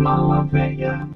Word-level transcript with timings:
Mala 0.00 0.44
Véia. 0.44 1.06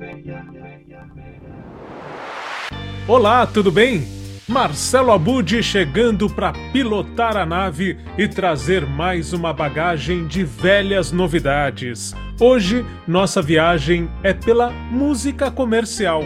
Olá, 3.08 3.46
tudo 3.46 3.72
bem? 3.72 4.06
Marcelo 4.46 5.10
Abud 5.10 5.62
chegando 5.62 6.28
para 6.28 6.52
pilotar 6.70 7.34
a 7.34 7.46
nave 7.46 7.96
e 8.18 8.28
trazer 8.28 8.86
mais 8.86 9.32
uma 9.32 9.54
bagagem 9.54 10.26
de 10.26 10.44
velhas 10.44 11.10
novidades. 11.12 12.14
Hoje, 12.38 12.84
nossa 13.08 13.40
viagem 13.40 14.06
é 14.22 14.34
pela 14.34 14.68
música 14.70 15.50
comercial, 15.50 16.22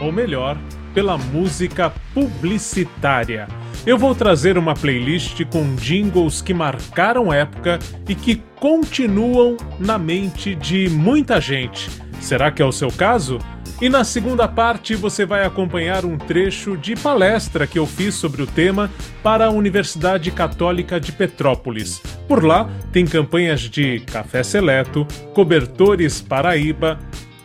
ou 0.00 0.12
melhor, 0.12 0.56
pela 0.94 1.18
música 1.18 1.92
publicitária. 2.14 3.48
Eu 3.86 3.96
vou 3.96 4.16
trazer 4.16 4.58
uma 4.58 4.74
playlist 4.74 5.44
com 5.44 5.76
jingles 5.76 6.42
que 6.42 6.52
marcaram 6.52 7.32
época 7.32 7.78
e 8.08 8.16
que 8.16 8.42
continuam 8.58 9.56
na 9.78 9.96
mente 9.96 10.56
de 10.56 10.90
muita 10.90 11.40
gente. 11.40 11.88
Será 12.20 12.50
que 12.50 12.60
é 12.60 12.64
o 12.64 12.72
seu 12.72 12.90
caso? 12.90 13.38
E 13.80 13.88
na 13.88 14.02
segunda 14.02 14.48
parte 14.48 14.96
você 14.96 15.24
vai 15.24 15.44
acompanhar 15.44 16.04
um 16.04 16.18
trecho 16.18 16.76
de 16.76 16.96
palestra 16.96 17.64
que 17.64 17.78
eu 17.78 17.86
fiz 17.86 18.16
sobre 18.16 18.42
o 18.42 18.46
tema 18.46 18.90
para 19.22 19.46
a 19.46 19.50
Universidade 19.50 20.32
Católica 20.32 20.98
de 20.98 21.12
Petrópolis. 21.12 22.02
Por 22.26 22.42
lá 22.42 22.68
tem 22.90 23.06
campanhas 23.06 23.60
de 23.60 24.00
café 24.00 24.42
seleto, 24.42 25.06
cobertores 25.32 26.20
Paraíba, 26.20 26.98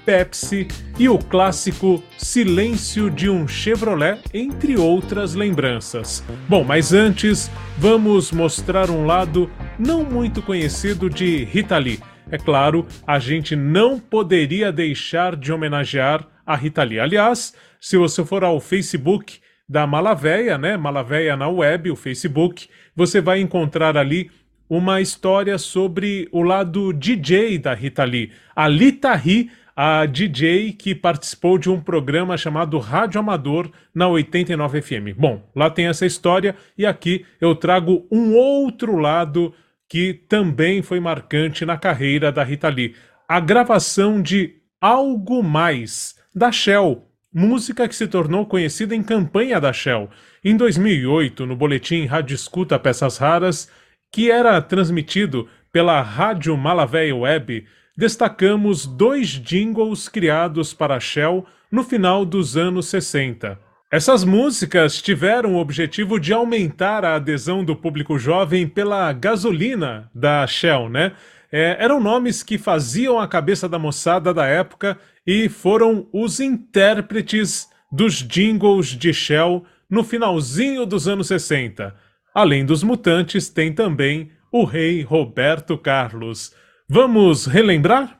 Pepsi 0.05 0.67
e 0.97 1.07
o 1.07 1.17
clássico 1.17 2.03
Silêncio 2.17 3.09
de 3.09 3.29
um 3.29 3.47
Chevrolet, 3.47 4.19
entre 4.33 4.77
outras 4.77 5.35
lembranças. 5.35 6.23
Bom, 6.47 6.63
mas 6.63 6.93
antes, 6.93 7.49
vamos 7.77 8.31
mostrar 8.31 8.89
um 8.89 9.05
lado 9.05 9.49
não 9.77 10.03
muito 10.03 10.41
conhecido 10.41 11.09
de 11.09 11.43
Rita 11.45 11.77
Lee. 11.77 11.99
É 12.29 12.37
claro, 12.37 12.85
a 13.05 13.19
gente 13.19 13.55
não 13.55 13.99
poderia 13.99 14.71
deixar 14.71 15.35
de 15.35 15.51
homenagear 15.51 16.27
a 16.45 16.55
Rita 16.55 16.83
Lee. 16.83 16.99
Aliás, 16.99 17.53
se 17.79 17.97
você 17.97 18.23
for 18.23 18.43
ao 18.43 18.59
Facebook 18.59 19.39
da 19.67 19.87
Malavéia, 19.87 20.57
né? 20.57 20.77
Malavéia 20.77 21.35
na 21.35 21.47
web, 21.47 21.91
o 21.91 21.95
Facebook, 21.95 22.67
você 22.95 23.21
vai 23.21 23.39
encontrar 23.39 23.97
ali 23.97 24.29
uma 24.69 25.01
história 25.01 25.57
sobre 25.57 26.29
o 26.31 26.41
lado 26.41 26.93
DJ 26.93 27.57
da 27.57 27.73
Rita 27.73 28.05
Lee. 28.05 28.31
A 28.55 28.69
Lita 28.69 29.13
Lee 29.13 29.49
a 29.75 30.05
DJ 30.05 30.73
que 30.73 30.93
participou 30.93 31.57
de 31.57 31.69
um 31.69 31.79
programa 31.79 32.37
chamado 32.37 32.77
Rádio 32.77 33.19
Amador 33.19 33.71
na 33.93 34.07
89 34.07 34.81
FM. 34.81 35.17
Bom, 35.17 35.49
lá 35.55 35.69
tem 35.69 35.87
essa 35.87 36.05
história 36.05 36.55
e 36.77 36.85
aqui 36.85 37.25
eu 37.39 37.55
trago 37.55 38.05
um 38.11 38.35
outro 38.35 38.97
lado 38.97 39.53
que 39.87 40.13
também 40.13 40.81
foi 40.81 40.99
marcante 40.99 41.65
na 41.65 41.77
carreira 41.77 42.31
da 42.31 42.43
Rita 42.43 42.69
Lee. 42.69 42.95
A 43.27 43.39
gravação 43.39 44.21
de 44.21 44.55
Algo 44.79 45.43
Mais, 45.43 46.15
da 46.33 46.51
Shell, 46.51 47.05
música 47.33 47.87
que 47.87 47.95
se 47.95 48.07
tornou 48.07 48.45
conhecida 48.45 48.95
em 48.95 49.03
campanha 49.03 49.59
da 49.59 49.71
Shell. 49.71 50.09
Em 50.43 50.57
2008, 50.57 51.45
no 51.45 51.55
boletim 51.55 52.05
Rádio 52.05 52.35
Escuta 52.35 52.79
Peças 52.79 53.17
Raras, 53.17 53.69
que 54.11 54.31
era 54.31 54.61
transmitido 54.61 55.47
pela 55.71 56.01
Rádio 56.01 56.57
Malavéia 56.57 57.15
Web, 57.15 57.65
destacamos 58.01 58.87
dois 58.87 59.27
jingles 59.27 60.09
criados 60.09 60.73
para 60.73 60.95
a 60.95 60.99
Shell 60.99 61.45
no 61.71 61.83
final 61.83 62.25
dos 62.25 62.57
anos 62.57 62.87
60. 62.87 63.59
Essas 63.91 64.23
músicas 64.23 64.99
tiveram 64.99 65.53
o 65.53 65.59
objetivo 65.59 66.19
de 66.19 66.33
aumentar 66.33 67.05
a 67.05 67.13
adesão 67.13 67.63
do 67.63 67.75
público 67.75 68.17
jovem 68.17 68.67
pela 68.67 69.13
gasolina 69.13 70.09
da 70.15 70.47
Shell, 70.47 70.89
né? 70.89 71.11
É, 71.51 71.77
eram 71.79 71.99
nomes 71.99 72.41
que 72.41 72.57
faziam 72.57 73.19
a 73.19 73.27
cabeça 73.27 73.69
da 73.69 73.77
moçada 73.77 74.33
da 74.33 74.47
época 74.47 74.97
e 75.27 75.47
foram 75.47 76.07
os 76.11 76.39
intérpretes 76.39 77.69
dos 77.91 78.15
jingles 78.15 78.87
de 78.87 79.13
Shell 79.13 79.63
no 79.87 80.03
finalzinho 80.03 80.87
dos 80.87 81.07
anos 81.07 81.27
60. 81.27 81.95
Além 82.33 82.65
dos 82.65 82.81
mutantes, 82.81 83.47
tem 83.47 83.71
também 83.71 84.31
o 84.51 84.63
rei 84.63 85.03
Roberto 85.03 85.77
Carlos. 85.77 86.59
Vamos 86.93 87.45
relembrar? 87.45 88.17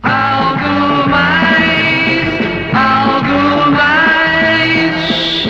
Algo 0.00 1.10
mais, 1.10 2.28
algo 2.72 3.72
mais. 3.72 5.48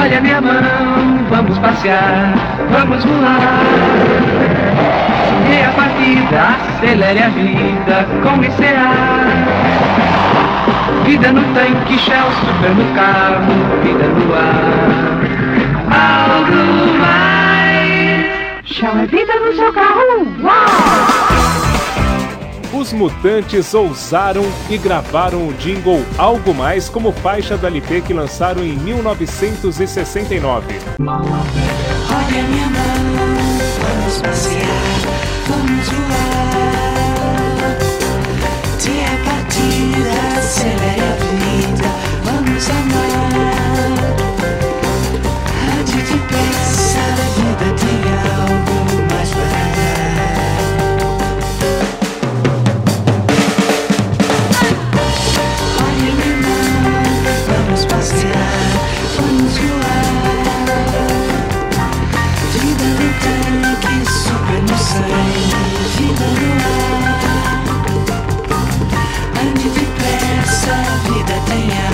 Olha 0.00 0.20
minha 0.20 0.40
mão, 0.40 1.26
vamos 1.30 1.58
passear, 1.58 2.32
vamos 2.70 3.04
voar. 3.04 3.40
E 5.50 5.64
a 5.64 5.72
partida, 5.72 6.54
acelere 6.76 7.20
a 7.20 7.28
vida 7.30 8.06
com 8.22 8.38
ar. 8.38 9.26
Vida 11.04 11.32
no 11.32 11.42
tanque, 11.54 11.98
Shell, 11.98 12.30
super 12.38 12.70
no 12.70 12.94
carro, 12.94 13.52
vida 13.82 14.06
no 14.06 14.32
ar. 14.32 15.18
Algo 15.90 16.54
mais. 16.54 16.87
É 18.70 19.06
vida 19.06 19.32
no 19.40 19.56
seu 19.56 19.72
carro. 19.72 20.26
Uau! 20.42 20.66
Os 22.78 22.92
Mutantes 22.92 23.72
ousaram 23.72 24.44
e 24.68 24.76
gravaram 24.76 25.48
o 25.48 25.54
jingle 25.54 26.04
Algo 26.18 26.52
Mais 26.54 26.86
como 26.88 27.10
faixa 27.10 27.56
do 27.56 27.66
LP 27.66 28.02
que 28.02 28.12
lançaram 28.12 28.62
em 28.62 28.74
1969. 28.74 30.78
Olha 31.00 32.42
minha 32.44 32.66
mão, 32.66 33.38
vamos 33.80 34.20
passear, 34.20 34.66
vamos 35.48 35.88
voar. 35.88 36.18
Partida, 39.24 40.42
and 71.50 71.87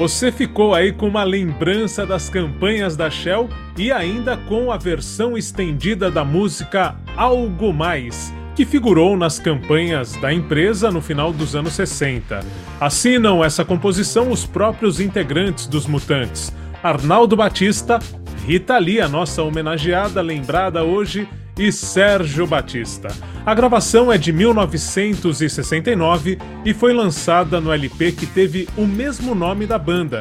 você 0.00 0.32
ficou 0.32 0.74
aí 0.74 0.92
com 0.92 1.06
uma 1.06 1.22
lembrança 1.24 2.06
das 2.06 2.30
campanhas 2.30 2.96
da 2.96 3.10
Shell 3.10 3.50
e 3.76 3.92
ainda 3.92 4.34
com 4.34 4.72
a 4.72 4.78
versão 4.78 5.36
estendida 5.36 6.10
da 6.10 6.24
música 6.24 6.96
Algo 7.14 7.70
Mais, 7.70 8.32
que 8.56 8.64
figurou 8.64 9.14
nas 9.14 9.38
campanhas 9.38 10.16
da 10.16 10.32
empresa 10.32 10.90
no 10.90 11.02
final 11.02 11.34
dos 11.34 11.54
anos 11.54 11.74
60. 11.74 12.40
Assinam 12.80 13.44
essa 13.44 13.62
composição 13.62 14.30
os 14.30 14.46
próprios 14.46 15.00
integrantes 15.00 15.66
dos 15.66 15.86
Mutantes, 15.86 16.50
Arnaldo 16.82 17.36
Batista, 17.36 17.98
Rita 18.46 18.78
Lee, 18.78 19.02
a 19.02 19.08
nossa 19.08 19.42
homenageada, 19.42 20.22
lembrada 20.22 20.82
hoje, 20.82 21.28
e 21.60 21.70
Sérgio 21.70 22.46
Batista. 22.46 23.08
A 23.44 23.54
gravação 23.54 24.10
é 24.10 24.16
de 24.16 24.32
1969 24.32 26.38
e 26.64 26.72
foi 26.72 26.94
lançada 26.94 27.60
no 27.60 27.70
LP 27.70 28.12
que 28.12 28.26
teve 28.26 28.66
o 28.78 28.86
mesmo 28.86 29.34
nome 29.34 29.66
da 29.66 29.78
banda, 29.78 30.20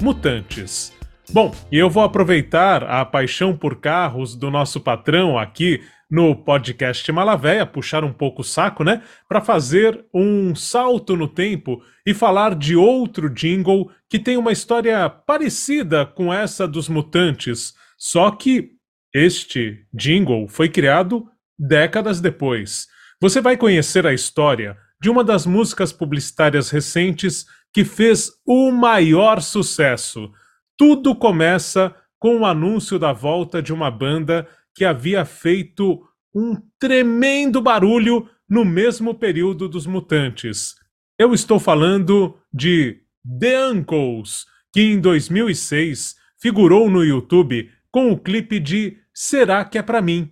Mutantes. 0.00 0.96
Bom, 1.30 1.54
e 1.70 1.76
eu 1.76 1.90
vou 1.90 2.02
aproveitar 2.02 2.84
a 2.84 3.04
paixão 3.04 3.54
por 3.54 3.76
carros 3.76 4.34
do 4.34 4.50
nosso 4.50 4.80
patrão 4.80 5.38
aqui 5.38 5.82
no 6.10 6.34
podcast 6.34 7.12
Malavéia, 7.12 7.66
puxar 7.66 8.02
um 8.02 8.14
pouco 8.14 8.40
o 8.40 8.44
saco, 8.44 8.82
né? 8.82 9.02
Para 9.28 9.42
fazer 9.42 10.06
um 10.14 10.54
salto 10.54 11.14
no 11.14 11.28
tempo 11.28 11.82
e 12.06 12.14
falar 12.14 12.54
de 12.54 12.74
outro 12.74 13.28
jingle 13.28 13.90
que 14.08 14.18
tem 14.18 14.38
uma 14.38 14.52
história 14.52 15.06
parecida 15.10 16.06
com 16.06 16.32
essa 16.32 16.66
dos 16.66 16.88
Mutantes, 16.88 17.74
só 17.98 18.30
que 18.30 18.77
este 19.14 19.86
jingle 19.92 20.48
foi 20.48 20.68
criado 20.68 21.28
décadas 21.58 22.20
depois. 22.20 22.86
Você 23.20 23.40
vai 23.40 23.56
conhecer 23.56 24.06
a 24.06 24.14
história 24.14 24.76
de 25.00 25.10
uma 25.10 25.24
das 25.24 25.46
músicas 25.46 25.92
publicitárias 25.92 26.70
recentes 26.70 27.46
que 27.72 27.84
fez 27.84 28.30
o 28.46 28.70
maior 28.70 29.40
sucesso. 29.40 30.30
Tudo 30.76 31.14
começa 31.14 31.94
com 32.18 32.40
o 32.40 32.46
anúncio 32.46 32.98
da 32.98 33.12
volta 33.12 33.62
de 33.62 33.72
uma 33.72 33.90
banda 33.90 34.48
que 34.74 34.84
havia 34.84 35.24
feito 35.24 36.02
um 36.34 36.56
tremendo 36.78 37.60
barulho 37.60 38.28
no 38.48 38.64
mesmo 38.64 39.14
período 39.14 39.68
dos 39.68 39.86
Mutantes. 39.86 40.74
Eu 41.18 41.34
estou 41.34 41.58
falando 41.58 42.38
de 42.52 43.00
The 43.38 43.70
Uncles, 43.70 44.46
que 44.72 44.80
em 44.80 45.00
2006 45.00 46.16
figurou 46.40 46.88
no 46.88 47.04
YouTube 47.04 47.70
com 47.92 48.12
o 48.12 48.18
clipe 48.18 48.60
de 48.60 48.96
Será 49.12 49.64
que 49.64 49.78
é 49.78 49.82
para 49.82 50.00
mim? 50.00 50.30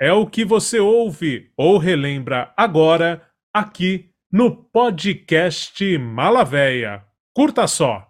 É 0.00 0.12
o 0.12 0.26
que 0.26 0.44
você 0.44 0.78
ouve 0.78 1.50
ou 1.56 1.76
relembra 1.76 2.52
agora 2.56 3.20
aqui 3.52 4.10
no 4.32 4.54
podcast 4.54 5.98
Malavéia. 5.98 7.02
Curta 7.34 7.66
só! 7.66 8.06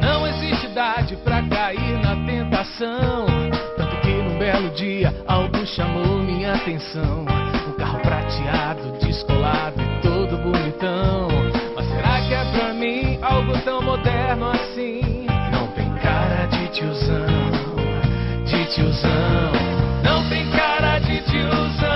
Não 0.00 0.26
existe 0.26 0.66
idade 0.66 1.16
pra 1.16 1.46
cair 1.48 1.98
na 2.02 2.16
tentação. 2.24 3.26
Tanto 3.76 4.00
que 4.00 4.08
num 4.08 4.38
belo 4.38 4.70
dia 4.70 5.12
algo 5.26 5.66
chamou 5.66 6.22
minha 6.22 6.54
atenção. 6.54 7.26
Um 7.68 7.72
carro 7.76 8.00
prateado, 8.00 8.98
descolado 9.04 9.80
e 9.82 10.00
todo 10.00 10.38
bonitão. 10.38 11.28
Mas 11.74 11.86
será 11.88 12.26
que 12.26 12.32
é 12.32 12.52
pra 12.52 12.72
mim 12.72 13.18
algo 13.20 13.52
tão 13.64 13.82
moderno 13.82 14.50
assim? 14.50 15.15
Tiozão, 16.76 17.26
de 18.44 18.66
tiozão. 18.66 19.52
Não 20.04 20.28
tem 20.28 20.46
cara 20.50 20.98
de 20.98 21.22
tiozão, 21.22 21.95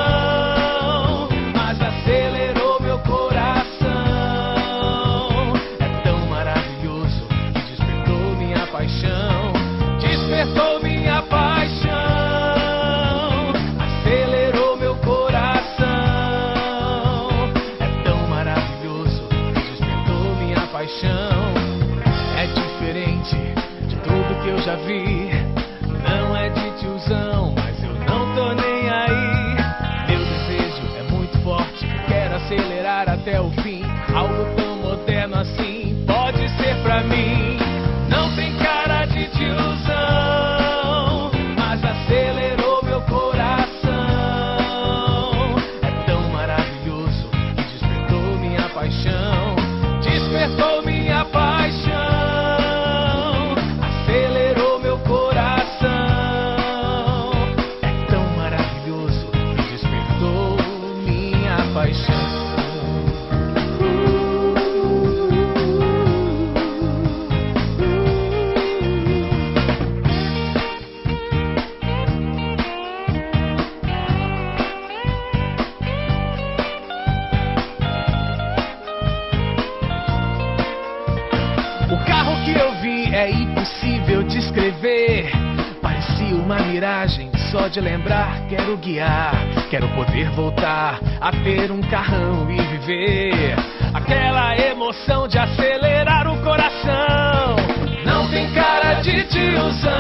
de 87.71 87.81
lembrar 87.81 88.49
quero 88.49 88.77
guiar. 88.77 89.33
Quero 89.71 89.89
poder 89.91 90.29
voltar 90.31 90.99
a 91.21 91.31
ter 91.31 91.71
um 91.71 91.81
carrão 91.83 92.51
e 92.51 92.61
viver. 92.61 93.55
Aquela 93.95 94.57
emoção 94.57 95.29
de 95.29 95.39
acelerar 95.39 96.27
o 96.27 96.43
coração. 96.43 97.57
Não 98.05 98.29
tem 98.29 98.51
cara 98.53 98.95
de 98.95 99.23
tiozão, 99.25 99.91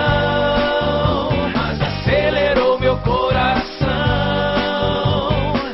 mas 1.54 1.80
acelerou 1.80 2.78
meu 2.80 2.96
coração. 2.98 3.88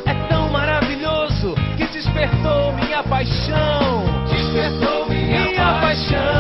É 0.05 0.15
tão 0.29 0.51
maravilhoso 0.51 1.55
que 1.79 1.87
despertou 1.87 2.75
minha 2.75 3.03
paixão. 3.05 4.05
Despertou 4.29 5.09
minha, 5.09 5.81
paixão. 5.81 6.19
Acelerou 6.19 6.36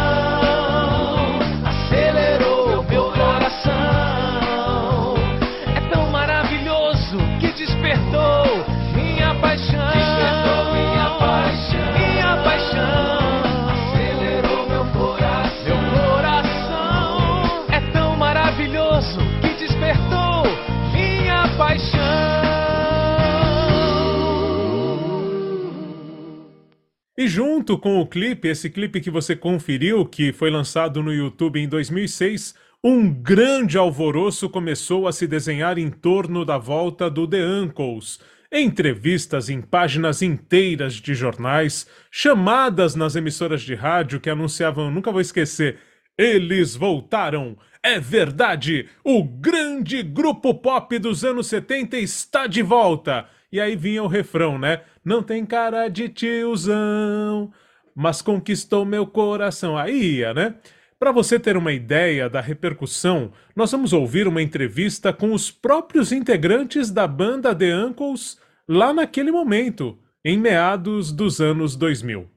E 27.26 27.28
junto 27.28 27.76
com 27.76 28.00
o 28.00 28.06
clipe, 28.06 28.46
esse 28.46 28.70
clipe 28.70 29.00
que 29.00 29.10
você 29.10 29.34
conferiu, 29.34 30.06
que 30.06 30.32
foi 30.32 30.48
lançado 30.48 31.02
no 31.02 31.12
YouTube 31.12 31.58
em 31.58 31.68
2006, 31.68 32.54
um 32.84 33.12
grande 33.12 33.76
alvoroço 33.76 34.48
começou 34.48 35.08
a 35.08 35.12
se 35.12 35.26
desenhar 35.26 35.76
em 35.76 35.90
torno 35.90 36.44
da 36.44 36.56
volta 36.56 37.10
do 37.10 37.26
The 37.26 37.44
Uncles. 37.44 38.20
Entrevistas 38.52 39.50
em 39.50 39.60
páginas 39.60 40.22
inteiras 40.22 40.94
de 40.94 41.16
jornais, 41.16 41.88
chamadas 42.12 42.94
nas 42.94 43.16
emissoras 43.16 43.62
de 43.62 43.74
rádio 43.74 44.20
que 44.20 44.30
anunciavam, 44.30 44.88
nunca 44.88 45.10
vou 45.10 45.20
esquecer, 45.20 45.80
eles 46.16 46.76
voltaram! 46.76 47.58
É 47.82 47.98
verdade! 47.98 48.88
O 49.02 49.24
grande 49.24 50.00
grupo 50.00 50.54
pop 50.54 50.96
dos 51.00 51.24
anos 51.24 51.48
70 51.48 51.98
está 51.98 52.46
de 52.46 52.62
volta! 52.62 53.28
E 53.56 53.60
aí 53.60 53.74
vinha 53.74 54.02
o 54.02 54.06
refrão, 54.06 54.58
né? 54.58 54.82
Não 55.02 55.22
tem 55.22 55.46
cara 55.46 55.88
de 55.88 56.10
tiozão, 56.10 57.50
mas 57.94 58.20
conquistou 58.20 58.84
meu 58.84 59.06
coração. 59.06 59.78
Aí 59.78 60.16
ia, 60.16 60.34
né? 60.34 60.56
Para 60.98 61.10
você 61.10 61.40
ter 61.40 61.56
uma 61.56 61.72
ideia 61.72 62.28
da 62.28 62.38
repercussão, 62.38 63.32
nós 63.56 63.72
vamos 63.72 63.94
ouvir 63.94 64.28
uma 64.28 64.42
entrevista 64.42 65.10
com 65.10 65.32
os 65.32 65.50
próprios 65.50 66.12
integrantes 66.12 66.90
da 66.90 67.06
banda 67.06 67.54
The 67.54 67.74
Uncles 67.74 68.38
lá 68.68 68.92
naquele 68.92 69.32
momento, 69.32 69.98
em 70.22 70.38
meados 70.38 71.10
dos 71.10 71.40
anos 71.40 71.76
2000. 71.76 72.28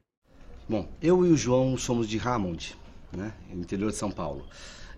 Bom, 0.69 0.89
eu 1.01 1.25
e 1.25 1.31
o 1.31 1.35
João 1.35 1.75
somos 1.75 2.07
de 2.07 2.17
Hammond, 2.17 2.77
né, 3.11 3.33
no 3.53 3.59
interior 3.59 3.91
de 3.91 3.97
São 3.97 4.09
Paulo. 4.09 4.45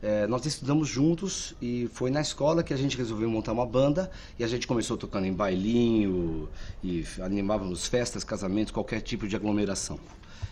É, 0.01 0.25
nós 0.25 0.43
estudamos 0.46 0.88
juntos 0.88 1.53
e 1.62 1.88
foi 1.93 2.10
na 2.10 2.22
escola 2.22 2.63
que 2.63 2.74
a 2.74 2.77
gente 2.77 2.98
resolveu 2.98 3.29
montar 3.29 3.51
uma 3.51 3.65
banda 3.65 4.10
e 4.39 4.43
a 4.43 4.48
gente 4.48 4.65
começou 4.65 4.98
tocando 4.98 5.27
em 5.27 5.34
bailinho 5.34 6.50
e 6.84 7.05
animávamos 7.20 7.86
festas, 7.86 8.24
casamentos, 8.24 8.72
qualquer 8.72 9.01
tipo 9.01 9.27
de 9.27 9.36
aglomeração. 9.36 10.00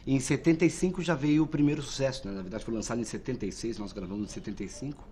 E 0.06 0.14
em 0.14 0.20
75 0.20 1.02
já 1.02 1.16
veio 1.16 1.44
o 1.44 1.48
primeiro 1.48 1.82
sucesso, 1.82 2.28
né? 2.28 2.34
na 2.34 2.42
verdade 2.42 2.64
foi 2.64 2.74
lançado 2.74 3.02
em 3.02 3.04
76, 3.04 3.80
nós 3.80 3.92
gravamos 3.92 4.30
em 4.30 4.34
75. 4.34 5.04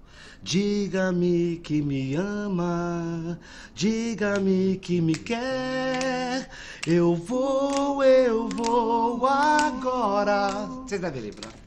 Diga-me 0.42 1.60
que 1.64 1.82
me 1.82 2.16
ama, 2.16 3.40
diga-me 3.74 4.78
que 4.78 5.02
me 5.02 5.16
quer, 5.16 6.50
eu 6.86 7.16
vou, 7.16 8.04
eu 8.04 8.48
vou 8.50 9.26
agora. 9.26 10.68
Vocês 10.86 11.02
devem 11.02 11.22
lembrar. 11.22 11.67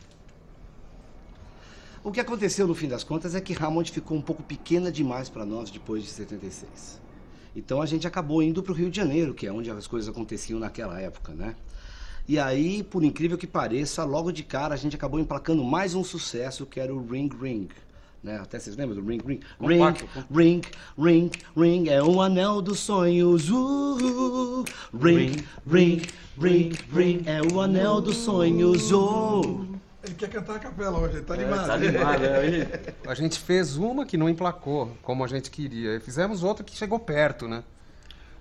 O 2.02 2.11
que 2.11 2.19
aconteceu 2.19 2.66
no 2.66 2.75
fim 2.75 2.88
das 2.88 3.04
contas 3.04 3.35
é 3.35 3.42
que 3.42 3.52
Ramond 3.52 3.92
ficou 3.92 4.16
um 4.16 4.23
pouco 4.23 4.42
pequena 4.42 4.90
demais 4.90 5.28
para 5.28 5.45
nós 5.45 5.71
depois 5.71 6.02
de 6.02 6.09
76. 6.09 6.99
Então 7.54 7.83
a 7.83 7.87
gente 7.87 8.07
acabou 8.07 8.42
indo 8.42 8.62
para 8.62 8.73
o 8.73 8.75
Rio 8.75 8.90
de 8.90 8.97
Janeiro, 8.97 9.35
que 9.35 9.47
é 9.47 9.52
onde 9.52 9.71
as 9.71 9.87
coisas 9.87 10.09
aconteciam 10.09 10.59
naquela 10.59 10.99
época, 10.99 11.35
né? 11.35 11.54
E 12.26 12.38
aí, 12.38 12.83
por 12.83 13.04
incrível 13.04 13.37
que 13.37 13.47
pareça, 13.47 14.02
logo 14.04 14.33
de 14.33 14.42
cara 14.42 14.73
a 14.73 14.78
gente 14.78 14.97
acabou 14.97 15.21
emplacando 15.21 15.62
mais 15.62 15.95
um 15.95 16.02
sucesso 16.02 16.64
que 16.64 16.80
era 16.80 16.95
o 16.95 17.07
Ring 17.07 17.28
Ring. 17.38 17.69
Né? 18.23 18.38
Até 18.38 18.59
vocês 18.59 18.76
lembram 18.76 19.02
do 19.02 19.07
Ring 19.07 19.21
Ring? 19.26 19.40
Ring, 19.61 19.80
ring, 20.35 20.61
ring, 20.99 21.30
ring, 21.54 21.88
é 21.88 22.02
o 22.02 22.23
anel 22.23 22.62
dos 22.62 22.78
sonhos. 22.78 23.50
Uh, 23.50 24.64
ring, 24.99 25.37
ring, 25.71 26.02
ring, 26.40 26.73
ring, 26.95 27.23
é 27.26 27.42
o 27.42 27.61
anel 27.61 28.00
dos 28.00 28.16
sonhos. 28.16 28.90
Oh. 28.90 29.80
Ele 30.02 30.14
quer 30.14 30.30
cantar 30.30 30.57
a 30.57 30.59
capela 30.59 30.99
hoje, 30.99 31.16
ele 31.16 31.25
tá 31.25 31.35
animado. 31.35 31.66
Tá 31.66 31.75
animado, 31.75 32.25
é. 32.25 32.95
A 33.07 33.14
gente 33.14 33.38
fez 33.38 33.76
uma 33.76 34.07
que 34.07 34.16
não 34.16 34.28
emplacou 34.28 34.97
como 35.02 35.23
a 35.23 35.28
gente 35.28 35.50
queria. 35.50 35.97
E 35.97 36.00
fizemos 36.00 36.42
outra 36.42 36.64
que 36.64 36.75
chegou 36.75 36.99
perto, 36.99 37.47
né? 37.47 37.62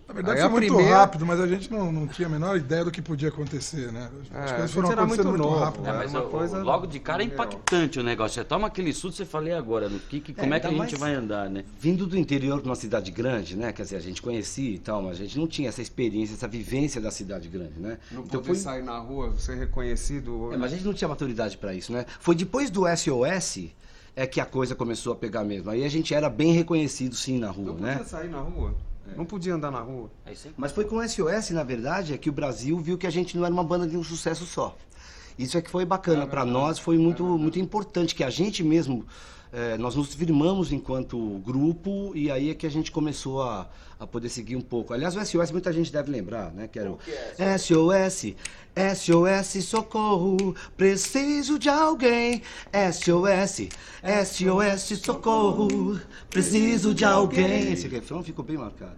Na 0.10 0.14
verdade 0.16 0.38
Aí 0.42 0.50
foi 0.50 0.50
muito 0.60 0.74
primeira- 0.74 0.98
rápido, 0.98 1.24
mas 1.24 1.40
a 1.40 1.46
gente 1.46 1.72
não, 1.72 1.92
não 1.92 2.08
tinha 2.08 2.28
a 2.28 2.32
menor 2.32 2.58
ideia 2.58 2.84
do 2.84 2.90
que 2.90 3.00
podia 3.00 3.30
acontecer, 3.30 3.92
né? 3.92 4.10
As 4.34 4.34
É, 4.34 4.40
a 4.40 4.42
coisas 4.56 4.62
gente 4.72 4.74
foram 4.74 4.92
era 4.92 5.02
acontecendo 5.04 5.30
muito 5.30 5.44
muito, 5.48 5.60
rápido. 5.60 5.84
né? 5.84 5.90
É, 5.90 5.94
mas 5.94 6.12
uma 6.12 6.24
o- 6.24 6.30
coisa- 6.30 6.64
logo 6.64 6.88
de 6.88 7.00
cara 7.00 7.22
é 7.22 7.28
impactante 7.28 8.00
o 8.00 8.04
negócio. 8.04 8.34
Você 8.42 8.44
toma 8.44 8.66
aquele 8.66 8.92
susto, 8.92 9.18
você 9.18 9.26
fala, 9.26 9.50
e 9.50 9.54
agora? 9.54 9.88
No 9.88 10.00
que, 10.00 10.20
que- 10.20 10.34
como 10.34 10.52
é, 10.52 10.60
que 10.60 10.66
a 10.66 10.70
gente 10.72 10.80
mais- 10.80 10.92
vai 10.94 11.14
andar, 11.14 11.48
né? 11.48 11.64
Vindo 11.80 12.08
do 12.08 12.18
interior 12.18 12.60
de 12.60 12.68
uma 12.68 12.76
cidade 12.76 13.12
grande, 13.12 13.56
né? 13.56 13.72
Quer 13.72 13.84
dizer, 13.84 13.98
a 13.98 14.02
gente 14.02 14.20
conhecia 14.20 14.72
e 14.72 14.80
tal, 14.80 15.04
mas 15.04 15.12
a 15.12 15.24
gente 15.24 15.38
não 15.38 15.46
tinha 15.46 15.70
essa 15.70 15.82
experiência, 15.82 16.34
essa 16.34 16.48
vivência 16.48 17.00
da 17.00 17.12
cidade 17.12 17.48
grande, 17.48 17.80
né? 17.80 18.00
Não 18.12 18.22
Então 18.24 18.40
poder 18.42 18.48
foi- 18.48 18.56
sair 18.56 18.82
na 18.84 18.98
rua, 18.98 19.36
ser 19.38 19.58
reconhecido. 19.60 20.52
É, 20.52 20.58
mas 20.58 20.74
a 20.74 20.76
gente 20.76 20.86
não 20.88 20.94
tinha 20.94 21.08
maturidade 21.08 21.56
para 21.56 21.72
isso, 21.76 21.94
né? 21.94 22.06
Foi 22.20 22.34
depois 22.34 22.72
do 22.72 22.88
SOS 22.88 23.70
é 24.16 24.26
que 24.26 24.42
a 24.42 24.46
coisa 24.46 24.74
começou 24.74 25.14
a 25.14 25.16
pegar 25.16 25.44
mesmo. 25.44 25.70
Aí 25.70 25.86
a 25.86 25.90
gente 25.90 26.16
era 26.16 26.32
bem 26.32 26.52
reconhecido 26.52 27.16
sim 27.16 27.38
na 27.38 27.52
rua, 27.52 27.66
Não 27.68 27.74
podia 27.76 27.96
né? 27.96 28.04
sair 28.04 28.28
na 28.28 28.40
rua. 28.40 28.74
Não 29.16 29.26
podia 29.26 29.54
andar 29.56 29.72
na 29.72 29.80
rua. 29.80 30.10
Aí 30.26 30.36
você- 30.36 30.50
Mas 30.58 30.72
foi 30.72 30.86
com 30.86 30.98
o 30.98 31.02
SOS, 31.02 31.52
na 31.52 31.64
verdade, 31.64 32.14
é 32.14 32.18
que 32.18 32.30
o 32.30 32.34
Brasil 32.34 32.78
viu 32.80 32.98
que 32.98 33.08
a 33.08 33.10
gente 33.10 33.38
não 33.38 33.46
era 33.46 33.54
uma 33.54 33.64
banda 33.64 33.88
de 33.88 33.98
um 33.98 34.04
sucesso 34.04 34.46
só. 34.46 34.76
Isso 35.38 35.58
é 35.58 35.62
que 35.62 35.70
foi 35.70 35.86
bacana 35.86 36.28
para 36.28 36.44
nós, 36.44 36.78
foi 36.80 36.98
muito, 36.98 37.24
muito 37.24 37.58
importante 37.60 38.14
que 38.14 38.24
a 38.24 38.30
gente 38.30 38.64
mesmo 38.64 39.06
eh, 39.52 39.78
nós 39.78 39.96
nos 39.96 40.14
firmamos 40.14 40.72
enquanto 40.72 41.18
grupo 41.46 42.12
e 42.16 42.30
aí 42.30 42.50
é 42.50 42.54
que 42.54 42.68
a 42.68 42.70
gente 42.70 42.92
começou 42.92 43.42
a, 43.42 43.70
a 44.00 44.06
poder 44.06 44.30
seguir 44.30 44.56
um 44.56 44.62
pouco. 44.62 44.94
Aliás, 44.94 45.16
o 45.16 45.26
SOS 45.26 45.52
muita 45.52 45.74
gente 45.74 45.92
deve 45.92 46.12
lembrar, 46.12 46.52
né? 46.52 46.68
Que 46.68 46.80
era 46.80 46.92
o 46.92 47.00
SOS, 47.58 48.36
SOS 48.96 49.66
socorro, 49.66 50.56
preciso 50.78 51.58
de 51.58 51.70
alguém. 51.70 52.42
SOS, 52.94 53.70
SOS 54.26 55.00
socorro, 55.00 56.00
preciso 56.30 56.94
de 56.94 57.04
alguém. 57.06 57.74
Esse 57.74 57.88
refrão 57.88 58.24
ficou 58.24 58.46
bem 58.46 58.58
marcado. 58.58 58.96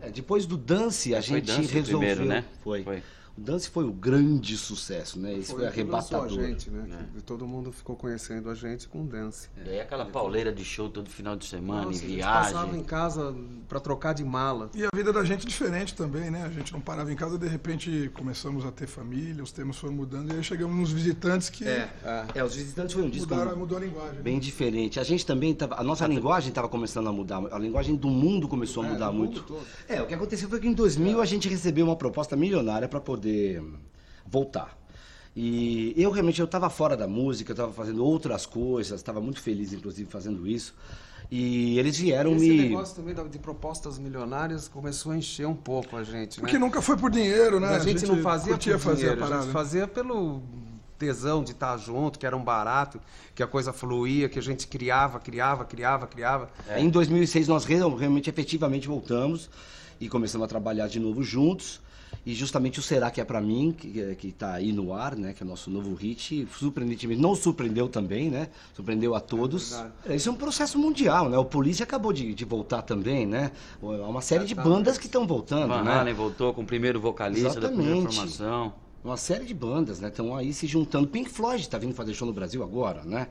É, 0.00 0.10
depois 0.10 0.46
do 0.46 0.56
Dance, 0.56 1.14
a 1.14 1.22
Foi 1.22 1.36
gente 1.38 1.46
Dance 1.46 1.60
o 1.62 1.74
resolveu. 1.74 1.98
primeiro, 1.98 2.24
né? 2.24 2.44
Foi. 2.62 2.82
Foi. 2.84 3.02
O 3.36 3.40
Dance 3.40 3.68
foi 3.68 3.84
o 3.84 3.92
grande 3.92 4.56
sucesso, 4.56 5.18
né? 5.18 5.34
Esse 5.34 5.52
foi, 5.52 5.62
lançou 5.64 5.72
arrebatador. 5.72 6.38
A 6.40 6.42
gente, 6.46 6.70
né? 6.70 7.06
Que 7.14 7.22
todo 7.22 7.46
mundo 7.46 7.70
ficou 7.70 7.94
conhecendo 7.94 8.48
a 8.48 8.54
gente 8.54 8.88
com 8.88 9.04
dance. 9.04 9.48
E 9.64 9.68
aí 9.68 9.80
aquela 9.80 10.06
pauleira 10.06 10.52
de 10.52 10.64
show 10.64 10.88
todo 10.88 11.10
final 11.10 11.36
de 11.36 11.44
semana, 11.44 11.84
Nossa, 11.84 11.98
em 11.98 11.98
a 11.98 12.08
gente 12.08 12.14
viagem. 12.16 12.52
passava 12.52 12.76
em 12.76 12.82
casa 12.82 13.34
pra 13.68 13.78
trocar 13.78 14.14
de 14.14 14.24
mala. 14.24 14.70
E 14.74 14.84
a 14.84 14.88
vida 14.94 15.12
da 15.12 15.22
gente 15.22 15.44
é 15.44 15.48
diferente 15.48 15.94
também, 15.94 16.30
né? 16.30 16.44
A 16.44 16.48
gente 16.50 16.72
não 16.72 16.80
parava 16.80 17.12
em 17.12 17.16
casa, 17.16 17.36
de 17.36 17.46
repente 17.46 18.10
começamos 18.14 18.64
a 18.64 18.72
ter 18.72 18.86
família, 18.86 19.42
os 19.42 19.52
temas 19.52 19.76
foram 19.76 19.94
mudando, 19.94 20.32
e 20.32 20.36
aí 20.36 20.42
chegamos 20.42 20.74
nos 20.74 20.90
visitantes 20.92 21.50
que 21.50 21.66
É, 21.66 21.90
é, 22.34 22.42
os 22.42 22.54
visitantes 22.56 22.94
foi 22.94 23.02
um 23.04 23.10
disco 23.10 23.34
mudaram, 23.34 23.56
mudou 23.56 23.76
a 23.76 23.80
linguagem. 23.82 24.14
né? 24.14 24.22
bem 24.22 24.38
diferente. 24.38 24.98
A 24.98 25.04
gente 25.04 25.26
também 25.26 25.54
tava, 25.54 25.78
a 25.78 25.84
nossa 25.84 26.06
linguagem 26.06 26.48
estava 26.48 26.68
começando 26.68 27.08
a 27.08 27.12
mudar, 27.12 27.42
a 27.52 27.58
linguagem 27.58 27.96
do 27.96 28.08
mundo 28.08 28.48
começou 28.48 28.82
a 28.82 28.86
mudar 28.86 29.08
do 29.08 29.12
mundo 29.12 29.24
muito. 29.26 29.42
todo. 29.42 29.60
É, 29.86 30.00
o 30.00 30.06
que 30.06 30.14
aconteceu 30.14 30.48
foi 30.48 30.58
que 30.58 30.66
em 30.68 30.72
2000 30.72 31.20
a 31.20 31.26
gente 31.26 31.48
recebeu 31.48 31.84
uma 31.84 31.96
proposta 31.96 32.34
milionária 32.34 32.88
para 32.88 33.00
poder 33.00 33.25
voltar. 34.26 34.76
E 35.34 35.92
eu 35.96 36.10
realmente 36.10 36.40
eu 36.40 36.46
estava 36.46 36.70
fora 36.70 36.96
da 36.96 37.06
música, 37.06 37.50
eu 37.50 37.54
estava 37.54 37.72
fazendo 37.72 38.02
outras 38.02 38.46
coisas, 38.46 38.98
estava 38.98 39.20
muito 39.20 39.40
feliz 39.40 39.72
inclusive 39.72 40.08
fazendo 40.10 40.46
isso. 40.46 40.74
E 41.30 41.78
eles 41.78 41.98
vieram 41.98 42.36
Esse 42.36 42.48
me 42.48 42.68
negócio 42.68 42.94
também 42.96 43.14
de 43.28 43.38
propostas 43.38 43.98
milionárias 43.98 44.68
começou 44.68 45.12
a 45.12 45.16
encher 45.16 45.46
um 45.46 45.54
pouco 45.56 45.96
a 45.96 46.04
gente, 46.04 46.36
né? 46.36 46.40
Porque 46.40 46.58
nunca 46.58 46.80
foi 46.80 46.96
por 46.96 47.10
dinheiro, 47.10 47.58
né? 47.58 47.68
a, 47.68 47.78
gente 47.80 48.06
não 48.06 48.18
fazia 48.22 48.56
por 48.56 48.78
fazer 48.78 48.96
dinheiro, 48.96 49.20
a 49.20 49.24
a 49.24 49.28
parada. 49.28 49.42
gente 49.42 49.52
fazia 49.52 49.88
pelo 49.88 50.40
tesão 50.98 51.42
de 51.42 51.50
estar 51.50 51.76
junto, 51.76 52.18
que 52.18 52.24
era 52.26 52.36
um 52.36 52.42
barato, 52.42 53.00
que 53.34 53.42
a 53.42 53.46
coisa 53.46 53.72
fluía, 53.72 54.28
que 54.28 54.38
a 54.38 54.42
gente 54.42 54.66
criava, 54.66 55.18
criava, 55.18 55.64
criava, 55.64 56.06
criava. 56.06 56.48
Em 56.76 56.88
2006 56.88 57.48
nós 57.48 57.64
real- 57.64 57.94
realmente 57.94 58.30
efetivamente 58.30 58.88
voltamos 58.88 59.50
e 60.00 60.08
começamos 60.08 60.44
a 60.44 60.48
trabalhar 60.48 60.88
de 60.88 61.00
novo 61.00 61.22
juntos. 61.22 61.80
E 62.26 62.34
justamente 62.34 62.80
o 62.80 62.82
Será 62.82 63.08
Que 63.08 63.20
É 63.20 63.24
Pra 63.24 63.40
Mim, 63.40 63.70
que, 63.70 64.00
é- 64.00 64.14
que 64.16 64.32
tá 64.32 64.54
aí 64.54 64.72
no 64.72 64.92
ar, 64.92 65.14
né? 65.14 65.32
Que 65.32 65.44
é 65.44 65.46
o 65.46 65.48
nosso 65.48 65.70
novo 65.70 65.94
hit, 65.94 66.48
surpreendentemente, 66.58 67.20
não 67.22 67.36
surpreendeu 67.36 67.88
também, 67.88 68.28
né? 68.28 68.48
Surpreendeu 68.74 69.14
a 69.14 69.20
todos. 69.20 69.72
É, 70.04 70.16
Isso 70.16 70.28
é 70.28 70.32
um 70.32 70.36
processo 70.36 70.76
mundial, 70.76 71.28
né? 71.30 71.38
O 71.38 71.44
Polícia 71.44 71.84
acabou 71.84 72.12
de, 72.12 72.34
de 72.34 72.44
voltar 72.44 72.82
também, 72.82 73.24
né? 73.26 73.52
Há 73.80 74.08
uma 74.08 74.20
série 74.20 74.44
de 74.44 74.56
tá 74.56 74.62
bandas 74.64 74.98
que 74.98 75.06
estão 75.06 75.24
voltando, 75.24 75.68
Van 75.68 75.84
né? 75.84 75.92
Halen 75.92 76.14
voltou 76.14 76.52
com 76.52 76.62
o 76.62 76.66
primeiro 76.66 77.00
vocalista 77.00 77.60
da 77.60 77.68
primeira 77.68 77.92
Exatamente. 77.92 78.16
formação. 78.16 78.74
Uma 79.04 79.16
série 79.16 79.44
de 79.44 79.54
bandas, 79.54 80.00
né? 80.00 80.08
Estão 80.08 80.34
aí 80.34 80.52
se 80.52 80.66
juntando. 80.66 81.06
Pink 81.06 81.30
Floyd 81.30 81.62
está 81.62 81.78
vindo 81.78 81.94
fazer 81.94 82.12
show 82.12 82.26
no 82.26 82.34
Brasil 82.34 82.60
agora, 82.64 83.04
né? 83.04 83.28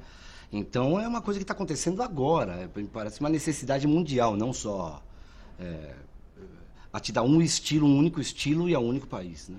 Então 0.53 0.97
é 0.97 1.05
uma 1.05 1.21
coisa 1.21 1.37
que 1.37 1.43
está 1.43 1.53
acontecendo 1.53 2.01
agora. 2.01 2.53
É, 2.77 2.83
parece 2.93 3.19
uma 3.19 3.27
necessidade 3.27 3.85
mundial, 3.85 4.37
não 4.37 4.53
só 4.53 5.03
é, 5.59 5.95
a 6.95 6.99
te 7.01 7.11
dar 7.11 7.23
um 7.23 7.41
estilo, 7.41 7.85
um 7.85 7.97
único 7.97 8.21
estilo 8.21 8.69
e 8.69 8.73
a 8.73 8.79
um 8.79 8.87
único 8.87 9.05
país, 9.05 9.49
né? 9.49 9.57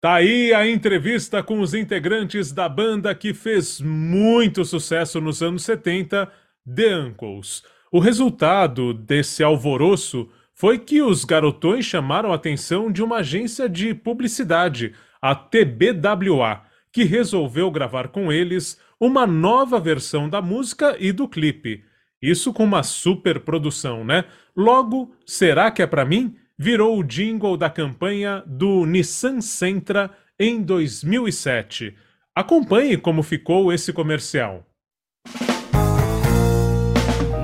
Tá 0.00 0.14
aí 0.14 0.52
a 0.52 0.68
entrevista 0.68 1.40
com 1.40 1.60
os 1.60 1.72
integrantes 1.72 2.50
da 2.50 2.68
banda 2.68 3.14
que 3.14 3.32
fez 3.32 3.80
muito 3.80 4.64
sucesso 4.64 5.20
nos 5.20 5.40
anos 5.40 5.62
70, 5.62 6.28
The 6.74 6.96
Uncles. 6.96 7.62
O 7.92 8.00
resultado 8.00 8.92
desse 8.92 9.44
alvoroço 9.44 10.28
foi 10.52 10.76
que 10.76 11.00
os 11.00 11.24
garotões 11.24 11.84
chamaram 11.84 12.32
a 12.32 12.34
atenção 12.34 12.90
de 12.90 13.04
uma 13.04 13.18
agência 13.18 13.68
de 13.68 13.94
publicidade, 13.94 14.92
a 15.22 15.32
TBWA, 15.32 16.62
que 16.92 17.04
resolveu 17.04 17.70
gravar 17.70 18.08
com 18.08 18.32
eles 18.32 18.80
uma 18.98 19.28
nova 19.28 19.78
versão 19.78 20.28
da 20.28 20.42
música 20.42 20.96
e 20.98 21.12
do 21.12 21.28
clipe. 21.28 21.84
Isso 22.20 22.52
com 22.52 22.64
uma 22.64 22.82
super 22.82 23.40
produção, 23.40 24.04
né? 24.04 24.24
Logo, 24.56 25.14
será 25.24 25.70
que 25.70 25.80
é 25.80 25.86
pra 25.86 26.04
mim? 26.04 26.34
Virou 26.58 26.98
o 26.98 27.02
jingle 27.02 27.56
da 27.56 27.68
campanha 27.68 28.42
do 28.46 28.86
Nissan 28.86 29.40
Sentra 29.40 30.10
em 30.38 30.62
2007. 30.62 31.96
Acompanhe 32.32 32.96
como 32.96 33.22
ficou 33.24 33.72
esse 33.72 33.92
comercial. 33.92 34.64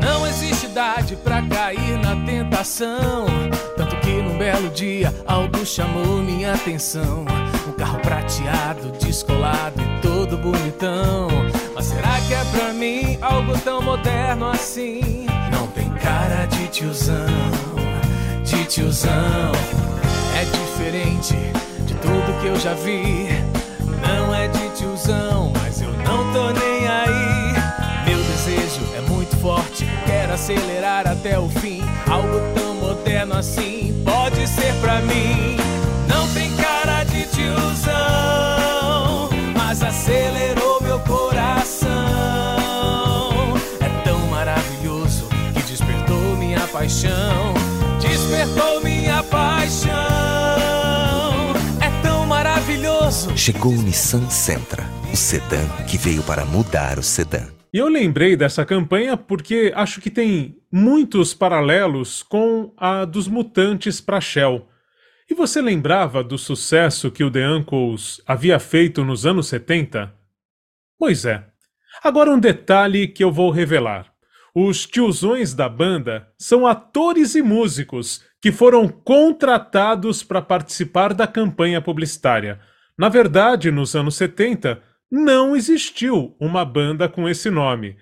Não 0.00 0.26
existe 0.26 0.66
idade 0.66 1.16
pra 1.16 1.42
cair 1.42 1.98
na 1.98 2.24
tentação. 2.24 3.26
Tanto 3.76 3.96
que 3.96 4.12
num 4.22 4.38
belo 4.38 4.68
dia 4.70 5.12
algo 5.26 5.66
chamou 5.66 6.22
minha 6.22 6.54
atenção. 6.54 7.24
Um 7.68 7.72
carro 7.72 7.98
prateado, 8.00 8.92
descolado 8.98 9.80
e 9.82 10.00
todo 10.00 10.36
bonitão. 10.38 11.28
Mas 11.74 11.86
será 11.86 12.20
que 12.28 12.34
é 12.34 12.44
pra 12.52 12.72
mim 12.72 13.18
algo 13.20 13.58
tão 13.60 13.82
moderno 13.82 14.46
assim? 14.46 15.26
Não 15.50 15.66
tem 15.68 15.88
cara 15.94 16.46
de 16.46 16.68
tiozão, 16.68 17.26
de 18.50 18.64
tiozão. 18.64 19.52
É 20.34 20.44
diferente 20.44 21.36
de 21.86 21.94
tudo 21.94 22.36
que 22.40 22.48
eu 22.48 22.56
já 22.56 22.74
vi. 22.74 23.28
Não 24.02 24.34
é 24.34 24.48
de 24.48 24.68
tiozão, 24.70 25.52
mas 25.62 25.80
eu 25.80 25.92
não 25.92 26.32
tô 26.32 26.50
nem 26.50 26.88
aí. 26.88 27.54
Meu 28.06 28.18
desejo 28.18 28.80
é 28.96 29.00
muito 29.02 29.36
forte, 29.36 29.86
quero 30.04 30.32
acelerar 30.32 31.06
até 31.06 31.38
o 31.38 31.48
fim. 31.48 31.80
Algo 32.10 32.40
tão 32.56 32.74
moderno 32.74 33.36
assim 33.36 34.02
pode 34.04 34.44
ser 34.48 34.74
pra 34.80 35.00
mim. 35.02 35.56
Não 36.08 36.26
tem 36.34 36.52
cara 36.56 37.04
de 37.04 37.26
tiozão, 37.26 39.30
mas 39.56 39.80
acelerou 39.80 40.82
meu 40.82 40.98
coração. 41.00 41.88
É 43.80 43.88
tão 44.02 44.18
maravilhoso 44.26 45.28
que 45.54 45.62
despertou 45.62 46.36
minha 46.36 46.66
paixão. 46.66 47.59
Despertou 48.40 48.80
minha 48.82 49.22
paixão. 49.24 49.92
É 51.78 52.02
tão 52.02 52.24
maravilhoso. 52.24 53.36
Chegou 53.36 53.70
o 53.70 53.82
Nissan 53.82 54.30
Sentra, 54.30 54.82
o 55.12 55.16
sedã 55.16 55.60
que 55.86 55.98
veio 55.98 56.22
para 56.22 56.46
mudar 56.46 56.98
o 56.98 57.02
sedã. 57.02 57.48
E 57.70 57.76
eu 57.76 57.86
lembrei 57.86 58.36
dessa 58.36 58.64
campanha 58.64 59.14
porque 59.14 59.70
acho 59.76 60.00
que 60.00 60.08
tem 60.08 60.56
muitos 60.72 61.34
paralelos 61.34 62.22
com 62.22 62.72
a 62.78 63.04
dos 63.04 63.28
mutantes 63.28 64.00
para 64.00 64.22
Shell. 64.22 64.66
E 65.30 65.34
você 65.34 65.60
lembrava 65.60 66.24
do 66.24 66.38
sucesso 66.38 67.10
que 67.10 67.22
o 67.22 67.30
The 67.30 67.46
Uncles 67.46 68.22
havia 68.26 68.58
feito 68.58 69.04
nos 69.04 69.26
anos 69.26 69.48
70? 69.48 70.14
Pois 70.98 71.26
é. 71.26 71.44
Agora 72.02 72.30
um 72.30 72.40
detalhe 72.40 73.06
que 73.06 73.22
eu 73.22 73.30
vou 73.30 73.50
revelar. 73.50 74.09
Os 74.54 74.84
tiozões 74.86 75.54
da 75.54 75.68
banda 75.68 76.28
são 76.36 76.66
atores 76.66 77.34
e 77.34 77.42
músicos 77.42 78.24
que 78.40 78.50
foram 78.50 78.88
contratados 78.88 80.22
para 80.22 80.42
participar 80.42 81.14
da 81.14 81.26
campanha 81.26 81.80
publicitária. 81.80 82.58
Na 82.98 83.08
verdade, 83.08 83.70
nos 83.70 83.94
anos 83.94 84.16
70, 84.16 84.82
não 85.10 85.54
existiu 85.54 86.36
uma 86.40 86.64
banda 86.64 87.08
com 87.08 87.28
esse 87.28 87.50
nome. 87.50 87.96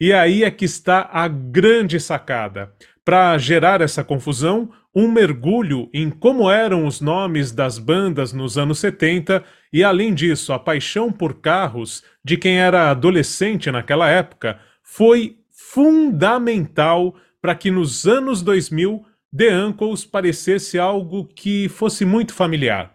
E 0.00 0.12
aí 0.12 0.44
é 0.44 0.50
que 0.50 0.64
está 0.64 1.08
a 1.12 1.28
grande 1.28 1.98
sacada. 2.00 2.72
Para 3.04 3.36
gerar 3.38 3.80
essa 3.80 4.02
confusão, 4.02 4.70
um 4.94 5.10
mergulho 5.10 5.90
em 5.92 6.08
como 6.08 6.50
eram 6.50 6.86
os 6.86 7.00
nomes 7.00 7.52
das 7.52 7.78
bandas 7.78 8.32
nos 8.32 8.56
anos 8.56 8.78
70 8.78 9.42
e, 9.72 9.82
além 9.82 10.14
disso, 10.14 10.52
a 10.52 10.58
paixão 10.58 11.10
por 11.10 11.40
carros 11.40 12.02
de 12.24 12.36
quem 12.36 12.58
era 12.58 12.90
adolescente 12.90 13.70
naquela 13.70 14.08
época 14.08 14.58
foi 14.82 15.38
fundamental 15.74 17.16
para 17.42 17.52
que 17.56 17.68
nos 17.68 18.06
anos 18.06 18.42
2000 18.42 19.04
The 19.36 19.52
Uncles 19.52 20.04
parecesse 20.04 20.78
algo 20.78 21.26
que 21.26 21.68
fosse 21.68 22.04
muito 22.04 22.32
familiar. 22.32 22.94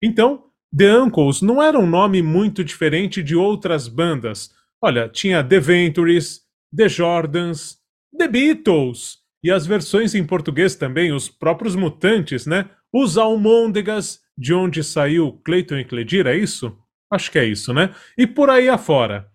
Então, 0.00 0.44
The 0.76 0.98
Uncles 0.98 1.42
não 1.42 1.60
era 1.60 1.76
um 1.76 1.86
nome 1.86 2.22
muito 2.22 2.62
diferente 2.62 3.24
de 3.24 3.34
outras 3.34 3.88
bandas. 3.88 4.52
Olha, 4.80 5.08
tinha 5.08 5.42
The 5.42 5.58
Ventures, 5.58 6.42
The 6.74 6.88
Jordans, 6.88 7.78
The 8.16 8.28
Beatles 8.28 9.18
e 9.42 9.50
as 9.50 9.66
versões 9.66 10.14
em 10.14 10.24
português 10.24 10.76
também, 10.76 11.12
os 11.12 11.28
próprios 11.28 11.74
Mutantes, 11.74 12.46
né? 12.46 12.70
Os 12.92 13.18
Almôndegas, 13.18 14.20
de 14.38 14.54
onde 14.54 14.84
saiu 14.84 15.40
Clayton 15.44 15.78
e 15.78 15.84
Cledir, 15.84 16.28
é 16.28 16.36
isso? 16.36 16.78
Acho 17.10 17.32
que 17.32 17.38
é 17.38 17.44
isso, 17.44 17.74
né? 17.74 17.92
E 18.16 18.28
por 18.28 18.48
aí 18.48 18.68
afora. 18.68 19.28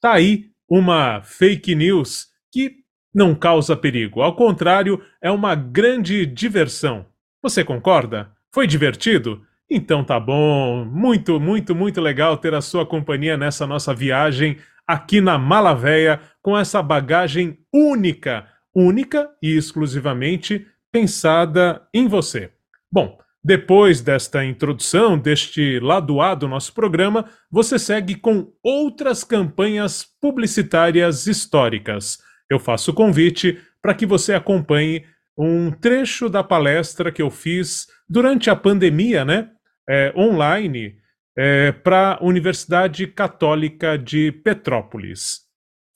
Tá 0.00 0.12
aí 0.12 0.47
uma 0.68 1.22
fake 1.22 1.74
news 1.74 2.26
que 2.52 2.76
não 3.14 3.34
causa 3.34 3.76
perigo. 3.76 4.20
Ao 4.20 4.34
contrário, 4.36 5.02
é 5.22 5.30
uma 5.30 5.54
grande 5.54 6.26
diversão. 6.26 7.06
Você 7.42 7.64
concorda? 7.64 8.30
Foi 8.52 8.66
divertido? 8.66 9.42
Então 9.70 10.02
tá 10.02 10.18
bom, 10.18 10.84
muito, 10.84 11.38
muito, 11.38 11.74
muito 11.74 12.00
legal 12.00 12.36
ter 12.36 12.54
a 12.54 12.60
sua 12.60 12.86
companhia 12.86 13.36
nessa 13.36 13.66
nossa 13.66 13.94
viagem 13.94 14.56
aqui 14.86 15.20
na 15.20 15.36
Malavéia 15.36 16.20
com 16.40 16.56
essa 16.56 16.82
bagagem 16.82 17.58
única, 17.72 18.46
única 18.74 19.28
e 19.42 19.54
exclusivamente 19.54 20.66
pensada 20.90 21.86
em 21.92 22.08
você. 22.08 22.50
Bom, 22.90 23.18
depois 23.48 24.02
desta 24.02 24.44
introdução, 24.44 25.18
deste 25.18 25.80
lado 25.80 26.20
A 26.20 26.34
do 26.34 26.46
nosso 26.46 26.74
programa, 26.74 27.24
você 27.50 27.78
segue 27.78 28.14
com 28.14 28.52
outras 28.62 29.24
campanhas 29.24 30.04
publicitárias 30.20 31.26
históricas. 31.26 32.18
Eu 32.50 32.58
faço 32.58 32.90
o 32.90 32.94
convite 32.94 33.58
para 33.80 33.94
que 33.94 34.04
você 34.04 34.34
acompanhe 34.34 35.06
um 35.34 35.70
trecho 35.70 36.28
da 36.28 36.44
palestra 36.44 37.10
que 37.10 37.22
eu 37.22 37.30
fiz 37.30 37.86
durante 38.06 38.50
a 38.50 38.56
pandemia, 38.56 39.24
né? 39.24 39.48
é, 39.88 40.12
online 40.14 40.98
é, 41.34 41.72
para 41.72 42.18
a 42.20 42.22
Universidade 42.22 43.06
Católica 43.06 43.96
de 43.96 44.30
Petrópolis. 44.30 45.40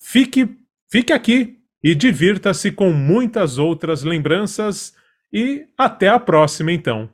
Fique, 0.01 0.57
fique 0.91 1.13
aqui 1.13 1.59
e 1.85 1.95
divirta-se 1.95 2.73
com 2.73 2.93
muitas 2.93 3.59
outras 3.59 4.03
lembranças 4.03 4.95
e 5.31 5.67
até 5.77 6.09
a 6.09 6.19
próxima 6.19 6.73
então. 6.73 7.12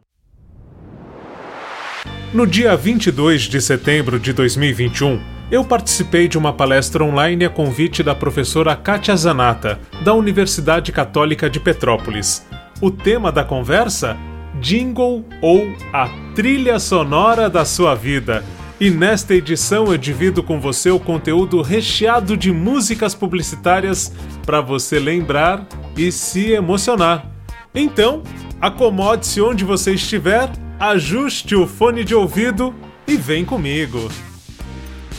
No 2.33 2.47
dia 2.47 2.77
22 2.77 3.45
de 3.45 3.59
setembro 3.59 4.21
de 4.21 4.35
2021, 4.35 5.19
eu 5.51 5.65
participei 5.65 6.29
de 6.29 6.37
uma 6.37 6.53
palestra 6.53 7.03
online 7.03 7.47
a 7.47 7.49
convite 7.49 8.03
da 8.03 8.15
professora 8.15 8.77
Kátia 8.77 9.17
Zanata, 9.17 9.81
da 10.05 10.13
Universidade 10.13 10.93
Católica 10.93 11.49
de 11.49 11.59
Petrópolis. 11.59 12.47
O 12.83 12.91
tema 12.91 13.33
da 13.33 13.43
conversa 13.43 14.15
jingle 14.61 15.25
ou 15.41 15.73
a 15.91 16.07
trilha 16.35 16.79
sonora 16.79 17.49
da 17.49 17.65
sua 17.65 17.95
vida. 17.95 18.45
E 18.79 18.91
nesta 18.91 19.35
edição 19.35 19.91
eu 19.91 19.97
divido 19.97 20.43
com 20.43 20.61
você 20.61 20.91
o 20.91 21.01
conteúdo 21.01 21.63
recheado 21.63 22.37
de 22.37 22.53
músicas 22.53 23.15
publicitárias 23.15 24.13
para 24.45 24.61
você 24.61 24.99
lembrar 24.99 25.67
e 25.97 26.13
se 26.13 26.53
emocionar. 26.53 27.27
Então, 27.75 28.23
acomode-se 28.61 29.41
onde 29.41 29.65
você 29.65 29.95
estiver, 29.95 30.51
ajuste 30.79 31.57
o 31.57 31.67
fone 31.67 32.05
de 32.05 32.15
ouvido 32.15 32.75
e 33.07 33.17
vem 33.17 33.45
comigo. 33.45 33.99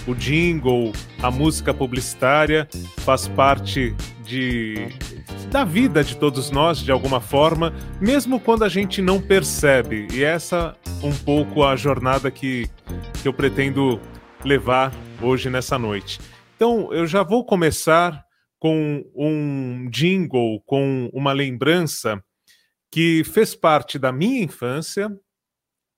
O 0.08 0.16
jingle, 0.16 0.94
a 1.22 1.30
música 1.30 1.74
publicitária, 1.74 2.68
faz 3.00 3.28
parte 3.28 3.94
de 4.24 4.88
da 5.52 5.64
vida 5.64 6.04
de 6.04 6.16
todos 6.16 6.52
nós 6.52 6.78
de 6.80 6.92
alguma 6.92 7.20
forma, 7.20 7.74
mesmo 8.00 8.40
quando 8.40 8.64
a 8.64 8.70
gente 8.70 9.02
não 9.02 9.20
percebe. 9.20 10.08
E 10.14 10.24
essa 10.24 10.78
um 11.04 11.16
pouco 11.16 11.64
a 11.64 11.76
jornada 11.76 12.30
que, 12.30 12.70
que 13.22 13.28
eu 13.28 13.34
pretendo 13.34 14.00
levar 14.46 14.94
hoje 15.22 15.50
nessa 15.50 15.78
noite. 15.78 16.20
Então, 16.56 16.94
eu 16.94 17.08
já 17.08 17.24
vou 17.24 17.46
começar 17.46 18.24
com 18.60 19.04
um 19.16 19.90
jingle, 19.90 20.62
com 20.66 21.10
uma 21.14 21.32
lembrança 21.34 22.22
que 22.92 23.24
fez 23.24 23.56
parte 23.56 23.98
da 23.98 24.12
minha 24.12 24.44
infância. 24.44 25.10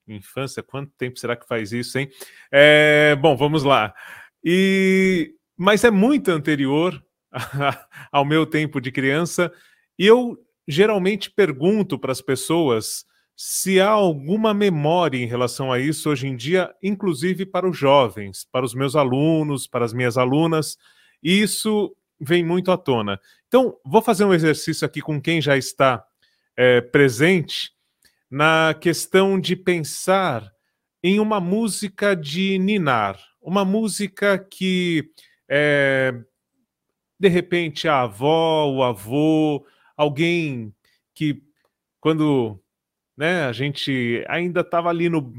Infância, 0.08 0.64
quanto 0.64 0.92
tempo 0.98 1.18
será 1.18 1.36
que 1.36 1.48
faz 1.48 1.72
isso, 1.72 1.98
hein? 1.98 2.10
É, 2.52 3.16
bom, 3.16 3.36
vamos 3.36 3.64
lá. 3.64 3.94
E 4.44 5.36
mas 5.58 5.84
é 5.84 5.92
muito 5.92 6.32
anterior 6.32 7.00
ao 8.12 8.26
meu 8.26 8.46
tempo 8.46 8.82
de 8.82 8.92
criança, 8.92 9.52
e 9.98 10.08
eu 10.08 10.38
geralmente 10.68 11.30
pergunto 11.30 12.00
para 12.00 12.12
as 12.12 12.22
pessoas 12.22 13.06
se 13.36 13.80
há 13.80 13.90
alguma 13.90 14.54
memória 14.54 15.18
em 15.18 15.26
relação 15.26 15.72
a 15.72 15.80
isso 15.80 16.10
hoje 16.10 16.28
em 16.28 16.36
dia, 16.36 16.74
inclusive 16.82 17.46
para 17.46 17.70
os 17.70 17.78
jovens, 17.78 18.48
para 18.52 18.66
os 18.66 18.74
meus 18.74 18.96
alunos, 18.96 19.68
para 19.68 19.86
as 19.86 19.94
minhas 19.94 20.18
alunas, 20.18 20.78
e 21.24 21.42
isso 21.42 21.96
vem 22.20 22.44
muito 22.44 22.72
à 22.72 22.78
tona. 22.78 23.20
Então, 23.48 23.78
vou 23.86 24.02
fazer 24.02 24.26
um 24.26 24.34
exercício 24.34 24.86
aqui 24.86 25.02
com 25.02 25.22
quem 25.22 25.42
já 25.42 25.58
está 25.58 26.04
é, 26.56 26.82
presente 26.82 27.72
na 28.32 28.74
questão 28.74 29.38
de 29.38 29.58
pensar 29.58 30.50
em 31.04 31.20
uma 31.20 31.41
música 31.41 32.15
de 32.15 32.58
ninar, 32.58 33.20
uma 33.41 33.65
música 33.65 34.39
que 34.39 35.12
é, 35.50 36.13
de 37.20 37.28
repente 37.28 37.89
a 37.89 38.04
avó, 38.04 38.72
o 38.72 38.84
avô, 38.84 39.65
alguém 39.98 40.74
que 41.13 41.44
quando 42.00 42.58
né, 43.17 43.44
a 43.44 43.52
gente 43.52 44.24
ainda 44.30 44.62
estava 44.62 44.89
ali 44.89 45.10
no, 45.10 45.34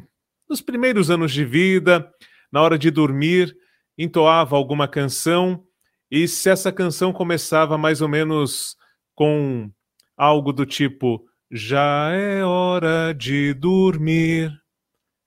nos 0.46 0.60
primeiros 0.60 1.10
anos 1.10 1.32
de 1.32 1.46
vida, 1.46 2.12
na 2.52 2.60
hora 2.60 2.78
de 2.78 2.90
dormir, 2.90 3.56
entoava 3.96 4.54
alguma 4.54 4.86
canção 4.86 5.64
e 6.10 6.28
se 6.28 6.50
essa 6.50 6.70
canção 6.70 7.10
começava 7.10 7.78
mais 7.78 8.02
ou 8.02 8.08
menos 8.08 8.76
com 9.14 9.70
algo 10.14 10.52
do 10.52 10.66
tipo 10.66 11.26
já 11.52 12.10
é 12.12 12.42
hora 12.42 13.12
de 13.12 13.52
dormir, 13.52 14.50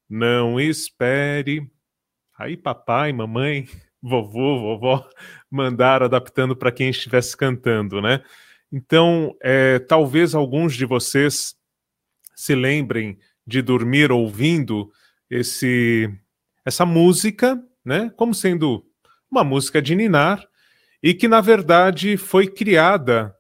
não 0.10 0.60
espere. 0.60 1.70
Aí 2.36 2.58
papai, 2.58 3.14
mamãe, 3.14 3.68
vovô, 4.02 4.60
vovó 4.60 5.08
mandaram 5.52 6.08
adaptando 6.08 6.56
para 6.56 6.72
quem 6.72 6.90
estivesse 6.90 7.38
cantando, 7.38 8.02
né? 8.02 8.24
Então, 8.72 9.38
é, 9.40 9.78
talvez 9.78 10.34
alguns 10.34 10.74
de 10.76 10.84
vocês 10.84 11.56
se 12.36 12.56
lembrem 12.56 13.20
de 13.46 13.62
dormir 13.62 14.12
ouvindo 14.12 14.92
esse 15.30 16.12
essa 16.66 16.88
música, 16.88 17.64
né? 17.86 18.12
Como 18.18 18.34
sendo 18.34 18.84
uma 19.30 19.44
música 19.44 19.80
de 19.80 19.94
ninar 19.94 20.44
e 21.04 21.14
que 21.14 21.28
na 21.28 21.40
verdade 21.40 22.18
foi 22.18 22.48
criada 22.48 23.36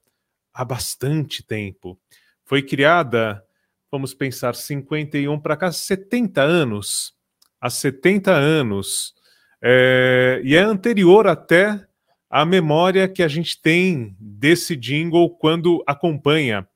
há 0.53 0.63
bastante 0.63 1.41
tempo. 1.41 1.99
Foi 2.45 2.61
criada, 2.61 3.43
vamos 3.91 4.13
pensar, 4.13 4.55
51 4.55 5.39
para 5.39 5.57
cá, 5.57 5.71
70 5.71 6.41
anos. 6.41 7.13
Há 7.59 7.69
70 7.69 8.31
anos 8.31 9.15
é, 9.61 10.41
e 10.43 10.55
é 10.55 10.59
anterior 10.59 11.25
até 11.25 11.83
à 12.29 12.45
memória 12.45 13.07
que 13.07 13.23
a 13.23 13.27
gente 13.27 13.59
tem 13.59 14.15
desse 14.19 14.75
jingle 14.75 15.29
quando 15.37 15.83
acompanha 15.87 16.67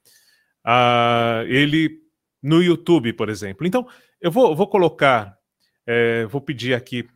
uh, 0.66 1.44
ele 1.48 2.00
no 2.42 2.64
YouTube, 2.64 3.14
por 3.14 3.30
exemplo. 3.30 3.68
Então, 3.68 3.88
eu 4.20 4.32
vou, 4.32 4.56
vou 4.56 4.68
colocar, 4.68 5.38
é, 5.86 6.26
vou 6.26 6.42
pedir 6.42 6.74
aqui 6.74 7.08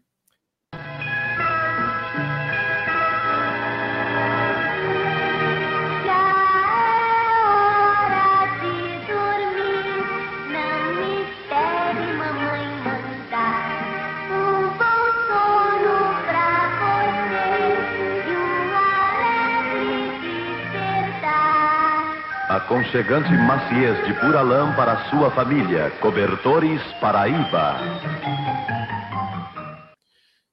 aconchegante 22.64 23.30
maciez 23.30 24.06
de 24.06 24.14
pura 24.22 24.42
lã 24.42 24.74
para 24.74 25.10
sua 25.10 25.30
família. 25.32 25.92
Cobertores 26.00 26.82
Paraíba. 27.02 27.78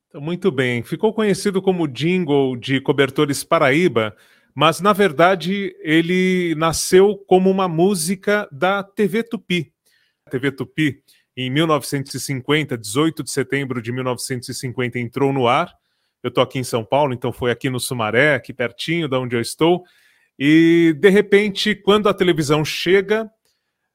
Então, 0.09 0.21
muito 0.21 0.51
bem. 0.51 0.83
Ficou 0.83 1.15
conhecido 1.15 1.63
como 1.63 1.87
jingle 1.87 2.57
de 2.57 2.81
Cobertores 2.81 3.45
Paraíba, 3.45 4.17
mas 4.53 4.81
na 4.81 4.93
verdade 4.93 5.73
ele 5.81 6.53
nasceu 6.57 7.17
como 7.29 7.49
uma 7.49 7.69
música 7.69 8.49
da 8.51 8.83
TV 8.83 9.23
Tupi. 9.23 9.73
A 10.27 10.31
TV 10.31 10.51
Tupi, 10.51 11.01
em 11.37 11.49
1950, 11.49 12.77
18 12.77 13.23
de 13.23 13.31
setembro 13.31 13.81
de 13.81 13.93
1950, 13.93 14.99
entrou 14.99 15.33
no 15.33 15.47
ar. 15.47 15.73
Eu 16.25 16.29
estou 16.29 16.43
aqui 16.43 16.59
em 16.59 16.65
São 16.65 16.85
Paulo, 16.85 17.15
então 17.15 17.33
foi 17.33 17.53
aqui 17.53 17.71
no 17.71 17.79
Sumaré, 17.79 18.35
aqui 18.35 18.53
pertinho 18.53 19.09
da 19.09 19.21
onde 19.21 19.37
eu 19.37 19.41
estou. 19.41 19.85
E, 20.43 20.95
de 20.99 21.11
repente, 21.11 21.75
quando 21.75 22.09
a 22.09 22.15
televisão 22.15 22.65
chega, 22.65 23.31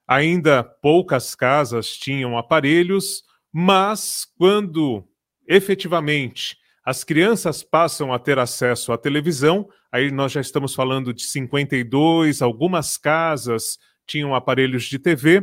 ainda 0.07 0.63
poucas 0.63 1.33
casas 1.33 1.97
tinham 1.97 2.37
aparelhos, 2.37 3.23
mas 3.51 4.27
quando 4.37 5.03
efetivamente 5.47 6.55
as 6.85 7.03
crianças 7.03 7.63
passam 7.63 8.13
a 8.13 8.19
ter 8.19 8.37
acesso 8.37 8.93
à 8.93 8.97
televisão, 8.97 9.67
aí 9.91 10.11
nós 10.11 10.31
já 10.31 10.39
estamos 10.39 10.75
falando 10.75 11.11
de 11.11 11.23
52, 11.23 12.43
algumas 12.43 12.95
casas 12.95 13.79
tinham 14.05 14.35
aparelhos 14.35 14.83
de 14.83 14.99
TV, 14.99 15.41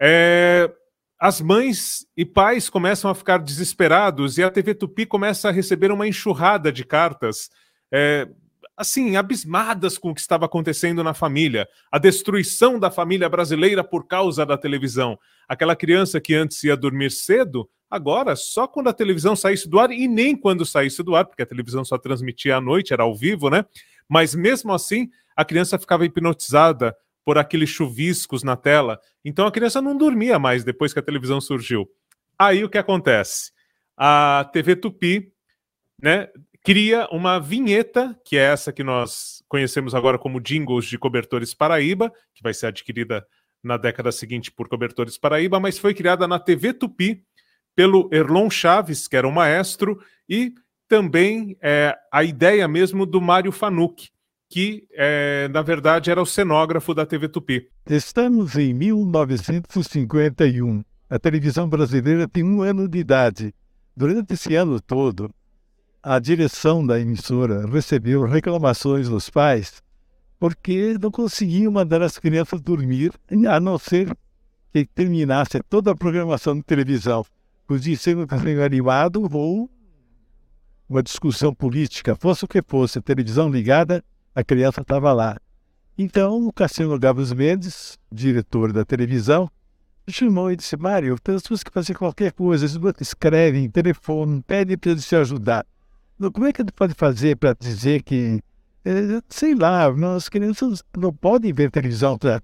é, 0.00 0.72
as 1.20 1.42
mães 1.42 2.06
e 2.16 2.24
pais 2.24 2.70
começam 2.70 3.10
a 3.10 3.14
ficar 3.14 3.36
desesperados 3.36 4.38
e 4.38 4.42
a 4.42 4.50
TV 4.50 4.74
Tupi 4.74 5.04
começa 5.04 5.50
a 5.50 5.52
receber 5.52 5.92
uma 5.92 6.08
enxurrada 6.08 6.72
de 6.72 6.84
cartas. 6.84 7.50
É, 7.92 8.26
assim, 8.76 9.16
abismadas 9.16 9.98
com 9.98 10.10
o 10.10 10.14
que 10.14 10.20
estava 10.20 10.46
acontecendo 10.46 11.04
na 11.04 11.14
família, 11.14 11.68
a 11.90 11.98
destruição 11.98 12.78
da 12.78 12.90
família 12.90 13.28
brasileira 13.28 13.84
por 13.84 14.06
causa 14.06 14.44
da 14.46 14.56
televisão. 14.56 15.18
Aquela 15.48 15.76
criança 15.76 16.20
que 16.20 16.34
antes 16.34 16.62
ia 16.64 16.76
dormir 16.76 17.10
cedo, 17.10 17.68
agora 17.90 18.34
só 18.34 18.66
quando 18.66 18.88
a 18.88 18.92
televisão 18.92 19.36
saísse 19.36 19.68
do 19.68 19.78
ar 19.78 19.90
e 19.90 20.08
nem 20.08 20.34
quando 20.34 20.64
saísse 20.64 21.02
do 21.02 21.14
ar, 21.14 21.26
porque 21.26 21.42
a 21.42 21.46
televisão 21.46 21.84
só 21.84 21.98
transmitia 21.98 22.56
à 22.56 22.60
noite, 22.60 22.92
era 22.92 23.02
ao 23.02 23.14
vivo, 23.14 23.50
né? 23.50 23.64
Mas 24.08 24.34
mesmo 24.34 24.72
assim, 24.72 25.10
a 25.36 25.44
criança 25.44 25.78
ficava 25.78 26.04
hipnotizada 26.04 26.96
por 27.24 27.38
aqueles 27.38 27.68
chuviscos 27.68 28.42
na 28.42 28.56
tela. 28.56 28.98
Então 29.24 29.46
a 29.46 29.52
criança 29.52 29.80
não 29.80 29.96
dormia 29.96 30.38
mais 30.38 30.64
depois 30.64 30.92
que 30.92 30.98
a 30.98 31.02
televisão 31.02 31.40
surgiu. 31.40 31.88
Aí 32.38 32.64
o 32.64 32.68
que 32.68 32.78
acontece? 32.78 33.52
A 33.96 34.48
TV 34.52 34.74
Tupi, 34.76 35.32
né, 36.00 36.28
cria 36.62 37.08
uma 37.10 37.40
vinheta, 37.40 38.16
que 38.24 38.36
é 38.36 38.42
essa 38.42 38.72
que 38.72 38.84
nós 38.84 39.42
conhecemos 39.48 39.94
agora 39.94 40.18
como 40.18 40.40
Jingles 40.40 40.86
de 40.86 40.98
Cobertores 40.98 41.52
Paraíba, 41.52 42.10
que 42.34 42.42
vai 42.42 42.54
ser 42.54 42.66
adquirida 42.66 43.26
na 43.62 43.76
década 43.76 44.10
seguinte 44.10 44.50
por 44.50 44.68
Cobertores 44.68 45.18
Paraíba, 45.18 45.60
mas 45.60 45.78
foi 45.78 45.94
criada 45.94 46.26
na 46.26 46.38
TV 46.38 46.72
Tupi 46.72 47.22
pelo 47.74 48.08
Erlon 48.12 48.50
Chaves, 48.50 49.08
que 49.08 49.16
era 49.16 49.26
um 49.26 49.32
maestro, 49.32 49.98
e 50.28 50.52
também 50.88 51.56
é, 51.62 51.96
a 52.12 52.22
ideia 52.22 52.68
mesmo 52.68 53.06
do 53.06 53.20
Mário 53.20 53.50
Fanuc, 53.50 54.10
que 54.50 54.86
é, 54.92 55.48
na 55.48 55.62
verdade 55.62 56.10
era 56.10 56.20
o 56.20 56.26
cenógrafo 56.26 56.94
da 56.94 57.06
TV 57.06 57.28
Tupi. 57.28 57.68
Estamos 57.88 58.56
em 58.56 58.74
1951. 58.74 60.84
A 61.08 61.18
televisão 61.18 61.68
brasileira 61.68 62.28
tem 62.28 62.44
um 62.44 62.62
ano 62.62 62.86
de 62.86 62.98
idade. 62.98 63.54
Durante 63.96 64.34
esse 64.34 64.54
ano 64.54 64.80
todo, 64.80 65.30
a 66.02 66.18
direção 66.18 66.84
da 66.84 66.98
emissora 66.98 67.64
recebeu 67.66 68.24
reclamações 68.24 69.08
dos 69.08 69.30
pais 69.30 69.80
porque 70.36 70.98
não 71.00 71.12
conseguiam 71.12 71.70
mandar 71.70 72.02
as 72.02 72.18
crianças 72.18 72.60
dormir, 72.60 73.12
a 73.48 73.60
não 73.60 73.78
ser 73.78 74.12
que 74.72 74.84
terminasse 74.84 75.60
toda 75.68 75.92
a 75.92 75.94
programação 75.94 76.56
de 76.56 76.64
televisão. 76.64 77.24
Podia 77.64 77.96
ser 77.96 78.16
um 78.16 78.26
desenho 78.26 78.64
animado 78.64 79.28
ou 79.32 79.70
uma 80.88 81.00
discussão 81.00 81.54
política, 81.54 82.16
fosse 82.16 82.44
o 82.44 82.48
que 82.48 82.60
fosse, 82.60 82.98
a 82.98 83.02
televisão 83.02 83.48
ligada, 83.48 84.04
a 84.34 84.42
criança 84.42 84.80
estava 84.80 85.12
lá. 85.12 85.38
Então, 85.96 86.44
o 86.48 86.52
Cassiano 86.52 86.98
Gabos 86.98 87.32
Mendes, 87.32 87.96
diretor 88.10 88.72
da 88.72 88.84
televisão, 88.84 89.48
chamou 90.08 90.50
e 90.50 90.56
disse: 90.56 90.76
Mário, 90.76 91.16
pessoas 91.22 91.62
que 91.62 91.70
fazem 91.70 91.94
qualquer 91.94 92.32
coisa, 92.32 92.66
escrevem, 93.00 93.70
telefonam, 93.70 94.40
pedem 94.42 94.76
para 94.76 94.90
eles 94.90 95.06
te 95.06 95.14
ajudar. 95.14 95.64
Como 96.30 96.46
é 96.46 96.52
que 96.52 96.62
gente 96.62 96.72
pode 96.72 96.94
fazer 96.94 97.36
para 97.36 97.54
dizer 97.54 98.02
que, 98.02 98.40
é, 98.84 99.20
sei 99.28 99.54
lá, 99.54 99.86
as 100.14 100.28
crianças 100.28 100.82
não 100.96 101.12
podem 101.12 101.52
ver 101.52 101.70
televisão 101.70 102.18
para 102.18 102.40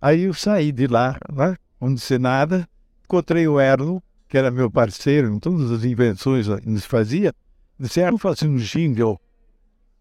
Aí 0.00 0.22
eu 0.22 0.34
saí 0.34 0.70
de 0.70 0.86
lá, 0.86 1.18
né, 1.32 1.56
onde 1.80 2.00
se 2.00 2.18
nada, 2.18 2.68
encontrei 3.04 3.48
o 3.48 3.58
Erno, 3.58 4.02
que 4.28 4.36
era 4.36 4.50
meu 4.50 4.70
parceiro 4.70 5.34
em 5.34 5.38
todas 5.38 5.70
as 5.70 5.84
invenções 5.84 6.46
que 6.46 6.68
nos 6.68 6.84
fazia, 6.84 7.32
disse, 7.78 8.00
Erno, 8.00 8.18
fazer 8.18 8.46
um 8.46 8.56
jingle 8.56 9.18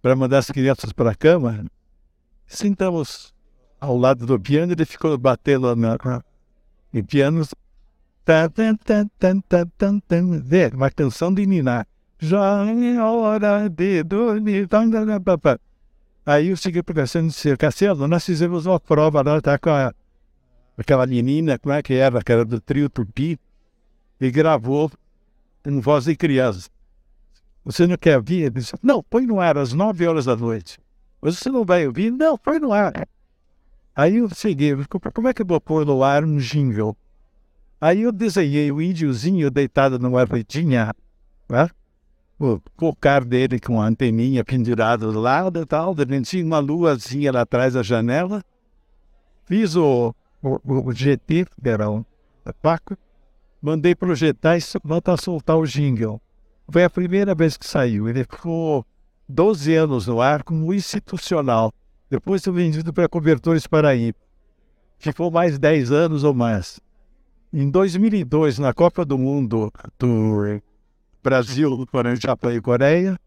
para 0.02 0.16
mandar 0.16 0.40
as 0.40 0.52
crianças 0.52 0.92
para 0.92 1.12
a 1.12 1.16
cama. 1.16 1.66
Sentamos 2.46 3.34
ao 3.80 3.98
lado 3.98 4.26
do 4.26 4.40
piano, 4.40 4.74
ele 4.74 4.86
ficou 4.86 5.18
batendo 5.18 5.74
na, 5.76 5.98
na, 6.04 6.24
no 6.92 7.04
piano, 7.06 7.46
tan, 8.26 8.50
tan, 8.50 8.76
tan, 8.76 9.08
tan, 9.18 9.40
tan, 9.40 9.68
tan, 9.78 10.00
tan, 10.00 10.42
uma 10.76 10.92
canção 10.92 11.34
de 11.34 11.46
Niná 11.46 11.86
já 12.24 12.66
é 12.66 13.02
hora 13.02 13.70
de 13.70 14.02
dormir. 14.02 14.68
Aí 16.26 16.48
eu 16.48 16.58
segui 16.58 16.82
pensando, 16.82 17.28
disse, 17.28 17.56
Cassiano, 17.58 18.08
nós 18.08 18.26
fizemos 18.26 18.66
uma 18.66 18.80
prova 18.80 19.22
lá, 19.22 19.42
tá 19.42 19.60
com 19.60 19.70
a, 19.70 19.94
aquela 20.78 21.06
menina, 21.06 21.60
como 21.60 21.74
é 21.74 21.84
que 21.84 21.94
era, 21.94 22.24
que 22.24 22.32
era 22.32 22.46
do 22.46 22.62
trio 22.62 22.90
Tupi, 22.90 23.38
e 24.22 24.32
gravou 24.32 24.90
em 25.66 25.82
voz 25.82 26.06
de 26.06 26.16
criança. 26.16 26.70
Você 27.66 27.86
não 27.86 27.98
quer 27.98 28.16
ouvir? 28.18 28.44
Ele 28.44 28.52
disse, 28.52 28.74
não, 28.82 29.04
põe 29.04 29.26
no 29.26 29.42
ar 29.42 29.58
às 29.58 29.74
nove 29.74 30.08
horas 30.08 30.26
da 30.26 30.36
noite. 30.36 30.80
Você 31.22 31.50
não 31.50 31.66
vai 31.66 31.86
ouvir? 31.86 32.10
Não, 32.10 32.38
põe 32.38 32.58
no 32.58 32.72
ar. 32.72 33.06
Aí 33.94 34.18
eu 34.18 34.30
segui, 34.30 34.72
como 35.14 35.28
é 35.28 35.34
que 35.34 35.42
eu 35.42 35.46
vou 35.46 35.60
pôr 35.60 35.86
no 35.86 36.02
ar 36.02 36.24
um 36.24 36.38
jingle? 36.38 36.96
Aí 37.82 38.04
eu 38.04 38.14
desenhei 38.14 38.72
o 38.72 38.82
índiozinho 38.82 39.52
deitado 39.52 40.00
numa 40.00 40.24
redinha, 40.24 40.94
né? 41.50 41.70
O 42.44 42.62
cocar 42.76 43.24
dele 43.24 43.58
com 43.58 43.82
a 43.82 43.88
anteninha 43.88 44.44
pendurada 44.44 45.10
do 45.10 45.20
lado 45.20 45.62
e 45.62 45.66
tal, 45.66 45.96
tinha 46.24 46.46
uma 46.46 46.60
luazinha 46.60 47.32
lá 47.32 47.42
atrás 47.42 47.74
da 47.74 47.82
janela. 47.82 48.44
Fiz 49.46 49.76
o, 49.76 50.14
o, 50.42 50.60
o 50.90 50.92
GT, 50.92 51.46
que 51.46 51.70
era 51.70 51.90
um 51.90 52.04
paco, 52.62 52.98
mandei 53.62 53.96
projetar 53.96 54.58
e 54.58 54.62
voltar 54.84 55.14
a 55.14 55.18
soltar 55.18 55.58
o 55.58 55.66
jingle. 55.66 56.22
Foi 56.70 56.84
a 56.84 56.90
primeira 56.90 57.34
vez 57.34 57.56
que 57.56 57.66
saiu. 57.66 58.10
Ele 58.10 58.24
ficou 58.24 58.86
12 59.28 59.74
anos 59.76 60.08
no 60.08 60.20
ar 60.20 60.44
como 60.44 60.74
institucional. 60.74 61.72
Depois 62.10 62.44
foi 62.44 62.54
vendido 62.54 62.92
para 62.92 63.08
Cobertores 63.08 63.66
Paraíba. 63.66 64.18
Ficou 64.98 65.32
mais 65.32 65.58
10 65.58 65.92
anos 65.92 66.24
ou 66.24 66.34
mais. 66.34 66.80
Em 67.52 67.70
2002, 67.70 68.60
na 68.60 68.74
Copa 68.74 69.06
do 69.06 69.18
Mundo 69.18 69.72
do 70.00 70.62
Brasil, 71.24 71.88
Coreia, 71.88 72.16
Japão 72.18 72.52
e 72.52 72.62
Coreia, 72.62 73.18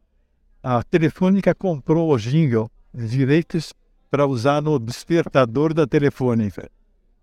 a 0.63 0.83
Telefônica 0.83 1.55
comprou 1.55 2.13
o 2.13 2.19
jingle, 2.19 2.71
os 2.93 3.11
direitos 3.11 3.73
para 4.11 4.27
usar 4.27 4.61
no 4.61 4.79
despertador 4.79 5.73
da 5.73 5.87
Telefônica. 5.87 6.69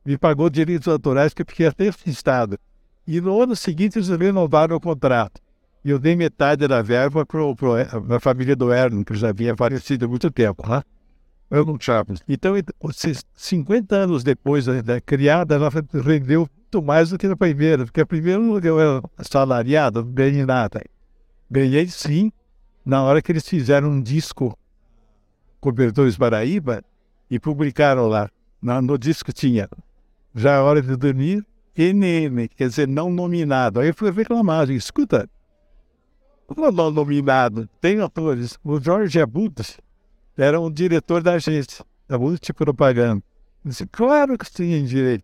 Me 0.03 0.17
pagou 0.17 0.49
direitos 0.49 0.87
autorais 0.87 1.33
que 1.33 1.43
eu 1.43 1.45
fiquei 1.45 1.67
até 1.67 1.89
estado. 2.05 2.57
E 3.05 3.21
no 3.21 3.41
ano 3.41 3.55
seguinte 3.55 3.97
eles 3.97 4.09
renovaram 4.09 4.75
o 4.75 4.79
contrato. 4.79 5.39
E 5.85 5.89
eu 5.89 5.99
dei 5.99 6.15
metade 6.15 6.67
da 6.67 6.81
verba 6.81 7.25
para 7.25 8.15
a 8.15 8.19
família 8.19 8.55
do 8.55 8.71
Erno, 8.71 9.03
que 9.05 9.13
já 9.13 9.29
havia 9.29 9.55
falecido 9.55 10.05
há 10.05 10.07
muito 10.07 10.31
tempo. 10.31 10.67
Né? 10.67 10.81
Então, 12.27 12.53
50 13.35 13.95
anos 13.95 14.23
depois 14.23 14.65
da 14.65 14.99
criada, 15.01 15.55
ela 15.55 15.69
rendeu 16.03 16.49
muito 16.73 16.81
mais 16.81 17.09
do 17.09 17.17
que 17.17 17.27
na 17.27 17.35
primeira, 17.35 17.85
porque 17.85 18.01
a 18.01 18.05
primeira 18.05 18.41
eu 18.65 18.79
era 18.79 19.01
salariado, 19.19 20.03
ganhei 20.03 20.45
nada. 20.45 20.81
Ganhei 21.49 21.87
sim, 21.87 22.31
na 22.83 23.03
hora 23.03 23.21
que 23.21 23.31
eles 23.31 23.47
fizeram 23.47 23.89
um 23.89 24.01
disco 24.01 24.57
Cobertores 25.59 26.17
Paraíba 26.17 26.83
e 27.29 27.39
publicaram 27.39 28.07
lá. 28.07 28.29
No, 28.61 28.81
no 28.81 28.97
disco 28.97 29.31
tinha 29.31 29.69
Já 30.33 30.53
é 30.53 30.59
Hora 30.59 30.81
de 30.81 30.95
Dormir, 30.95 31.45
NM, 31.77 32.47
quer 32.49 32.69
dizer, 32.69 32.87
não 32.87 33.11
nominado. 33.11 33.79
Aí 33.79 33.89
eu 33.89 33.93
fui 33.93 34.09
reclamar, 34.09 34.69
escuta, 34.71 35.29
não 36.57 36.89
nominado, 36.89 37.69
tem 37.79 37.99
atores. 37.99 38.57
O 38.63 38.79
Jorge 38.79 39.21
Abudas 39.21 39.77
era 40.35 40.59
um 40.59 40.71
diretor 40.71 41.21
da 41.21 41.33
agência, 41.33 41.85
da 42.07 42.17
Multipropaganda. 42.17 43.23
Ele 43.63 43.71
disse, 43.71 43.85
claro 43.87 44.37
que 44.37 44.51
tem 44.51 44.83
direito, 44.85 45.23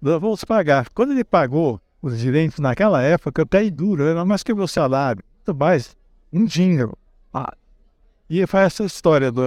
vamos 0.00 0.44
pagar. 0.44 0.88
Quando 0.90 1.12
ele 1.12 1.24
pagou 1.24 1.80
os 2.02 2.18
direitos 2.18 2.58
naquela 2.58 3.02
época, 3.02 3.46
caí 3.46 3.70
duro, 3.70 4.04
era 4.04 4.24
mais 4.24 4.42
que 4.42 4.52
o 4.52 4.56
meu 4.56 4.68
salário, 4.68 5.22
muito 5.36 5.58
mais, 5.58 5.96
um 6.32 6.44
dinheiro. 6.44 6.96
Ah. 7.32 7.54
E 8.28 8.46
faz 8.46 8.74
essa 8.74 8.84
história 8.84 9.30
do 9.30 9.42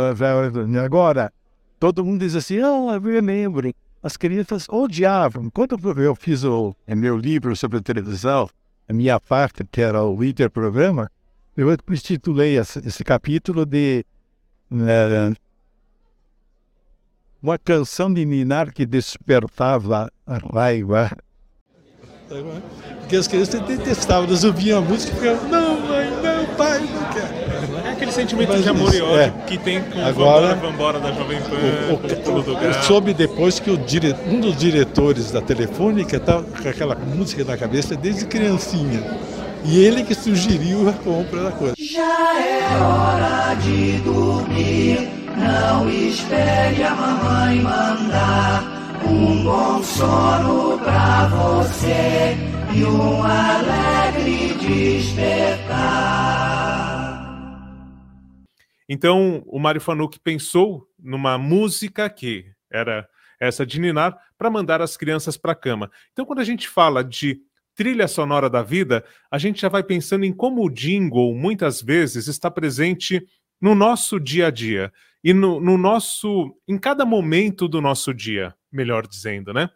Agora, 0.84 1.32
todo 1.80 2.04
mundo 2.04 2.20
diz 2.20 2.36
assim, 2.36 2.60
ah, 2.60 3.00
eu 3.02 3.22
lembro, 3.22 3.74
as 4.02 4.18
crianças 4.18 4.68
odiavam. 4.70 5.50
Quando 5.50 5.80
eu 6.02 6.16
fiz 6.16 6.44
o 6.44 6.76
meu 6.88 7.18
livro 7.18 7.56
sobre 7.56 7.82
televisão, 7.82 8.50
a 8.88 8.94
minha 8.94 9.20
parte, 9.20 9.64
que 9.72 9.82
era 9.82 10.04
o 10.04 10.22
líder 10.22 10.50
programa, 10.50 11.10
eu 11.56 11.72
intitulei 11.72 12.58
esse, 12.58 12.80
esse 12.80 13.04
capítulo 13.04 13.66
de 13.66 14.06
uh, 14.72 15.34
uma 17.44 17.58
canção 17.58 18.12
de 18.12 18.26
Ninar 18.26 18.74
que 18.74 18.86
despertava 18.86 20.10
a 20.26 20.38
raiva. 20.38 21.12
Porque 23.02 23.18
as 23.18 23.28
crianças 23.28 23.60
detestavam, 23.62 24.30
elas 24.30 24.46
ouviam 24.46 24.80
a 24.80 24.82
música 24.82 25.12
e 25.14 25.20
ficavam, 25.20 25.50
não, 25.50 25.82
mãe, 25.82 26.10
não, 26.10 26.56
pai, 26.56 26.80
não 26.80 27.04
quero. 27.12 27.86
É 27.86 27.92
aquele 27.92 28.12
sentimento 28.14 28.50
Mas, 28.50 28.64
de 28.64 28.70
amor 28.70 28.96
e 28.96 29.02
ódio 29.02 29.20
é. 29.20 29.30
que 29.46 29.58
tem 29.58 29.84
com 29.84 30.00
Agora, 30.04 30.56
o 30.56 30.60
Vambora 30.60 31.00
da 31.00 31.12
Jovem 31.12 31.40
Pan, 31.42 31.50
o, 31.92 32.32
o, 32.32 32.56
o, 32.56 32.64
Eu 32.64 32.74
soube 32.84 33.14
depois 33.14 33.60
que 33.60 33.76
dire, 33.78 34.16
um 34.26 34.40
dos 34.40 34.56
diretores 34.56 35.32
da 35.32 35.42
Telefônica 35.42 36.16
estava 36.16 36.44
com 36.44 36.70
aquela 36.70 36.96
música 36.96 37.44
na 37.44 37.58
cabeça 37.58 37.96
desde 37.96 38.26
criancinha. 38.26 39.04
E 39.66 39.80
ele 39.84 40.04
que 40.04 40.16
sugeriu 40.16 40.90
a 40.90 40.94
compra 40.94 41.44
da 41.44 41.52
coisa. 41.52 41.76
Já 41.78 42.40
é 42.40 42.78
hora 42.82 43.54
de 43.56 44.00
dormir, 44.00 45.23
não 45.38 45.90
espere 45.90 46.84
a 46.84 46.96
mamãe 46.96 47.62
mandar. 47.62 48.74
Um 49.06 49.44
bom 49.44 49.84
sono 49.84 50.80
pra 50.80 51.28
você 51.28 52.38
e 52.74 52.84
um 52.86 53.24
alegre 53.24 54.54
despertar. 54.56 56.14
Então, 58.88 59.44
o 59.48 59.60
Mário 59.60 59.82
Fanuc 59.82 60.20
pensou 60.20 60.88
numa 61.00 61.38
música 61.38 62.10
que 62.10 62.46
era 62.72 63.08
essa 63.40 63.66
de 63.66 63.80
Ninar 63.80 64.18
para 64.38 64.50
mandar 64.50 64.82
as 64.82 64.96
crianças 64.96 65.36
para 65.36 65.52
a 65.52 65.56
cama. 65.56 65.92
Então, 66.12 66.26
quando 66.26 66.40
a 66.40 66.44
gente 66.44 66.68
fala 66.68 67.04
de 67.04 67.42
trilha 67.76 68.08
sonora 68.08 68.50
da 68.50 68.62
vida, 68.62 69.04
a 69.30 69.38
gente 69.38 69.62
já 69.62 69.70
vai 69.70 69.84
pensando 69.84 70.24
em 70.26 70.32
como 70.32 70.64
o 70.64 70.70
jingle 70.70 71.36
muitas 71.36 71.82
vezes 71.82 72.28
está 72.28 72.50
presente 72.50 73.26
no 73.60 73.74
nosso 73.76 74.20
dia 74.20 74.48
a 74.48 74.52
dia 74.52 74.92
e 75.24 75.34
no, 75.34 75.60
no 75.60 75.78
nosso, 75.78 76.54
em 76.68 76.78
cada 76.78 77.06
momento 77.06 77.68
do 77.68 77.80
nosso 77.80 78.14
dia, 78.14 78.54
melhor 78.72 79.08
dizendo, 79.08 79.54
né? 79.54 79.70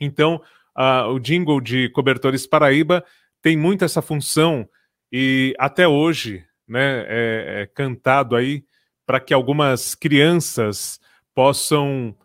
Então, 0.00 0.42
uh, 0.76 1.08
o 1.10 1.20
jingle 1.20 1.60
de 1.60 1.88
Cobertores 1.90 2.46
Paraíba 2.46 3.04
tem 3.40 3.56
muito 3.56 3.84
essa 3.84 4.02
função 4.02 4.68
e 5.12 5.54
até 5.58 5.86
hoje 5.86 6.44
né, 6.66 7.04
é, 7.06 7.62
é 7.62 7.66
cantado 7.66 8.34
aí 8.34 8.64
para 9.06 9.20
que 9.20 9.32
algumas 9.32 9.94
crianças 9.94 10.98
possam 11.34 12.16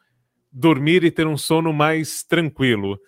dormir 0.52 1.04
e 1.04 1.12
ter 1.12 1.28
um 1.28 1.38
sono 1.38 1.72
mais 1.72 2.24
tranquilo. 2.24 3.00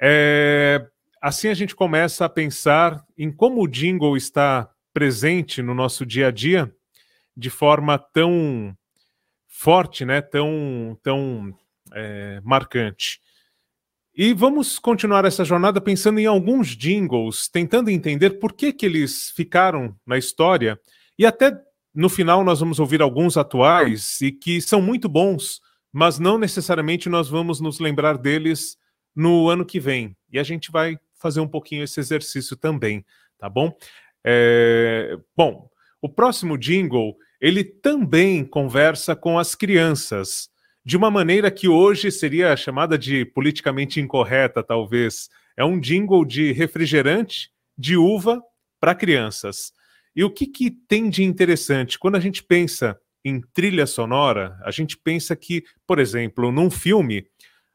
É, 0.00 0.84
assim 1.20 1.48
a 1.48 1.54
gente 1.54 1.76
começa 1.76 2.24
a 2.24 2.28
pensar 2.28 3.04
em 3.16 3.30
como 3.30 3.62
o 3.62 3.68
jingle 3.68 4.16
está 4.16 4.68
presente 4.92 5.62
no 5.62 5.74
nosso 5.74 6.04
dia 6.04 6.28
a 6.28 6.30
dia 6.32 6.74
de 7.36 7.50
forma 7.50 7.98
tão 7.98 8.76
forte, 9.48 10.04
né, 10.04 10.20
tão, 10.20 10.98
tão 11.02 11.54
é, 11.94 12.40
marcante. 12.42 13.20
E 14.14 14.34
vamos 14.34 14.78
continuar 14.78 15.24
essa 15.24 15.44
jornada 15.44 15.80
pensando 15.80 16.18
em 16.18 16.26
alguns 16.26 16.68
jingles, 16.68 17.48
tentando 17.48 17.90
entender 17.90 18.30
por 18.32 18.52
que, 18.52 18.72
que 18.72 18.84
eles 18.84 19.30
ficaram 19.30 19.96
na 20.06 20.18
história. 20.18 20.78
E 21.18 21.24
até 21.24 21.58
no 21.94 22.08
final 22.08 22.44
nós 22.44 22.60
vamos 22.60 22.78
ouvir 22.78 23.00
alguns 23.00 23.36
atuais 23.36 24.20
e 24.20 24.30
que 24.30 24.60
são 24.60 24.82
muito 24.82 25.08
bons, 25.08 25.60
mas 25.90 26.18
não 26.18 26.36
necessariamente 26.36 27.08
nós 27.08 27.28
vamos 27.28 27.60
nos 27.60 27.78
lembrar 27.78 28.18
deles 28.18 28.76
no 29.14 29.48
ano 29.48 29.64
que 29.64 29.80
vem. 29.80 30.16
E 30.30 30.38
a 30.38 30.42
gente 30.42 30.70
vai 30.70 30.98
fazer 31.14 31.40
um 31.40 31.48
pouquinho 31.48 31.84
esse 31.84 32.00
exercício 32.00 32.56
também, 32.56 33.04
tá 33.38 33.48
bom? 33.48 33.74
É... 34.24 35.16
Bom, 35.36 35.70
o 36.02 36.08
próximo 36.08 36.58
jingle 36.58 37.16
ele 37.40 37.64
também 37.64 38.44
conversa 38.44 39.16
com 39.16 39.38
as 39.38 39.54
crianças 39.54 40.50
de 40.84 40.96
uma 40.96 41.10
maneira 41.10 41.50
que 41.50 41.68
hoje 41.68 42.10
seria 42.10 42.56
chamada 42.56 42.98
de 42.98 43.24
politicamente 43.24 44.00
incorreta, 44.00 44.62
talvez. 44.62 45.28
É 45.56 45.64
um 45.64 45.78
jingle 45.78 46.24
de 46.24 46.52
refrigerante 46.52 47.50
de 47.78 47.96
uva 47.96 48.42
para 48.80 48.94
crianças. 48.94 49.72
E 50.14 50.24
o 50.24 50.30
que, 50.30 50.46
que 50.46 50.70
tem 50.70 51.08
de 51.08 51.22
interessante? 51.22 51.98
Quando 51.98 52.16
a 52.16 52.20
gente 52.20 52.42
pensa 52.42 52.98
em 53.24 53.40
trilha 53.40 53.86
sonora, 53.86 54.58
a 54.64 54.72
gente 54.72 54.96
pensa 54.96 55.36
que, 55.36 55.62
por 55.86 56.00
exemplo, 56.00 56.50
num 56.50 56.68
filme, 56.68 57.24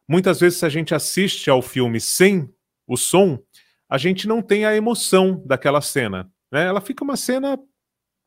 muitas 0.07 0.41
vezes 0.41 0.61
a 0.63 0.69
gente 0.69 0.93
assiste 0.93 1.49
ao 1.49 1.61
filme 1.61 2.01
sem 2.01 2.49
o 2.85 2.97
som, 2.97 3.39
a 3.89 3.97
gente 3.97 4.27
não 4.27 4.41
tem 4.41 4.65
a 4.65 4.75
emoção 4.75 5.41
daquela 5.45 5.79
cena. 5.79 6.29
Né? 6.51 6.65
Ela 6.65 6.81
fica 6.81 7.03
uma 7.03 7.15
cena 7.15 7.57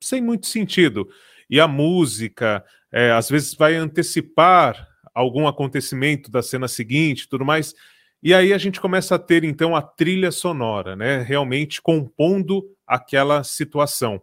sem 0.00 0.20
muito 0.20 0.46
sentido. 0.46 1.08
E 1.48 1.60
a 1.60 1.68
música, 1.68 2.64
é, 2.92 3.10
às 3.10 3.28
vezes 3.28 3.54
vai 3.54 3.74
antecipar 3.74 4.88
algum 5.14 5.46
acontecimento 5.46 6.30
da 6.30 6.42
cena 6.42 6.68
seguinte, 6.68 7.28
tudo 7.28 7.44
mais. 7.44 7.74
E 8.22 8.34
aí 8.34 8.52
a 8.52 8.58
gente 8.58 8.80
começa 8.80 9.14
a 9.14 9.18
ter 9.18 9.44
então 9.44 9.74
a 9.74 9.82
trilha 9.82 10.30
sonora, 10.30 10.94
né? 10.94 11.22
Realmente 11.22 11.80
compondo 11.80 12.64
aquela 12.86 13.42
situação. 13.42 14.22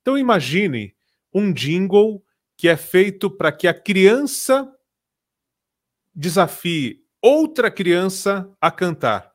Então 0.00 0.18
imagine 0.18 0.94
um 1.32 1.52
jingle 1.52 2.22
que 2.56 2.68
é 2.68 2.76
feito 2.76 3.30
para 3.30 3.52
que 3.52 3.68
a 3.68 3.74
criança 3.74 4.70
desafie 6.14 7.04
outra 7.22 7.70
criança 7.70 8.50
a 8.60 8.70
cantar. 8.70 9.32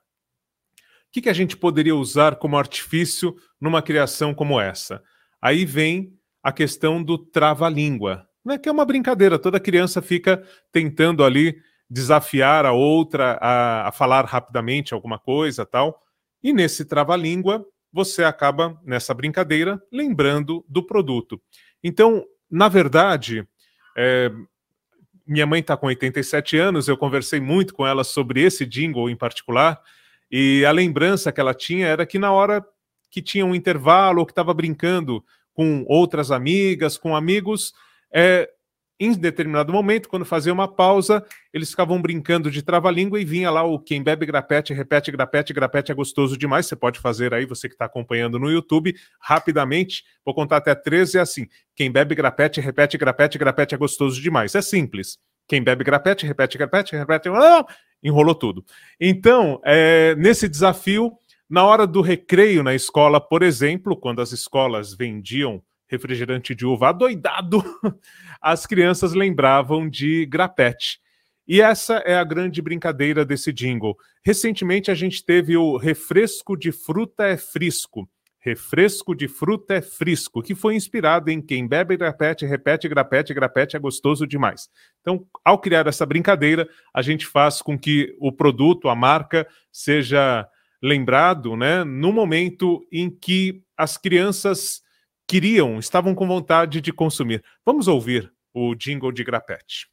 O 1.08 1.12
que, 1.14 1.22
que 1.22 1.30
a 1.30 1.34
gente 1.34 1.56
poderia 1.56 1.96
usar 1.96 2.36
como 2.36 2.58
artifício 2.58 3.36
numa 3.62 3.82
criação 3.82 4.34
como 4.34 4.60
essa? 4.60 5.02
Aí 5.44 5.66
vem 5.66 6.18
a 6.42 6.54
questão 6.54 7.04
do 7.04 7.18
trava-língua, 7.18 8.26
né, 8.46 8.58
que 8.58 8.70
é 8.70 8.72
uma 8.72 8.86
brincadeira, 8.86 9.38
toda 9.38 9.60
criança 9.60 10.02
fica 10.02 10.42
tentando 10.72 11.22
ali 11.22 11.58
desafiar 11.90 12.66
a 12.66 12.72
outra 12.72 13.38
a, 13.42 13.90
a 13.90 13.92
falar 13.92 14.24
rapidamente 14.24 14.94
alguma 14.94 15.20
coisa 15.20 15.66
tal. 15.66 16.02
E 16.42 16.54
nesse 16.54 16.86
trava-língua, 16.86 17.66
você 17.92 18.24
acaba, 18.24 18.80
nessa 18.86 19.14
brincadeira, 19.14 19.84
lembrando 19.92 20.64
do 20.66 20.82
produto. 20.82 21.42
Então, 21.84 22.24
na 22.50 22.70
verdade, 22.70 23.46
é, 23.98 24.32
minha 25.28 25.46
mãe 25.46 25.60
está 25.60 25.76
com 25.76 25.88
87 25.88 26.58
anos, 26.58 26.88
eu 26.88 26.96
conversei 26.96 27.42
muito 27.42 27.74
com 27.74 27.86
ela 27.86 28.06
sobre 28.06 28.42
esse 28.42 28.66
jingle 28.66 29.10
em 29.10 29.16
particular, 29.18 29.82
e 30.32 30.64
a 30.64 30.72
lembrança 30.72 31.34
que 31.34 31.42
ela 31.42 31.54
tinha 31.54 31.86
era 31.86 32.06
que 32.06 32.18
na 32.18 32.32
hora 32.32 32.66
que 33.14 33.22
tinha 33.22 33.46
um 33.46 33.54
intervalo 33.54 34.22
ou 34.22 34.26
que 34.26 34.32
estava 34.32 34.52
brincando 34.56 35.24
com 35.54 35.86
outras 35.88 36.32
amigas, 36.32 36.98
com 36.98 37.16
amigos, 37.16 37.72
é, 38.12 38.50
em 39.00 39.14
determinado 39.14 39.72
momento, 39.72 40.10
quando 40.10 40.26
fazia 40.26 40.52
uma 40.52 40.68
pausa, 40.68 41.24
eles 41.54 41.70
ficavam 41.70 42.02
brincando 42.02 42.50
de 42.50 42.64
trava-língua 42.64 43.22
e 43.22 43.26
vinha 43.26 43.52
lá 43.52 43.64
o 43.64 43.78
quem 43.78 44.02
bebe 44.02 44.26
grapete, 44.26 44.74
repete 44.74 45.12
grapete, 45.12 45.54
grapete 45.54 45.92
é 45.92 45.96
gostoso 45.96 46.36
demais. 46.36 46.66
Você 46.66 46.76
pode 46.76 47.00
fazer 47.00 47.36
aí, 47.36 47.46
você 47.46 47.70
que 47.70 47.76
está 47.76 47.86
acompanhando 47.86 48.40
no 48.40 48.50
YouTube, 48.50 48.96
rapidamente. 49.20 50.04
Vou 50.26 50.34
contar 50.34 50.58
até 50.58 50.74
13, 50.74 51.20
é 51.20 51.22
assim: 51.22 51.48
quem 51.76 51.92
bebe 51.92 52.16
grapete, 52.16 52.60
repete 52.60 52.98
grapete, 52.98 53.38
grapete 53.38 53.76
é 53.76 53.78
gostoso 53.78 54.20
demais. 54.20 54.56
É 54.56 54.62
simples. 54.62 55.20
Quem 55.48 55.62
bebe 55.62 55.84
grapete, 55.84 56.26
repete 56.26 56.58
grapete, 56.58 56.96
repete. 56.96 57.30
Ah, 57.30 57.64
enrolou 58.02 58.34
tudo. 58.34 58.66
Então, 59.00 59.62
é, 59.64 60.16
nesse 60.16 60.48
desafio, 60.50 61.12
na 61.54 61.64
hora 61.64 61.86
do 61.86 62.02
recreio 62.02 62.64
na 62.64 62.74
escola, 62.74 63.22
por 63.22 63.44
exemplo, 63.44 63.96
quando 63.96 64.24
as 64.24 64.32
escolas 64.32 64.96
vendiam 64.96 65.62
refrigerante 65.88 66.56
de 66.56 66.66
uva 66.66 66.90
adoidado, 66.90 67.64
as 68.42 68.66
crianças 68.66 69.14
lembravam 69.14 69.88
de 69.88 70.26
grapete. 70.26 71.00
E 71.48 71.62
essa 71.62 71.98
é 72.08 72.16
a 72.16 72.24
grande 72.24 72.60
brincadeira 72.60 73.24
desse 73.24 73.54
jingle. 73.54 73.96
Recentemente 74.26 74.90
a 74.90 74.96
gente 74.96 75.24
teve 75.24 75.56
o 75.56 75.78
refresco 75.78 76.58
de 76.58 76.72
fruta 76.72 77.28
é 77.28 77.38
frisco. 77.38 78.10
Refresco 78.40 79.14
de 79.14 79.28
fruta 79.28 79.76
é 79.76 79.82
frisco, 79.82 80.42
que 80.42 80.56
foi 80.56 80.74
inspirado 80.74 81.30
em 81.30 81.40
quem 81.40 81.68
bebe 81.68 81.96
grapete, 81.96 82.48
repete 82.48 82.90
grapete, 82.90 83.32
grapete 83.32 83.76
é 83.76 83.80
gostoso 83.80 84.26
demais. 84.26 84.70
Então, 85.02 85.24
ao 85.46 85.60
criar 85.60 85.86
essa 85.86 86.04
brincadeira, 86.04 86.68
a 86.92 87.04
gente 87.04 87.28
faz 87.28 87.62
com 87.62 87.78
que 87.78 88.18
o 88.20 88.32
produto, 88.32 88.90
a 88.90 88.96
marca, 88.96 89.48
seja 89.72 90.50
lembrado, 90.84 91.56
né, 91.56 91.84
no 91.86 92.12
momento 92.12 92.86
em 92.92 93.10
que 93.10 93.62
as 93.78 93.98
crianças 93.98 94.82
queriam, 95.26 95.80
estavam 95.80 96.14
com 96.14 96.28
vontade 96.28 96.82
de 96.82 96.92
consumir. 96.92 97.42
Vamos 97.66 97.88
ouvir 97.88 98.30
o 98.54 98.76
jingle 98.76 99.12
de 99.12 99.24
grapete. 99.24 99.88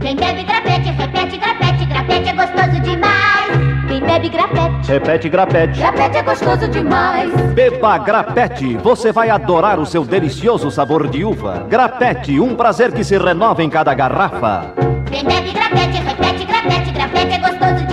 Quem 0.00 0.16
bebe 0.16 0.42
grapete, 0.42 0.90
repete 0.90 1.36
grapete, 1.36 1.86
grapete 1.86 2.28
é 2.28 2.32
gostoso 2.34 2.80
demais. 2.82 3.50
Quem 3.88 4.00
bebe 4.00 4.28
grapete, 4.28 4.88
Repete 4.88 5.28
grapete. 5.28 5.78
grapete 5.78 6.16
é 6.16 6.22
gostoso 6.22 6.68
demais. 6.68 7.32
Beba 7.54 7.96
grapete, 7.98 8.76
você 8.78 9.12
vai 9.12 9.30
adorar 9.30 9.78
o 9.78 9.86
seu 9.86 10.04
delicioso 10.04 10.70
sabor 10.70 11.08
de 11.08 11.24
uva. 11.24 11.66
Grapete, 11.70 12.40
um 12.40 12.56
prazer 12.56 12.92
que 12.92 13.04
se 13.04 13.16
renova 13.16 13.62
em 13.62 13.70
cada 13.70 13.94
garrafa. 13.94 14.74
Quem 15.10 15.24
bebe 15.24 15.52
grapete, 15.52 15.98
repete 15.98 16.44
grapete, 16.44 16.90
grapete 16.92 17.32
é 17.34 17.38
gostoso 17.38 17.83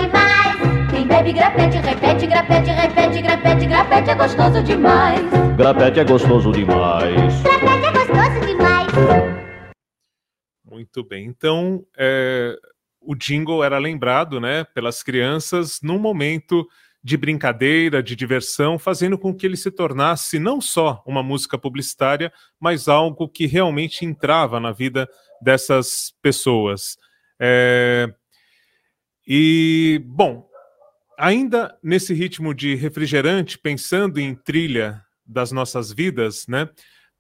bebe 1.22 1.34
grapete, 1.34 1.78
repete 1.78 2.26
grapete, 2.26 2.72
repete 2.72 3.22
grapete, 3.22 3.66
grapete 3.68 4.10
é 4.10 4.16
gostoso 4.16 4.64
demais. 4.64 5.22
Grapete 5.56 6.00
é 6.00 6.04
gostoso 6.04 6.52
demais. 6.52 7.44
Grapete 7.44 7.86
é 7.86 7.92
gostoso 7.92 8.48
demais. 8.48 8.92
Muito 10.66 11.04
bem. 11.04 11.28
Então, 11.28 11.86
é, 11.96 12.56
o 13.00 13.14
jingle 13.14 13.64
era 13.64 13.78
lembrado 13.78 14.40
né, 14.40 14.64
pelas 14.74 15.04
crianças 15.04 15.80
num 15.84 16.00
momento 16.00 16.68
de 17.04 17.16
brincadeira, 17.18 18.02
de 18.02 18.16
diversão, 18.16 18.80
fazendo 18.80 19.16
com 19.16 19.32
que 19.32 19.46
ele 19.46 19.58
se 19.58 19.70
tornasse 19.70 20.40
não 20.40 20.60
só 20.60 21.04
uma 21.06 21.22
música 21.22 21.56
publicitária, 21.56 22.34
mas 22.60 22.88
algo 22.88 23.30
que 23.30 23.46
realmente 23.46 24.06
entrava 24.06 24.60
na 24.60 24.72
vida 24.72 25.08
dessas 25.40 26.16
pessoas. 26.20 26.98
É, 27.40 28.12
e, 29.28 30.02
bom, 30.04 30.51
ainda 31.22 31.78
nesse 31.84 32.16
ritmo 32.16 32.52
de 32.52 32.74
refrigerante, 32.74 33.60
pensando 33.60 34.20
em 34.20 34.34
trilha 34.34 35.06
das 35.24 35.52
nossas 35.52 35.92
vidas, 35.94 36.48
né? 36.48 36.68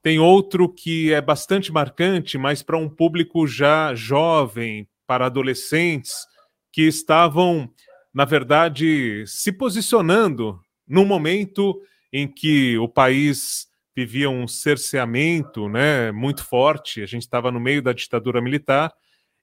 Tem 0.02 0.18
outro 0.18 0.68
que 0.68 1.14
é 1.14 1.22
bastante 1.22 1.72
marcante, 1.72 2.36
mas 2.36 2.64
para 2.64 2.80
um 2.80 2.90
público 2.90 3.46
já 3.46 3.94
jovem, 3.94 4.90
para 5.06 5.28
adolescentes, 5.28 6.16
que 6.74 6.82
estavam, 6.82 7.72
na 8.12 8.26
verdade, 8.26 9.24
se 9.28 9.52
posicionando 9.52 10.60
num 10.88 11.06
momento 11.06 11.80
em 12.12 12.28
que 12.28 12.80
o 12.80 12.90
país 12.90 13.68
vivia 13.96 14.32
um 14.32 14.48
cerceamento 14.48 15.70
né, 15.70 16.12
muito 16.12 16.44
forte, 16.44 17.04
a 17.04 17.06
gente 17.06 17.22
estava 17.22 17.52
no 17.52 17.60
meio 17.60 17.84
da 17.84 17.94
ditadura 17.94 18.42
militar, 18.42 18.92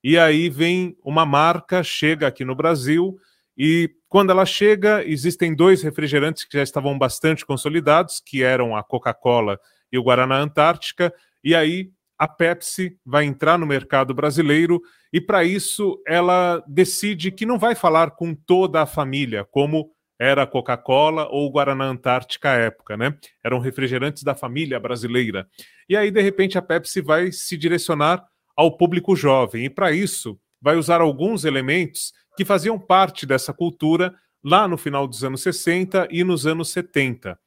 e 0.02 0.18
aí 0.18 0.50
vem 0.50 0.96
uma 1.04 1.24
marca, 1.24 1.84
chega 1.84 2.26
aqui 2.26 2.44
no 2.44 2.56
Brasil, 2.56 3.16
e 3.56 3.90
quando 4.08 4.30
ela 4.30 4.46
chega, 4.46 5.04
existem 5.04 5.54
dois 5.54 5.82
refrigerantes 5.82 6.44
que 6.44 6.56
já 6.56 6.62
estavam 6.62 6.98
bastante 6.98 7.44
consolidados, 7.44 8.22
que 8.24 8.42
eram 8.42 8.74
a 8.74 8.82
Coca-Cola 8.82 9.60
e 9.92 9.98
o 9.98 10.02
Guaraná 10.02 10.38
Antártica, 10.38 11.12
e 11.44 11.54
aí 11.54 11.90
a 12.18 12.26
Pepsi 12.26 12.98
vai 13.04 13.24
entrar 13.24 13.58
no 13.58 13.66
mercado 13.66 14.12
brasileiro 14.12 14.80
e 15.12 15.20
para 15.20 15.44
isso 15.44 16.02
ela 16.06 16.62
decide 16.66 17.30
que 17.30 17.46
não 17.46 17.58
vai 17.58 17.74
falar 17.74 18.12
com 18.12 18.34
toda 18.34 18.82
a 18.82 18.86
família, 18.86 19.44
como 19.44 19.90
era 20.18 20.42
a 20.42 20.46
Coca-Cola 20.46 21.28
ou 21.30 21.46
o 21.46 21.50
Guaraná 21.50 21.84
Antártica 21.84 22.50
à 22.50 22.54
época, 22.54 22.96
né? 22.96 23.16
Eram 23.44 23.60
refrigerantes 23.60 24.24
da 24.24 24.34
família 24.34 24.80
brasileira. 24.80 25.46
E 25.88 25.96
aí 25.96 26.10
de 26.10 26.20
repente 26.20 26.58
a 26.58 26.62
Pepsi 26.62 27.00
vai 27.00 27.30
se 27.30 27.56
direcionar 27.56 28.26
ao 28.56 28.76
público 28.76 29.14
jovem 29.14 29.66
e 29.66 29.70
para 29.70 29.92
isso 29.92 30.36
vai 30.60 30.76
usar 30.76 31.00
alguns 31.00 31.44
elementos 31.44 32.12
que 32.36 32.44
faziam 32.44 32.78
parte 32.78 33.26
dessa 33.26 33.52
cultura 33.52 34.14
lá 34.42 34.68
no 34.68 34.76
final 34.76 35.06
dos 35.06 35.24
anos 35.24 35.42
60 35.42 36.08
e 36.10 36.22
nos 36.22 36.46
anos 36.46 36.70
70. 36.70 37.38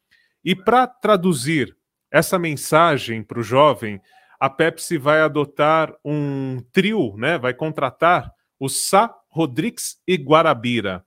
E 0.44 0.56
para 0.56 0.88
traduzir 0.88 1.76
essa 2.12 2.38
mensagem 2.38 3.24
para 3.24 3.40
o 3.40 3.44
jovem, 3.44 4.02
a 4.40 4.50
Pepsi 4.50 4.98
vai 4.98 5.22
adotar 5.22 5.94
um 6.04 6.58
trio, 6.72 7.16
né? 7.16 7.38
Vai 7.38 7.54
contratar 7.54 8.34
o 8.60 8.68
Sá, 8.68 9.16
Rodrigues 9.30 9.98
e 10.08 10.16
Guarabira. 10.16 11.06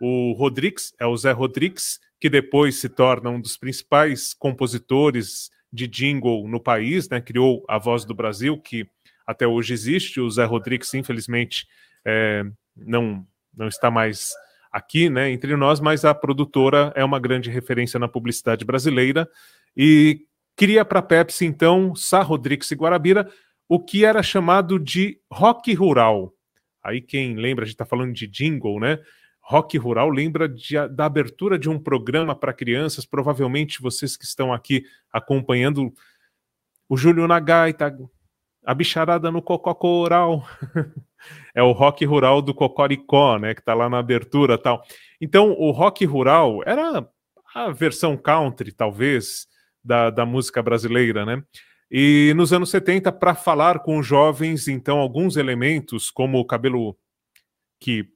O 0.00 0.32
Rodrigues 0.32 0.92
é 1.00 1.06
o 1.06 1.16
Zé 1.16 1.32
Rodrigues, 1.32 1.98
que 2.20 2.28
depois 2.28 2.80
se 2.80 2.88
torna 2.88 3.30
um 3.30 3.40
dos 3.40 3.56
principais 3.56 4.34
compositores 4.34 5.50
de 5.72 5.88
jingle 5.88 6.46
no 6.46 6.60
país, 6.60 7.08
né? 7.08 7.20
Criou 7.20 7.64
a 7.68 7.78
Voz 7.78 8.04
do 8.04 8.14
Brasil, 8.14 8.60
que 8.60 8.86
até 9.26 9.46
hoje 9.46 9.72
existe. 9.72 10.20
O 10.20 10.30
Zé 10.30 10.44
Rodrigues, 10.44 10.92
infelizmente, 10.94 11.66
é, 12.04 12.44
não, 12.76 13.26
não 13.56 13.68
está 13.68 13.90
mais 13.90 14.32
aqui, 14.70 15.08
né, 15.08 15.30
entre 15.30 15.54
nós, 15.56 15.78
mas 15.78 16.04
a 16.04 16.12
produtora 16.12 16.92
é 16.96 17.04
uma 17.04 17.20
grande 17.20 17.48
referência 17.48 17.98
na 17.98 18.08
publicidade 18.08 18.64
brasileira 18.64 19.28
e 19.76 20.26
cria 20.56 20.84
para 20.84 20.98
a 20.98 21.02
Pepsi, 21.02 21.44
então, 21.44 21.94
Sá 21.94 22.22
Rodrigues 22.22 22.70
e 22.72 22.74
Guarabira, 22.74 23.30
o 23.68 23.78
que 23.78 24.04
era 24.04 24.22
chamado 24.22 24.78
de 24.78 25.20
rock 25.30 25.72
rural. 25.74 26.34
Aí 26.82 27.00
quem 27.00 27.36
lembra, 27.36 27.64
a 27.64 27.66
gente 27.66 27.74
está 27.74 27.86
falando 27.86 28.12
de 28.12 28.26
jingle, 28.26 28.80
né? 28.80 28.98
Rock 29.40 29.76
rural 29.78 30.10
lembra 30.10 30.48
de, 30.48 30.74
da 30.88 31.04
abertura 31.04 31.58
de 31.58 31.68
um 31.68 31.78
programa 31.78 32.34
para 32.34 32.52
crianças. 32.52 33.06
Provavelmente 33.06 33.80
vocês 33.80 34.16
que 34.16 34.24
estão 34.24 34.52
aqui 34.52 34.84
acompanhando 35.12 35.92
o 36.88 36.96
Júlio 36.96 37.26
na 37.26 37.40
gaita, 37.40 37.96
a 38.64 38.74
bicharada 38.74 39.30
no 39.30 39.42
cococoral. 39.42 40.46
é 41.54 41.62
o 41.62 41.72
rock 41.72 42.04
rural 42.04 42.42
do 42.42 42.54
Cocoricó, 42.54 43.38
né? 43.38 43.54
Que 43.54 43.60
está 43.60 43.74
lá 43.74 43.88
na 43.88 43.98
abertura 43.98 44.58
tal. 44.58 44.82
Então, 45.20 45.52
o 45.52 45.70
rock 45.70 46.04
rural 46.04 46.60
era 46.66 47.06
a 47.54 47.70
versão 47.70 48.16
country, 48.16 48.72
talvez, 48.72 49.46
da, 49.82 50.10
da 50.10 50.26
música 50.26 50.62
brasileira, 50.62 51.24
né? 51.24 51.42
E 51.90 52.32
nos 52.34 52.52
anos 52.52 52.70
70, 52.70 53.12
para 53.12 53.34
falar 53.34 53.80
com 53.80 54.02
jovens, 54.02 54.66
então, 54.66 54.98
alguns 54.98 55.36
elementos, 55.36 56.10
como 56.10 56.38
o 56.38 56.44
cabelo 56.44 56.96
que 57.78 58.08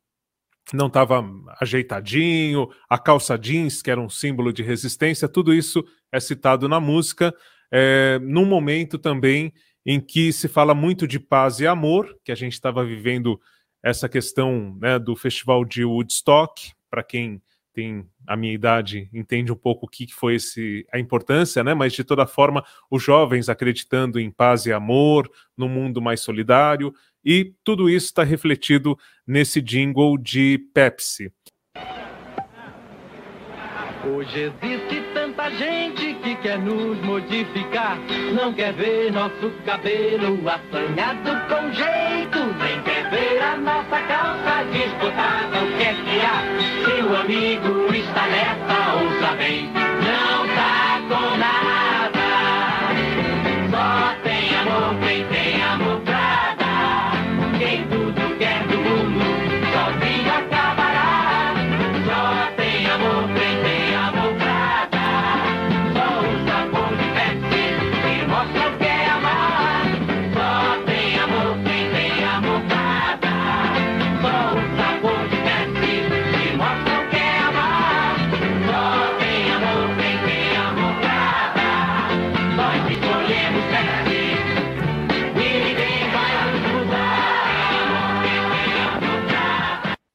não 0.73 0.89
estava 0.89 1.25
ajeitadinho, 1.61 2.69
a 2.89 2.99
calça 2.99 3.39
jeans, 3.39 3.81
que 3.81 3.91
era 3.91 4.01
um 4.01 4.09
símbolo 4.09 4.53
de 4.53 4.63
resistência, 4.63 5.29
tudo 5.29 5.55
isso 5.55 5.85
é 6.11 6.19
citado 6.19 6.69
na 6.69 6.81
música, 6.81 7.35
é, 7.71 8.19
num 8.23 8.45
momento 8.45 8.99
também 8.99 9.53
em 9.91 9.99
que 9.99 10.35
se 10.35 10.49
fala 10.49 10.75
muito 10.75 11.09
de 11.09 11.19
paz 11.19 11.61
e 11.61 11.67
amor, 11.67 12.15
que 12.23 12.31
a 12.31 12.35
gente 12.35 12.53
estava 12.53 12.85
vivendo 12.85 13.41
essa 13.83 14.07
questão 14.07 14.77
né, 14.79 14.99
do 14.99 15.17
festival 15.17 15.65
de 15.65 15.83
Woodstock, 15.83 16.75
para 16.91 17.03
quem 17.03 17.41
tem 17.73 18.07
a 18.27 18.37
minha 18.37 18.53
idade 18.53 19.09
entende 19.15 19.51
um 19.51 19.57
pouco 19.57 19.87
o 19.87 19.89
que 19.89 20.13
foi 20.13 20.35
esse, 20.35 20.87
a 20.93 20.99
importância, 20.99 21.65
né? 21.65 21.73
Mas 21.73 21.95
de 21.95 22.05
toda 22.05 22.27
forma, 22.27 22.63
os 22.91 23.03
jovens 23.03 23.49
acreditando 23.49 24.21
em 24.21 24.31
paz 24.31 24.67
e 24.67 24.73
amor, 24.75 25.31
num 25.57 25.71
mundo 25.71 26.03
mais 26.03 26.21
solidário, 26.21 26.93
e 27.25 27.55
tudo 27.65 27.89
isso 27.89 28.09
está 28.09 28.23
refletido 28.23 28.95
nesse 29.27 29.63
jingle 29.63 30.19
de 30.19 30.59
Pepsi. 30.75 31.33
Hoje 34.15 34.53
existe 34.63 35.03
tanta 35.13 35.51
gente 35.51 36.15
que 36.23 36.35
quer 36.37 36.59
nos 36.59 36.99
modificar, 37.03 37.99
não 38.33 38.53
quer 38.55 38.73
ver 38.73 39.13
nosso 39.13 39.51
cabelo 39.67 40.39
assanhado 40.49 41.31
com 41.49 41.71
jeito, 41.73 42.39
nem 42.59 42.81
quer 42.83 43.11
ver 43.11 43.43
a 43.43 43.57
nossa 43.57 44.01
calça 44.09 44.65
desbotada. 44.73 45.63
O 45.63 45.77
que 45.77 45.83
é 45.83 45.95
que 45.95 46.21
há? 46.25 46.43
Se 46.85 47.03
o 47.03 47.17
amigo 47.17 47.95
está 47.95 48.27
nessa, 48.29 48.95
ouça 48.95 49.37
bem, 49.37 49.67
não 49.67 50.47
tá 50.55 51.01
com 51.09 51.37
nada. 51.37 52.29
Só 53.71 54.15
tem 54.23 54.57
amor 54.57 54.95
quem 55.07 55.25
tem 55.27 55.48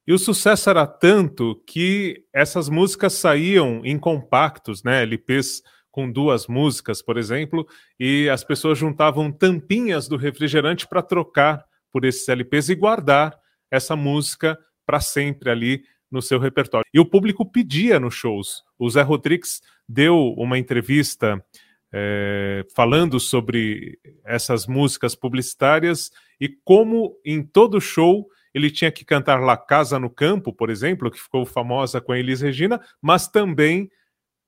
E 0.06 0.12
o 0.12 0.18
sucesso 0.18 0.68
era 0.68 0.86
tanto 0.86 1.62
que 1.66 2.24
essas 2.32 2.68
músicas 2.68 3.14
saíam 3.14 3.80
em 3.84 3.98
compactos, 3.98 4.82
né? 4.82 5.02
LPs 5.02 5.62
com 5.90 6.10
duas 6.10 6.46
músicas, 6.46 7.00
por 7.00 7.16
exemplo, 7.16 7.66
e 7.98 8.28
as 8.28 8.42
pessoas 8.42 8.76
juntavam 8.76 9.30
tampinhas 9.30 10.08
do 10.08 10.16
refrigerante 10.16 10.88
para 10.88 11.00
trocar 11.00 11.64
por 11.92 12.04
esses 12.04 12.28
LPs 12.28 12.68
e 12.68 12.74
guardar 12.74 13.38
essa 13.70 13.94
música 13.94 14.58
para 14.84 15.00
sempre 15.00 15.50
ali 15.50 15.84
no 16.10 16.20
seu 16.20 16.38
repertório. 16.38 16.86
E 16.92 17.00
o 17.00 17.06
público 17.06 17.48
pedia 17.48 17.98
nos 17.98 18.14
shows. 18.14 18.62
O 18.78 18.90
Zé 18.90 19.02
Rodrigues 19.02 19.62
deu 19.88 20.34
uma 20.36 20.58
entrevista 20.58 21.44
é, 21.92 22.66
falando 22.74 23.20
sobre 23.20 23.98
essas 24.24 24.66
músicas 24.66 25.14
publicitárias 25.14 26.10
e 26.40 26.48
como 26.48 27.16
em 27.24 27.42
todo 27.42 27.80
show 27.80 28.26
ele 28.54 28.70
tinha 28.70 28.92
que 28.92 29.04
cantar 29.04 29.40
La 29.40 29.56
Casa 29.56 29.98
no 29.98 30.08
Campo, 30.08 30.52
por 30.52 30.70
exemplo, 30.70 31.10
que 31.10 31.20
ficou 31.20 31.44
famosa 31.44 32.00
com 32.00 32.12
a 32.12 32.18
Elis 32.18 32.40
Regina, 32.40 32.80
mas 33.02 33.26
também 33.26 33.90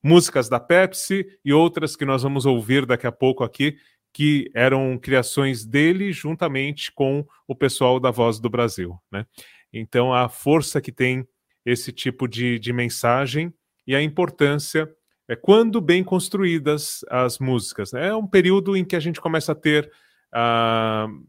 músicas 0.03 0.49
da 0.49 0.61
Pepsi 0.61 1.27
e 1.45 1.53
outras 1.53 1.97
que 1.97 2.05
nós 2.05 2.23
vamos 2.23 2.47
ouvir 2.47 2.87
daqui 2.87 3.07
a 3.07 3.13
pouco 3.13 3.43
aqui, 3.43 3.77
que 4.13 4.49
eram 4.55 4.97
criações 4.97 5.67
dele 5.67 6.13
juntamente 6.13 6.93
com 6.93 7.27
o 7.49 7.55
pessoal 7.55 7.99
da 7.99 8.11
Voz 8.13 8.39
do 8.39 8.49
Brasil. 8.49 8.97
Né? 9.11 9.27
Então, 9.73 10.15
a 10.15 10.29
força 10.29 10.81
que 10.81 10.93
tem 10.93 11.27
esse 11.65 11.93
tipo 11.93 12.29
de, 12.29 12.59
de 12.61 12.73
mensagem 12.73 13.53
e 13.87 13.97
a 13.97 14.01
importância 14.01 14.89
é 15.29 15.35
quando 15.35 15.81
bem 15.81 16.05
construídas 16.05 17.05
as 17.11 17.41
músicas. 17.41 17.93
Né? 17.93 18.09
É 18.09 18.15
um 18.15 18.27
período 18.27 18.77
em 18.77 18.85
que 18.85 18.95
a 18.95 19.01
gente 19.01 19.21
começa 19.21 19.51
a 19.51 19.57
ter 19.57 19.91
uh, 20.33 21.27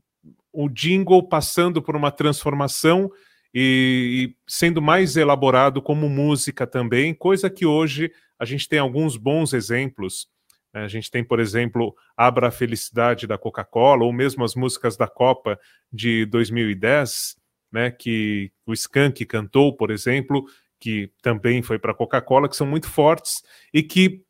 o 0.59 0.67
jingle 0.67 1.21
passando 1.21 1.83
por 1.83 1.95
uma 1.95 2.09
transformação 2.09 3.11
e, 3.53 4.33
sendo 4.47 4.81
mais 4.81 5.15
elaborado 5.15 5.83
como 5.83 6.09
música 6.09 6.65
também, 6.65 7.13
coisa 7.13 7.47
que 7.47 7.63
hoje 7.63 8.11
a 8.39 8.43
gente 8.43 8.67
tem 8.67 8.79
alguns 8.79 9.17
bons 9.17 9.53
exemplos. 9.53 10.27
Né? 10.73 10.81
A 10.81 10.87
gente 10.87 11.11
tem, 11.11 11.23
por 11.23 11.39
exemplo, 11.39 11.95
Abra 12.17 12.47
a 12.47 12.51
Felicidade 12.51 13.27
da 13.27 13.37
Coca-Cola, 13.37 14.03
ou 14.03 14.11
mesmo 14.11 14.43
as 14.43 14.55
músicas 14.55 14.97
da 14.97 15.07
Copa 15.07 15.59
de 15.93 16.25
2010, 16.25 17.35
né, 17.71 17.91
que 17.91 18.51
o 18.65 18.73
Skank 18.73 19.23
cantou, 19.27 19.77
por 19.77 19.91
exemplo, 19.91 20.43
que 20.79 21.11
também 21.21 21.61
foi 21.61 21.77
para 21.77 21.91
a 21.91 21.95
Coca-Cola, 21.95 22.49
que 22.49 22.55
são 22.55 22.65
muito 22.65 22.89
fortes 22.89 23.43
e 23.71 23.83
que 23.83 24.23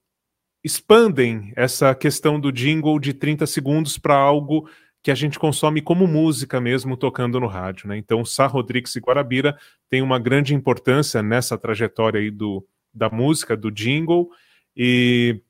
expandem 0.61 1.53
essa 1.55 1.95
questão 1.95 2.37
do 2.37 2.51
jingle 2.51 2.99
de 2.99 3.13
30 3.13 3.45
segundos 3.45 3.97
para 3.97 4.15
algo 4.15 4.69
que 5.07 5.11
a 5.11 5.15
gente 5.15 5.39
consome 5.39 5.81
como 5.81 6.05
música 6.05 6.59
mesmo 6.59 6.97
tocando 6.97 7.39
no 7.39 7.47
rádio. 7.47 7.87
Né? 7.87 7.95
Então, 7.95 8.25
Sá 8.25 8.45
Rodrigues 8.45 8.93
e 8.93 8.99
Guarabira 8.99 9.57
tem 9.89 10.01
uma 10.01 10.19
grande 10.19 10.53
importância 10.53 11.23
nessa 11.23 11.57
trajetória 11.57 12.19
aí 12.19 12.29
do, 12.29 12.67
da 12.93 13.09
música, 13.09 13.55
do 13.55 13.71
jingle, 13.71 14.29
e 14.75 15.41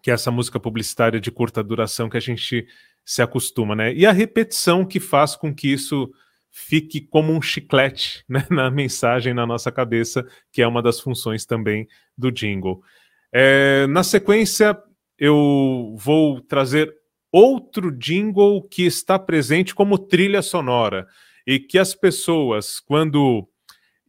que 0.00 0.08
é 0.08 0.14
essa 0.14 0.30
música 0.30 0.60
publicitária 0.60 1.20
de 1.20 1.32
curta 1.32 1.64
duração 1.64 2.08
que 2.08 2.16
a 2.16 2.20
gente 2.20 2.64
se 3.04 3.20
acostuma, 3.20 3.74
né? 3.74 3.92
E 3.92 4.06
a 4.06 4.12
repetição 4.12 4.84
que 4.84 5.00
faz 5.00 5.34
com 5.34 5.52
que 5.52 5.66
isso 5.66 6.08
fique 6.48 7.00
como 7.00 7.32
um 7.32 7.42
chiclete 7.42 8.22
né, 8.30 8.46
na 8.48 8.70
mensagem 8.70 9.34
na 9.34 9.44
nossa 9.44 9.72
cabeça, 9.72 10.24
que 10.52 10.62
é 10.62 10.68
uma 10.68 10.80
das 10.80 11.00
funções 11.00 11.44
também 11.44 11.88
do 12.16 12.30
jingle. 12.30 12.80
É, 13.32 13.88
na 13.88 14.04
sequência, 14.04 14.80
eu 15.18 15.92
vou 15.98 16.40
trazer 16.40 16.94
outro 17.30 17.90
jingle 17.90 18.62
que 18.62 18.84
está 18.84 19.18
presente 19.18 19.74
como 19.74 19.98
trilha 19.98 20.42
sonora 20.42 21.06
e 21.46 21.58
que 21.58 21.78
as 21.78 21.94
pessoas, 21.94 22.80
quando 22.80 23.48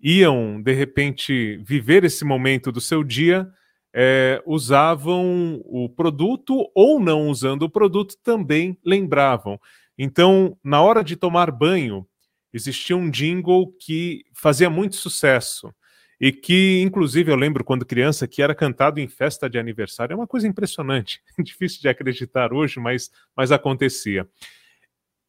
iam 0.02 0.62
de 0.62 0.74
repente 0.74 1.58
viver 1.58 2.04
esse 2.04 2.24
momento 2.24 2.72
do 2.72 2.80
seu 2.82 3.04
dia, 3.04 3.48
é, 3.94 4.42
usavam 4.46 5.62
o 5.66 5.90
produto 5.90 6.70
ou 6.76 7.00
não 7.00 7.30
usando 7.30 7.64
o 7.64 7.70
produto 7.70 8.16
também 8.24 8.78
lembravam. 8.86 9.60
Então, 9.98 10.58
na 10.64 10.82
hora 10.82 11.04
de 11.04 11.16
tomar 11.16 11.52
banho, 11.52 12.08
existia 12.54 12.96
um 12.96 13.10
jingle 13.10 13.74
que 13.80 14.24
fazia 14.34 14.70
muito 14.70 14.96
sucesso 14.96 15.74
e 16.20 16.32
que, 16.32 16.82
inclusive, 16.82 17.32
eu 17.32 17.36
lembro 17.36 17.64
quando 17.64 17.86
criança 17.86 18.28
que 18.28 18.42
era 18.42 18.56
cantado 18.56 19.00
em 19.00 19.08
festa 19.08 19.50
de 19.50 19.60
aniversário. 19.60 20.14
É 20.14 20.16
uma 20.16 20.28
coisa 20.28 20.48
impressionante, 20.48 21.22
difícil 21.40 21.82
de 21.82 21.88
acreditar 21.88 22.52
hoje, 22.52 22.80
mas, 22.80 23.12
mas 23.36 23.52
acontecia. 23.52 24.28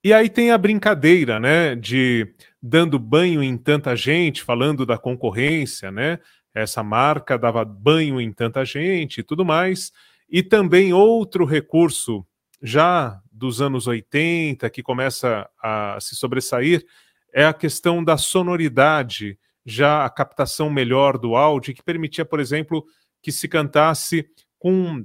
E 0.03 0.13
aí 0.13 0.31
tem 0.31 0.51
a 0.51 0.59
brincadeira, 0.59 1.39
né, 1.41 1.75
de 1.75 2.33
dando 2.63 2.99
banho 2.99 3.43
em 3.43 3.57
tanta 3.57 3.95
gente, 3.95 4.43
falando 4.43 4.87
da 4.87 4.97
concorrência, 4.97 5.91
né? 5.91 6.19
Essa 6.55 6.83
marca 6.83 7.37
dava 7.37 7.65
banho 7.65 8.21
em 8.21 8.33
tanta 8.33 8.65
gente 8.65 9.19
e 9.19 9.23
tudo 9.23 9.45
mais. 9.45 9.93
E 10.31 10.43
também 10.43 10.93
outro 10.93 11.45
recurso 11.45 12.25
já 12.63 13.21
dos 13.31 13.61
anos 13.61 13.87
80 13.87 14.69
que 14.71 14.83
começa 14.83 15.49
a 15.63 15.99
se 16.01 16.17
sobressair 16.17 16.85
é 17.33 17.45
a 17.45 17.53
questão 17.53 18.03
da 18.03 18.17
sonoridade 18.17 19.39
já 19.69 20.05
a 20.05 20.11
captação 20.11 20.71
melhor 20.71 21.19
do 21.19 21.37
áudio, 21.37 21.75
que 21.75 21.83
permitia, 21.83 22.25
por 22.25 22.41
exemplo, 22.41 22.85
que 23.23 23.31
se 23.31 23.47
cantasse 23.47 24.27
com 24.59 25.05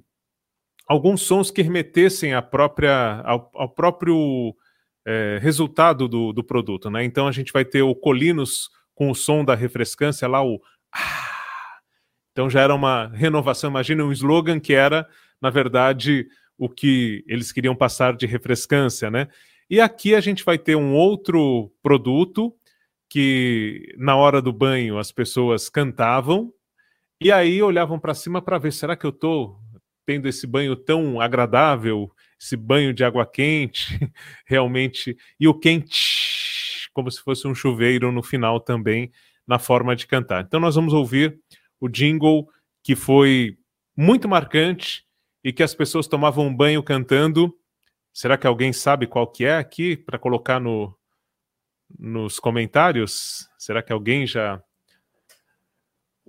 alguns 0.87 1.21
sons 1.21 1.51
que 1.51 1.61
remetessem 1.61 2.33
à 2.33 2.41
própria, 2.41 3.21
ao, 3.25 3.51
ao 3.53 3.69
próprio 3.69 4.55
é, 5.05 5.39
resultado 5.41 6.07
do, 6.07 6.31
do 6.31 6.43
produto. 6.43 6.89
Né? 6.89 7.03
Então 7.03 7.27
a 7.27 7.31
gente 7.31 7.51
vai 7.51 7.65
ter 7.65 7.81
o 7.81 7.95
Colinos 7.95 8.69
com 8.95 9.09
o 9.09 9.15
som 9.15 9.43
da 9.43 9.55
refrescância 9.55 10.27
lá, 10.27 10.43
o 10.43 10.61
ah! 10.93 11.33
Então 12.31 12.49
já 12.49 12.61
era 12.61 12.73
uma 12.73 13.07
renovação. 13.07 13.69
Imagina 13.69 14.03
um 14.03 14.11
slogan 14.11 14.59
que 14.59 14.73
era, 14.73 15.07
na 15.41 15.49
verdade, 15.49 16.27
o 16.57 16.67
que 16.67 17.23
eles 17.27 17.51
queriam 17.51 17.75
passar 17.75 18.15
de 18.15 18.25
refrescância, 18.25 19.11
né? 19.11 19.27
E 19.69 19.79
aqui 19.79 20.15
a 20.15 20.19
gente 20.19 20.43
vai 20.43 20.57
ter 20.57 20.75
um 20.75 20.93
outro 20.93 21.71
produto 21.81 22.53
que 23.13 23.93
na 23.95 24.15
hora 24.15 24.41
do 24.41 24.51
banho 24.51 24.97
as 24.97 25.11
pessoas 25.11 25.69
cantavam 25.69 26.51
e 27.21 27.31
aí 27.31 27.61
olhavam 27.61 27.99
para 27.99 28.15
cima 28.15 28.41
para 28.41 28.57
ver 28.57 28.73
será 28.73 28.95
que 28.95 29.05
eu 29.05 29.11
estou 29.11 29.59
tendo 30.03 30.27
esse 30.27 30.47
banho 30.47 30.75
tão 30.75 31.21
agradável, 31.21 32.11
esse 32.41 32.57
banho 32.57 32.91
de 32.91 33.03
água 33.03 33.23
quente, 33.23 33.99
realmente 34.47 35.15
e 35.39 35.47
o 35.47 35.53
quente 35.53 36.89
como 36.91 37.11
se 37.11 37.21
fosse 37.21 37.47
um 37.47 37.53
chuveiro 37.53 38.11
no 38.11 38.23
final 38.23 38.59
também 38.59 39.11
na 39.45 39.59
forma 39.59 39.95
de 39.95 40.07
cantar. 40.07 40.43
Então 40.43 40.59
nós 40.59 40.73
vamos 40.73 40.91
ouvir 40.91 41.39
o 41.79 41.87
jingle 41.87 42.49
que 42.81 42.95
foi 42.95 43.59
muito 43.95 44.27
marcante 44.27 45.05
e 45.43 45.53
que 45.53 45.61
as 45.61 45.75
pessoas 45.75 46.07
tomavam 46.07 46.47
um 46.47 46.55
banho 46.55 46.81
cantando. 46.81 47.55
Será 48.11 48.39
que 48.39 48.47
alguém 48.47 48.73
sabe 48.73 49.05
qual 49.05 49.27
que 49.27 49.45
é 49.45 49.55
aqui 49.55 49.95
para 49.95 50.17
colocar 50.17 50.59
no 50.59 50.97
nos 51.97 52.39
comentários? 52.39 53.49
Será 53.57 53.81
que 53.81 53.93
alguém 53.93 54.25
já. 54.25 54.61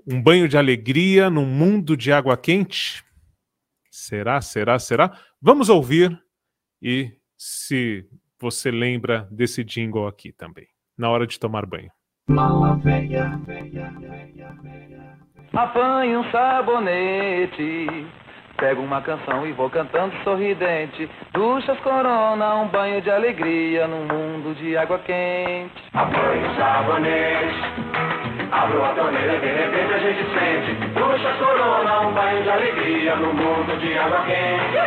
Um 0.07 0.23
banho 0.23 0.49
de 0.49 0.59
alegria 0.59 1.31
num 1.31 1.47
mundo 1.47 1.97
de 1.97 2.13
água 2.13 2.37
quente? 2.37 3.05
Será, 3.91 4.41
será, 4.41 4.79
será? 4.79 5.19
Vamos 5.41 5.69
ouvir 5.69 6.21
e 6.83 7.13
se 7.37 8.07
você 8.39 8.71
lembra 8.71 9.27
desse 9.31 9.65
jingle 9.65 10.07
aqui 10.07 10.33
também, 10.33 10.67
na 10.99 11.09
hora 11.09 11.27
de 11.27 11.39
tomar 11.39 11.65
banho. 11.65 11.91
Mala 12.29 12.77
velha, 12.77 13.39
velha, 13.47 13.91
velha, 13.99 14.53
velha. 14.63 15.19
Apanhe 15.53 16.17
um 16.17 16.31
sabonete 16.31 17.87
Pego 18.57 18.83
uma 18.83 19.03
canção 19.03 19.47
e 19.47 19.53
vou 19.53 19.69
cantando 19.69 20.15
sorridente. 20.23 21.11
Duchas 21.33 21.79
corona, 21.81 22.55
um 22.57 22.69
banho 22.69 23.01
de 23.03 23.11
alegria 23.11 23.87
num 23.89 24.05
mundo 24.05 24.55
de 24.55 24.77
água 24.77 24.99
quente. 25.01 25.83
Apanho 25.93 26.55
sabonete, 26.57 27.55
abro 28.53 28.85
a 28.85 28.89
torneira 28.91 29.35
e 29.35 29.41
de 29.41 29.47
repente 29.47 29.95
a 29.95 29.99
gente 29.99 30.25
sente. 30.33 30.75
Duchas 30.95 31.37
corona, 31.37 32.01
um 32.01 32.13
banho 32.13 32.43
de 32.43 32.51
alegria 32.51 33.17
num 33.17 33.33
mundo 33.33 33.79
de 33.79 33.99
água 33.99 34.21
quente. 34.25 34.79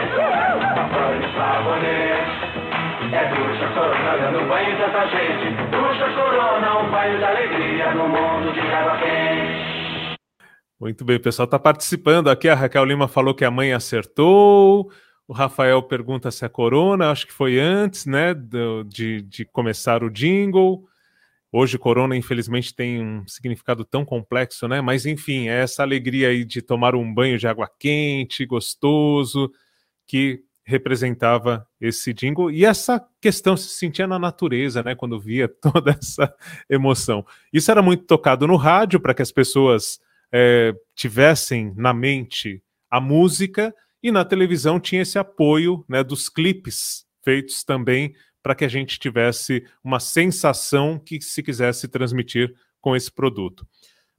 Apanho 0.80 1.34
sabonete. 1.36 2.58
É 3.10 3.24
ducha 3.26 3.68
corona, 3.74 4.18
dando 4.18 4.50
banho 4.50 4.76
de 4.76 4.82
tanta 4.82 5.08
gente. 5.08 5.50
Ducha 5.72 6.10
corona, 6.10 6.80
um 6.80 6.90
banho 6.90 7.18
de 7.18 7.24
alegria 7.24 7.92
no 7.92 8.08
mundo 8.10 8.52
de 8.54 8.60
água 8.60 8.98
quente. 8.98 9.77
Muito 10.80 11.04
bem, 11.04 11.18
o 11.18 11.20
pessoal 11.20 11.46
está 11.46 11.58
participando 11.58 12.30
aqui. 12.30 12.48
A 12.48 12.54
Raquel 12.54 12.86
Lima 12.86 13.08
falou 13.08 13.34
que 13.34 13.44
a 13.44 13.50
mãe 13.50 13.74
acertou. 13.74 14.92
O 15.28 15.34
Rafael 15.34 15.82
pergunta 15.82 16.30
se 16.30 16.46
é 16.46 16.50
Corona, 16.50 17.10
acho 17.10 17.26
que 17.26 17.34
foi 17.34 17.60
antes, 17.60 18.06
né, 18.06 18.34
de, 18.86 19.24
de 19.24 19.44
começar 19.46 20.04
o 20.04 20.10
jingle. 20.10 20.88
Hoje, 21.52 21.80
Corona, 21.80 22.16
infelizmente, 22.16 22.76
tem 22.76 23.04
um 23.04 23.28
significado 23.28 23.84
tão 23.84 24.06
complexo, 24.06 24.68
né? 24.68 24.80
Mas, 24.80 25.06
enfim, 25.06 25.48
é 25.50 25.62
essa 25.64 25.82
alegria 25.82 26.30
aí 26.30 26.46
de 26.46 26.62
tomar 26.62 26.94
um 26.96 27.12
banho 27.12 27.40
de 27.40 27.48
água 27.48 27.70
quente, 27.80 28.46
gostoso, 28.46 29.52
que 30.06 30.44
representava 30.64 31.66
esse 31.82 32.14
jingle 32.14 32.52
e 32.52 32.66
essa 32.66 33.04
questão 33.20 33.58
se 33.58 33.70
sentia 33.70 34.06
na 34.06 34.20
natureza, 34.20 34.84
né, 34.84 34.94
quando 34.94 35.20
via 35.20 35.48
toda 35.62 35.92
essa 35.92 36.32
emoção. 36.70 37.26
Isso 37.52 37.72
era 37.72 37.82
muito 37.82 38.04
tocado 38.04 38.46
no 38.46 38.58
rádio 38.58 39.00
para 39.00 39.14
que 39.14 39.22
as 39.22 39.32
pessoas 39.32 40.00
é, 40.32 40.74
tivessem 40.96 41.74
na 41.76 41.94
mente 41.94 42.62
a 42.90 43.00
música 43.00 43.74
e 44.02 44.12
na 44.12 44.24
televisão 44.24 44.80
tinha 44.80 45.02
esse 45.02 45.18
apoio 45.18 45.84
né, 45.88 46.04
dos 46.04 46.30
clipes 46.30 47.06
feitos 47.24 47.64
também 47.64 48.14
para 48.42 48.56
que 48.56 48.64
a 48.64 48.70
gente 48.70 49.00
tivesse 49.00 49.66
uma 49.84 50.00
sensação 50.00 50.98
que 50.98 51.20
se 51.22 51.44
quisesse 51.44 51.88
transmitir 51.88 52.54
com 52.80 52.96
esse 52.96 53.12
produto. 53.12 53.68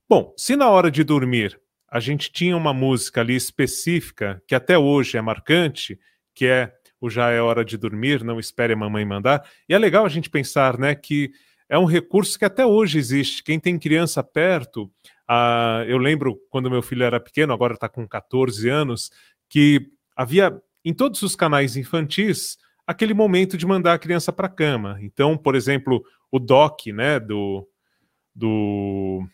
Bom, 0.08 0.34
se 0.36 0.56
na 0.56 0.68
hora 0.68 0.90
de 0.90 1.02
dormir 1.04 1.58
a 1.90 2.00
gente 2.00 2.30
tinha 2.30 2.56
uma 2.56 2.74
música 2.74 3.22
ali 3.22 3.34
específica 3.34 4.42
que 4.46 4.54
até 4.54 4.76
hoje 4.76 5.16
é 5.16 5.22
marcante, 5.22 5.98
que 6.34 6.46
é 6.46 6.72
o 7.00 7.08
Já 7.08 7.30
é 7.30 7.40
hora 7.40 7.64
de 7.64 7.76
dormir, 7.76 8.24
não 8.24 8.38
espere 8.40 8.72
a 8.72 8.76
mamãe 8.76 9.04
mandar. 9.04 9.48
E 9.68 9.74
é 9.74 9.78
legal 9.78 10.04
a 10.04 10.08
gente 10.08 10.28
pensar, 10.28 10.76
né, 10.78 10.94
que 10.94 11.30
é 11.68 11.78
um 11.78 11.84
recurso 11.84 12.38
que 12.38 12.44
até 12.44 12.64
hoje 12.64 12.98
existe. 12.98 13.42
Quem 13.42 13.60
tem 13.60 13.78
criança 13.78 14.22
perto, 14.22 14.90
ah, 15.28 15.84
eu 15.86 15.98
lembro 15.98 16.38
quando 16.50 16.70
meu 16.70 16.82
filho 16.82 17.02
era 17.04 17.20
pequeno, 17.20 17.52
agora 17.52 17.74
está 17.74 17.88
com 17.88 18.06
14 18.06 18.68
anos, 18.68 19.10
que 19.48 19.90
havia 20.16 20.60
em 20.84 20.94
todos 20.94 21.22
os 21.22 21.36
canais 21.36 21.76
infantis 21.76 22.56
aquele 22.86 23.12
momento 23.12 23.56
de 23.56 23.66
mandar 23.66 23.94
a 23.94 23.98
criança 23.98 24.32
para 24.32 24.46
a 24.46 24.50
cama. 24.50 24.98
Então, 25.02 25.36
por 25.36 25.54
exemplo, 25.54 26.02
o 26.30 26.38
doc, 26.38 26.86
né, 26.86 27.20
do 27.20 27.68
do 28.34 29.26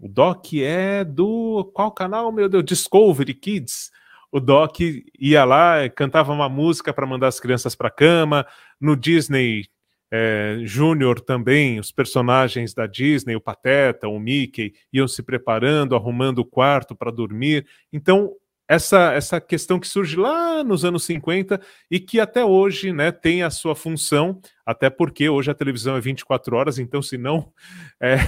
o 0.00 0.08
doc 0.08 0.52
é 0.54 1.04
do 1.04 1.70
qual 1.74 1.90
canal, 1.92 2.30
meu 2.30 2.48
Deus, 2.48 2.64
Discovery 2.64 3.34
Kids 3.34 3.90
o 4.30 4.40
Doc 4.40 4.80
ia 5.18 5.44
lá, 5.44 5.88
cantava 5.88 6.32
uma 6.32 6.48
música 6.48 6.92
para 6.92 7.06
mandar 7.06 7.28
as 7.28 7.40
crianças 7.40 7.74
para 7.74 7.90
cama. 7.90 8.46
No 8.80 8.94
Disney 8.94 9.66
é, 10.10 10.58
Júnior 10.62 11.20
também, 11.20 11.78
os 11.78 11.92
personagens 11.92 12.72
da 12.72 12.86
Disney, 12.86 13.36
o 13.36 13.40
Pateta, 13.40 14.08
o 14.08 14.18
Mickey, 14.18 14.72
iam 14.92 15.06
se 15.06 15.22
preparando, 15.22 15.94
arrumando 15.94 16.38
o 16.38 16.44
quarto 16.44 16.96
para 16.96 17.10
dormir. 17.10 17.66
Então, 17.92 18.34
essa, 18.68 19.14
essa 19.14 19.40
questão 19.40 19.80
que 19.80 19.88
surge 19.88 20.14
lá 20.14 20.62
nos 20.62 20.84
anos 20.84 21.04
50 21.04 21.58
e 21.90 21.98
que 21.98 22.20
até 22.20 22.44
hoje 22.44 22.92
né, 22.92 23.10
tem 23.10 23.42
a 23.42 23.48
sua 23.48 23.74
função, 23.74 24.42
até 24.64 24.90
porque 24.90 25.26
hoje 25.26 25.50
a 25.50 25.54
televisão 25.54 25.96
é 25.96 26.00
24 26.00 26.54
horas, 26.54 26.78
então 26.78 27.00
se 27.00 27.16
não 27.16 27.50
é, 27.98 28.18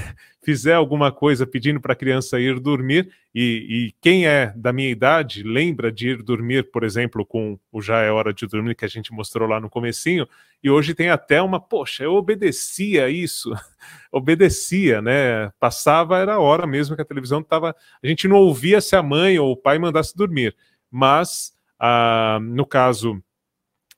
fizer 0.42 0.72
alguma 0.72 1.12
coisa 1.12 1.46
pedindo 1.46 1.78
para 1.78 1.92
a 1.92 1.96
criança 1.96 2.40
ir 2.40 2.58
dormir, 2.58 3.12
e, 3.34 3.66
e, 3.68 3.94
quem 4.00 4.26
é 4.26 4.52
da 4.56 4.72
minha 4.72 4.88
idade 4.88 5.42
lembra 5.42 5.92
de 5.92 6.08
ir 6.08 6.22
dormir, 6.22 6.70
por 6.70 6.82
exemplo, 6.82 7.24
com 7.24 7.58
o 7.70 7.80
Já 7.82 8.00
é 8.00 8.10
Hora 8.10 8.32
de 8.32 8.44
Dormir, 8.46 8.74
que 8.74 8.84
a 8.84 8.88
gente 8.88 9.12
mostrou 9.12 9.46
lá 9.46 9.60
no 9.60 9.70
comecinho, 9.70 10.26
e 10.62 10.70
hoje 10.70 10.94
tem 10.94 11.10
até 11.10 11.40
uma, 11.40 11.58
poxa, 11.60 12.04
eu 12.04 12.14
obedecia 12.14 13.08
isso, 13.08 13.50
obedecia, 14.12 15.00
né? 15.00 15.50
Passava, 15.58 16.18
era 16.18 16.34
a 16.34 16.40
hora 16.40 16.66
mesmo 16.66 16.94
que 16.94 17.02
a 17.02 17.04
televisão 17.04 17.40
estava. 17.40 17.74
A 18.02 18.06
gente 18.06 18.28
não 18.28 18.36
ouvia 18.36 18.80
se 18.80 18.94
a 18.94 19.02
mãe 19.02 19.38
ou 19.38 19.52
o 19.52 19.56
pai 19.56 19.78
mandasse 19.78 20.16
dormir, 20.16 20.54
mas 20.90 21.52
ah, 21.78 22.38
no 22.42 22.66
caso 22.66 23.22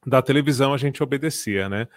da 0.06 0.22
televisão 0.22 0.72
a 0.72 0.78
gente 0.78 1.02
obedecia, 1.02 1.68
né? 1.68 1.88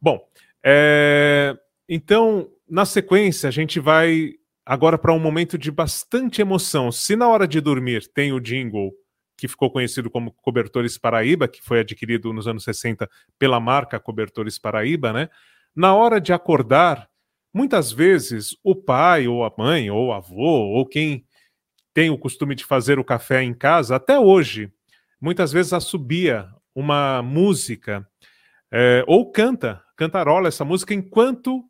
Bom, 0.00 0.26
é... 0.62 1.56
então 1.88 2.50
na 2.68 2.84
sequência, 2.84 3.48
a 3.48 3.52
gente 3.52 3.78
vai 3.78 4.34
agora 4.64 4.98
para 4.98 5.12
um 5.12 5.20
momento 5.20 5.56
de 5.56 5.70
bastante 5.70 6.40
emoção. 6.40 6.90
Se 6.90 7.14
na 7.14 7.28
hora 7.28 7.46
de 7.46 7.60
dormir 7.60 8.08
tem 8.08 8.32
o 8.32 8.40
jingle 8.40 8.92
que 9.36 9.48
ficou 9.48 9.70
conhecido 9.70 10.10
como 10.10 10.32
Cobertores 10.32 10.96
Paraíba, 10.96 11.46
que 11.46 11.62
foi 11.62 11.80
adquirido 11.80 12.32
nos 12.32 12.48
anos 12.48 12.64
60 12.64 13.08
pela 13.38 13.60
marca 13.60 14.00
Cobertores 14.00 14.58
Paraíba, 14.58 15.12
né? 15.12 15.28
Na 15.74 15.94
hora 15.94 16.20
de 16.20 16.32
acordar, 16.32 17.08
muitas 17.52 17.92
vezes 17.92 18.56
o 18.64 18.74
pai 18.74 19.28
ou 19.28 19.44
a 19.44 19.52
mãe 19.56 19.90
ou 19.90 20.06
o 20.06 20.12
avô 20.12 20.40
ou 20.40 20.86
quem 20.86 21.26
tem 21.92 22.10
o 22.10 22.18
costume 22.18 22.54
de 22.54 22.64
fazer 22.64 22.98
o 22.98 23.04
café 23.04 23.42
em 23.42 23.54
casa, 23.54 23.96
até 23.96 24.18
hoje, 24.18 24.72
muitas 25.20 25.52
vezes 25.52 25.72
assobia 25.72 26.48
uma 26.74 27.22
música 27.22 28.06
é, 28.70 29.02
ou 29.06 29.30
canta, 29.30 29.82
cantarola 29.96 30.48
essa 30.48 30.64
música 30.64 30.92
enquanto 30.92 31.64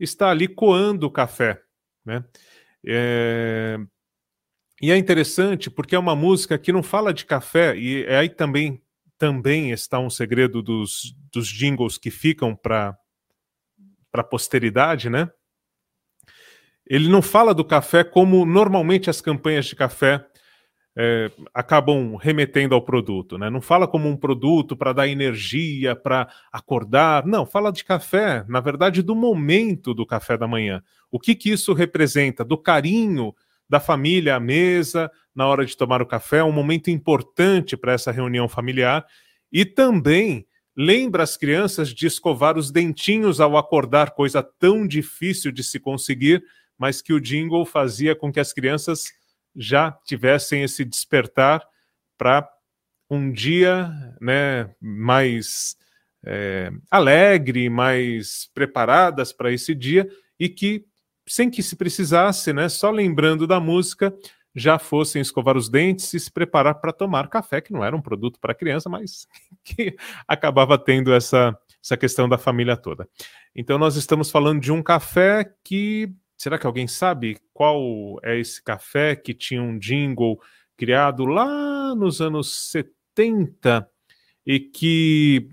está 0.00 0.30
ali 0.30 0.48
coando 0.48 1.06
o 1.06 1.10
café. 1.10 1.60
Né? 2.04 2.24
É... 2.86 3.78
E 4.80 4.92
é 4.92 4.96
interessante 4.96 5.70
porque 5.70 5.94
é 5.94 5.98
uma 5.98 6.14
música 6.14 6.58
que 6.58 6.72
não 6.72 6.82
fala 6.82 7.12
de 7.12 7.24
café, 7.24 7.76
e 7.76 8.04
é 8.04 8.18
aí 8.18 8.28
também, 8.28 8.80
também 9.16 9.70
está 9.70 9.98
um 9.98 10.10
segredo 10.10 10.62
dos, 10.62 11.14
dos 11.32 11.48
jingles 11.48 11.98
que 11.98 12.10
ficam 12.10 12.54
para 12.54 12.96
a 14.12 14.22
posteridade, 14.22 15.10
né? 15.10 15.28
Ele 16.86 17.08
não 17.08 17.20
fala 17.20 17.52
do 17.52 17.64
café 17.64 18.02
como 18.02 18.46
normalmente 18.46 19.10
as 19.10 19.20
campanhas 19.20 19.66
de 19.66 19.76
café 19.76 20.24
é, 20.96 21.30
acabam 21.54 22.16
remetendo 22.16 22.74
ao 22.74 22.82
produto, 22.82 23.36
né? 23.36 23.50
Não 23.50 23.60
fala 23.60 23.86
como 23.86 24.08
um 24.08 24.16
produto 24.16 24.76
para 24.76 24.92
dar 24.92 25.06
energia, 25.06 25.94
para 25.94 26.28
acordar. 26.52 27.26
Não, 27.26 27.44
fala 27.44 27.70
de 27.70 27.84
café, 27.84 28.44
na 28.48 28.60
verdade, 28.60 29.02
do 29.02 29.14
momento 29.14 29.92
do 29.92 30.06
café 30.06 30.36
da 30.36 30.48
manhã. 30.48 30.82
O 31.10 31.20
que, 31.20 31.34
que 31.34 31.50
isso 31.50 31.72
representa? 31.72 32.44
Do 32.44 32.58
carinho 32.58 33.34
da 33.68 33.78
família 33.78 34.36
à 34.36 34.40
mesa, 34.40 35.10
na 35.34 35.46
hora 35.46 35.64
de 35.64 35.76
tomar 35.76 36.00
o 36.00 36.06
café, 36.06 36.42
um 36.42 36.52
momento 36.52 36.90
importante 36.90 37.76
para 37.76 37.92
essa 37.92 38.10
reunião 38.10 38.48
familiar. 38.48 39.06
E 39.52 39.64
também 39.64 40.46
lembra 40.76 41.22
as 41.22 41.36
crianças 41.36 41.92
de 41.92 42.06
escovar 42.06 42.56
os 42.56 42.70
dentinhos 42.70 43.40
ao 43.40 43.56
acordar, 43.56 44.12
coisa 44.12 44.42
tão 44.42 44.86
difícil 44.86 45.50
de 45.50 45.62
se 45.64 45.80
conseguir, 45.80 46.42
mas 46.78 47.02
que 47.02 47.12
o 47.12 47.20
jingle 47.20 47.66
fazia 47.66 48.14
com 48.14 48.32
que 48.32 48.38
as 48.38 48.52
crianças 48.52 49.12
já 49.56 49.90
tivessem 50.04 50.62
esse 50.62 50.84
despertar 50.84 51.66
para 52.16 52.48
um 53.10 53.32
dia 53.32 53.90
né, 54.20 54.70
mais 54.80 55.76
é, 56.24 56.70
alegre, 56.90 57.68
mais 57.68 58.48
preparadas 58.54 59.32
para 59.32 59.52
esse 59.52 59.74
dia 59.74 60.08
e 60.38 60.48
que, 60.48 60.84
sem 61.28 61.50
que 61.50 61.62
se 61.62 61.76
precisasse, 61.76 62.52
né, 62.52 62.68
só 62.68 62.90
lembrando 62.90 63.46
da 63.46 63.60
música, 63.60 64.14
já 64.54 64.78
fossem 64.78 65.22
escovar 65.22 65.56
os 65.56 65.68
dentes 65.68 66.12
e 66.14 66.18
se 66.18 66.30
preparar 66.30 66.76
para 66.80 66.92
tomar 66.92 67.28
café, 67.28 67.60
que 67.60 67.72
não 67.72 67.84
era 67.84 67.94
um 67.94 68.02
produto 68.02 68.40
para 68.40 68.54
criança, 68.54 68.88
mas 68.88 69.26
que 69.64 69.96
acabava 70.26 70.76
tendo 70.78 71.12
essa, 71.12 71.56
essa 71.82 71.96
questão 71.96 72.28
da 72.28 72.38
família 72.38 72.76
toda. 72.76 73.08
Então, 73.54 73.78
nós 73.78 73.96
estamos 73.96 74.30
falando 74.30 74.60
de 74.60 74.72
um 74.72 74.82
café 74.82 75.52
que 75.62 76.12
Será 76.38 76.56
que 76.56 76.66
alguém 76.68 76.86
sabe 76.86 77.36
qual 77.52 78.20
é 78.22 78.38
esse 78.38 78.62
café 78.62 79.16
que 79.16 79.34
tinha 79.34 79.60
um 79.60 79.76
jingle 79.76 80.40
criado 80.76 81.24
lá 81.24 81.96
nos 81.96 82.20
anos 82.20 82.70
70 82.70 83.90
e 84.46 84.60
que 84.60 85.48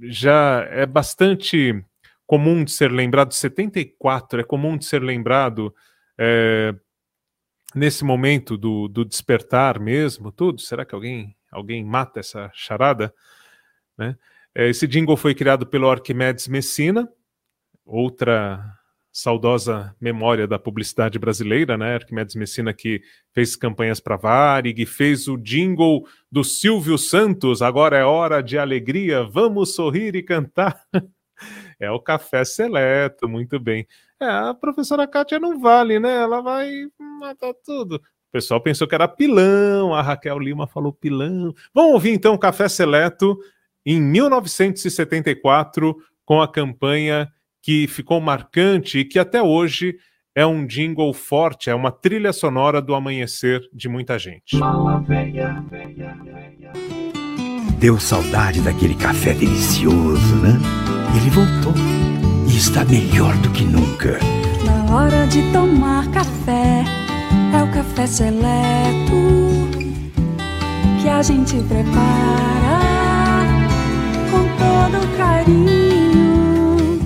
já 0.00 0.66
é 0.70 0.86
bastante 0.86 1.84
comum 2.30 2.62
de 2.62 2.70
ser 2.70 2.92
lembrado, 2.92 3.34
74 3.34 4.40
é 4.40 4.44
comum 4.44 4.78
de 4.78 4.84
ser 4.84 5.02
lembrado 5.02 5.74
é, 6.16 6.72
nesse 7.74 8.04
momento 8.04 8.56
do, 8.56 8.86
do 8.86 9.04
despertar 9.04 9.80
mesmo, 9.80 10.30
tudo? 10.30 10.60
Será 10.60 10.84
que 10.84 10.94
alguém, 10.94 11.34
alguém 11.50 11.84
mata 11.84 12.20
essa 12.20 12.48
charada? 12.54 13.12
Né? 13.98 14.16
É, 14.54 14.68
esse 14.68 14.86
jingle 14.86 15.16
foi 15.16 15.34
criado 15.34 15.66
pelo 15.66 15.90
Arquimedes 15.90 16.46
Messina, 16.46 17.08
outra 17.84 18.64
saudosa 19.10 19.92
memória 20.00 20.46
da 20.46 20.56
publicidade 20.56 21.18
brasileira, 21.18 21.76
né? 21.76 21.96
Arquimedes 21.96 22.36
Messina 22.36 22.72
que 22.72 23.02
fez 23.34 23.56
campanhas 23.56 23.98
para 23.98 24.16
Varig, 24.16 24.86
fez 24.86 25.26
o 25.26 25.36
jingle 25.36 26.06
do 26.30 26.44
Silvio 26.44 26.96
Santos, 26.96 27.60
agora 27.60 27.98
é 27.98 28.04
hora 28.04 28.40
de 28.40 28.56
alegria, 28.56 29.24
vamos 29.24 29.74
sorrir 29.74 30.14
e 30.14 30.22
cantar. 30.22 30.80
é 31.78 31.90
o 31.90 32.00
café 32.00 32.44
seleto, 32.44 33.28
muito 33.28 33.58
bem. 33.58 33.86
É, 34.20 34.26
a 34.26 34.54
professora 34.54 35.06
Kátia 35.06 35.38
não 35.38 35.60
vale, 35.60 35.98
né? 35.98 36.22
Ela 36.22 36.40
vai 36.40 36.70
matar 36.98 37.54
tudo. 37.64 37.96
O 37.96 38.32
pessoal 38.32 38.60
pensou 38.60 38.86
que 38.86 38.94
era 38.94 39.08
pilão, 39.08 39.94
a 39.94 40.02
Raquel 40.02 40.38
Lima 40.38 40.66
falou 40.66 40.92
pilão. 40.92 41.52
Vamos 41.74 41.94
ouvir 41.94 42.12
então 42.12 42.34
o 42.34 42.38
Café 42.38 42.68
Seleto 42.68 43.38
em 43.84 44.00
1974 44.00 45.96
com 46.24 46.40
a 46.40 46.46
campanha 46.46 47.28
que 47.62 47.88
ficou 47.88 48.20
marcante 48.20 48.98
e 48.98 49.04
que 49.04 49.18
até 49.18 49.42
hoje 49.42 49.98
é 50.34 50.46
um 50.46 50.64
jingle 50.66 51.12
forte, 51.12 51.70
é 51.70 51.74
uma 51.74 51.90
trilha 51.90 52.32
sonora 52.32 52.80
do 52.80 52.94
amanhecer 52.94 53.60
de 53.72 53.88
muita 53.88 54.18
gente. 54.18 54.56
Deu 57.80 57.98
saudade 57.98 58.60
daquele 58.60 58.94
café 58.94 59.32
delicioso, 59.32 60.36
né? 60.36 60.60
Ele 61.16 61.30
voltou 61.30 61.72
e 62.46 62.54
está 62.54 62.84
melhor 62.84 63.34
do 63.38 63.48
que 63.48 63.64
nunca. 63.64 64.20
Na 64.66 64.94
hora 64.94 65.26
de 65.26 65.50
tomar 65.50 66.06
café, 66.08 66.84
é 67.54 67.62
o 67.62 67.68
café 67.68 68.06
seleto 68.06 69.70
que 71.00 71.08
a 71.08 71.22
gente 71.22 71.56
prepara 71.62 72.80
todo 74.58 75.16
carinho. 75.16 77.00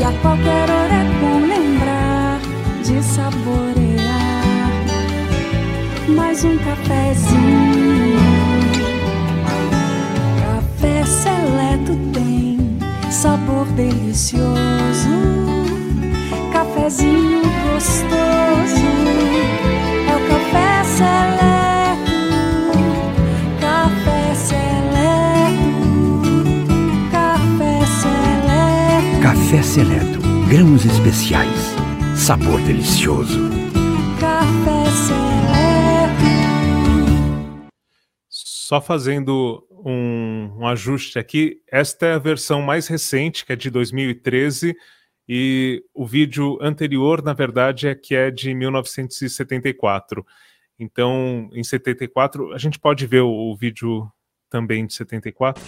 E 0.00 0.02
a 0.02 0.12
qualquer 0.22 0.70
hora 0.70 0.94
é 0.94 1.04
bom 1.20 1.40
lembrar 1.46 2.40
de 2.82 3.02
saborear 3.02 4.72
mais 6.08 6.42
um 6.42 6.56
cafezinho. 6.56 8.13
Café 11.04 11.12
seleto 11.20 11.92
tem 12.14 12.56
sabor 13.10 13.66
delicioso. 13.76 14.40
Cafezinho 16.50 17.42
gostoso. 17.42 18.88
É 20.08 20.16
o 20.16 20.20
café 20.30 20.84
seleto. 20.96 22.14
Café 23.60 24.34
seleto. 24.34 25.76
Café 27.12 27.84
seleto. 28.00 29.20
Café 29.20 29.62
Seleto, 29.62 30.20
grãos 30.48 30.86
especiais, 30.86 31.76
sabor 32.16 32.60
delicioso. 32.62 33.40
Café 34.18 34.90
seleto. 34.90 35.34
Só 38.30 38.80
fazendo 38.80 39.62
um, 39.84 40.60
um 40.60 40.66
ajuste 40.66 41.18
aqui, 41.18 41.60
esta 41.70 42.06
é 42.06 42.14
a 42.14 42.18
versão 42.18 42.62
mais 42.62 42.88
recente, 42.88 43.44
que 43.44 43.52
é 43.52 43.56
de 43.56 43.70
2013, 43.70 44.74
e 45.28 45.84
o 45.92 46.06
vídeo 46.06 46.58
anterior, 46.60 47.22
na 47.22 47.34
verdade, 47.34 47.88
é 47.88 47.94
que 47.94 48.14
é 48.14 48.30
de 48.30 48.54
1974. 48.54 50.24
Então, 50.78 51.48
em 51.52 51.62
74, 51.62 52.52
a 52.52 52.58
gente 52.58 52.78
pode 52.78 53.06
ver 53.06 53.20
o, 53.20 53.30
o 53.30 53.56
vídeo 53.56 54.10
também 54.50 54.86
de 54.86 54.94
74. 54.94 55.62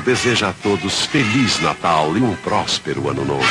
Deseja 0.00 0.48
a 0.48 0.52
todos 0.52 1.04
Feliz 1.06 1.60
Natal 1.60 2.16
e 2.16 2.20
um 2.20 2.34
próspero 2.36 3.08
Ano 3.08 3.24
Novo. 3.24 3.44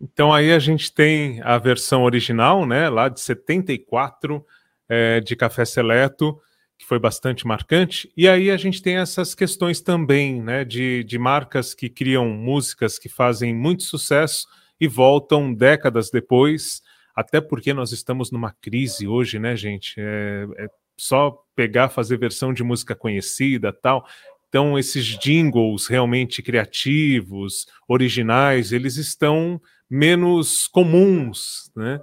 Então 0.00 0.32
aí 0.32 0.52
a 0.52 0.58
gente 0.58 0.92
tem 0.92 1.42
a 1.42 1.58
versão 1.58 2.04
original, 2.04 2.64
né, 2.64 2.88
lá 2.88 3.08
de 3.08 3.20
74, 3.20 4.44
é, 4.88 5.20
de 5.20 5.34
Café 5.34 5.64
Seleto, 5.64 6.40
que 6.78 6.86
foi 6.86 6.98
bastante 6.98 7.46
marcante. 7.46 8.10
E 8.16 8.28
aí 8.28 8.50
a 8.50 8.56
gente 8.56 8.80
tem 8.80 8.96
essas 8.96 9.34
questões 9.34 9.80
também, 9.80 10.40
né, 10.40 10.64
de, 10.64 11.04
de 11.04 11.18
marcas 11.18 11.74
que 11.74 11.88
criam 11.88 12.28
músicas 12.30 12.98
que 12.98 13.08
fazem 13.08 13.54
muito 13.54 13.82
sucesso 13.82 14.46
e 14.80 14.86
voltam 14.86 15.52
décadas 15.52 16.10
depois, 16.10 16.80
até 17.14 17.40
porque 17.40 17.74
nós 17.74 17.92
estamos 17.92 18.30
numa 18.30 18.52
crise 18.52 19.06
hoje, 19.06 19.38
né, 19.38 19.56
gente? 19.56 19.94
É, 19.98 20.46
é 20.56 20.68
só 20.96 21.36
pegar, 21.54 21.88
fazer 21.88 22.18
versão 22.18 22.52
de 22.52 22.62
música 22.62 22.94
conhecida 22.94 23.72
tal. 23.72 24.06
Então, 24.48 24.78
esses 24.78 25.04
jingles 25.04 25.86
realmente 25.86 26.42
criativos, 26.42 27.66
originais, 27.88 28.72
eles 28.72 28.96
estão 28.96 29.60
menos 29.90 30.68
comuns, 30.68 31.70
né? 31.76 32.00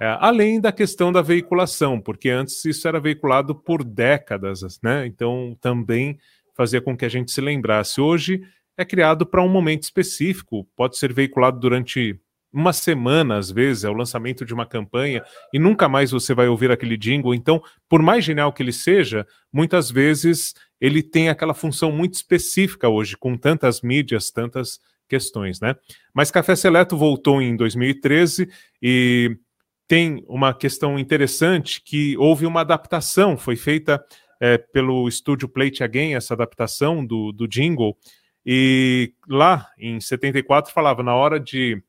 É, 0.00 0.16
além 0.20 0.60
da 0.60 0.72
questão 0.72 1.12
da 1.12 1.22
veiculação, 1.22 2.00
porque 2.00 2.28
antes 2.28 2.64
isso 2.64 2.86
era 2.88 2.98
veiculado 2.98 3.54
por 3.54 3.84
décadas, 3.84 4.60
né? 4.82 5.06
Então 5.06 5.56
também 5.60 6.18
fazia 6.54 6.80
com 6.80 6.96
que 6.96 7.04
a 7.04 7.08
gente 7.08 7.30
se 7.30 7.40
lembrasse. 7.40 8.00
Hoje 8.00 8.42
é 8.76 8.84
criado 8.84 9.24
para 9.24 9.42
um 9.42 9.48
momento 9.48 9.84
específico, 9.84 10.66
pode 10.76 10.98
ser 10.98 11.12
veiculado 11.12 11.60
durante 11.60 12.20
uma 12.54 12.72
semana, 12.72 13.36
às 13.36 13.50
vezes, 13.50 13.82
é 13.82 13.90
o 13.90 13.92
lançamento 13.92 14.44
de 14.44 14.54
uma 14.54 14.64
campanha, 14.64 15.24
e 15.52 15.58
nunca 15.58 15.88
mais 15.88 16.12
você 16.12 16.32
vai 16.32 16.46
ouvir 16.46 16.70
aquele 16.70 16.96
jingle. 16.96 17.34
Então, 17.34 17.60
por 17.88 18.00
mais 18.00 18.24
genial 18.24 18.52
que 18.52 18.62
ele 18.62 18.72
seja, 18.72 19.26
muitas 19.52 19.90
vezes 19.90 20.54
ele 20.80 21.02
tem 21.02 21.28
aquela 21.28 21.52
função 21.52 21.90
muito 21.90 22.14
específica 22.14 22.88
hoje, 22.88 23.16
com 23.16 23.36
tantas 23.36 23.82
mídias, 23.82 24.30
tantas 24.30 24.78
questões, 25.08 25.60
né? 25.60 25.74
Mas 26.14 26.30
Café 26.30 26.54
Seleto 26.54 26.96
voltou 26.96 27.42
em 27.42 27.56
2013 27.56 28.48
e 28.80 29.36
tem 29.88 30.24
uma 30.28 30.54
questão 30.54 30.98
interessante 30.98 31.82
que 31.82 32.16
houve 32.16 32.46
uma 32.46 32.60
adaptação, 32.60 33.36
foi 33.36 33.56
feita 33.56 34.02
é, 34.40 34.56
pelo 34.58 35.08
estúdio 35.08 35.48
Plate 35.48 35.82
Again, 35.82 36.14
essa 36.14 36.34
adaptação 36.34 37.04
do, 37.04 37.32
do 37.32 37.48
jingle, 37.48 37.96
e 38.46 39.12
lá 39.28 39.68
em 39.78 40.00
74 40.00 40.72
falava 40.72 41.02
na 41.02 41.14
hora 41.14 41.40
de 41.40 41.82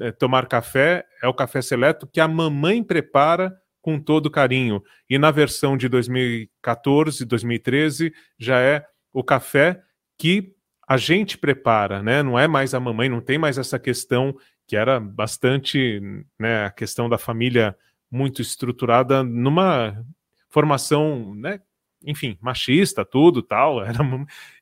é, 0.00 0.12
tomar 0.12 0.46
café, 0.46 1.04
é 1.22 1.28
o 1.28 1.34
café 1.34 1.62
seleto 1.62 2.06
que 2.06 2.20
a 2.20 2.28
mamãe 2.28 2.82
prepara 2.82 3.56
com 3.80 4.00
todo 4.00 4.30
carinho. 4.30 4.82
E 5.08 5.18
na 5.18 5.30
versão 5.30 5.76
de 5.76 5.88
2014, 5.88 7.24
2013, 7.24 8.12
já 8.38 8.60
é 8.60 8.84
o 9.12 9.22
café 9.22 9.80
que 10.18 10.52
a 10.88 10.96
gente 10.96 11.38
prepara, 11.38 12.02
né? 12.02 12.22
Não 12.22 12.38
é 12.38 12.46
mais 12.46 12.74
a 12.74 12.80
mamãe, 12.80 13.08
não 13.08 13.20
tem 13.20 13.38
mais 13.38 13.58
essa 13.58 13.78
questão 13.78 14.36
que 14.66 14.76
era 14.76 14.98
bastante, 14.98 16.00
né, 16.38 16.64
a 16.64 16.70
questão 16.70 17.08
da 17.08 17.16
família 17.16 17.76
muito 18.10 18.42
estruturada 18.42 19.22
numa 19.22 20.04
formação, 20.48 21.34
né, 21.36 21.60
enfim, 22.04 22.36
machista, 22.40 23.04
tudo, 23.04 23.42
tal, 23.42 23.84
era 23.84 23.98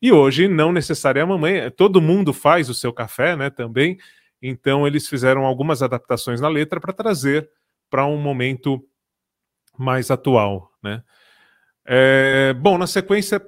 e 0.01 0.12
hoje 0.12 0.47
não 0.49 0.72
necessariamente 0.72 1.32
a 1.32 1.35
mamãe, 1.35 1.70
todo 1.70 2.03
mundo 2.03 2.32
faz 2.32 2.68
o 2.68 2.74
seu 2.74 2.93
café, 2.93 3.37
né, 3.37 3.51
também. 3.51 3.99
Então 4.47 4.86
eles 4.86 5.09
fizeram 5.09 5.47
algumas 5.47 5.82
adaptações 5.82 6.38
na 6.38 6.49
letra 6.49 6.78
para 6.78 6.92
trazer 6.92 7.51
para 7.88 8.05
um 8.05 8.18
momento 8.18 8.86
mais 9.78 10.11
atual, 10.11 10.70
né? 10.82 11.03
É, 11.86 12.53
bom, 12.53 12.76
na 12.76 12.86
sequência 12.86 13.42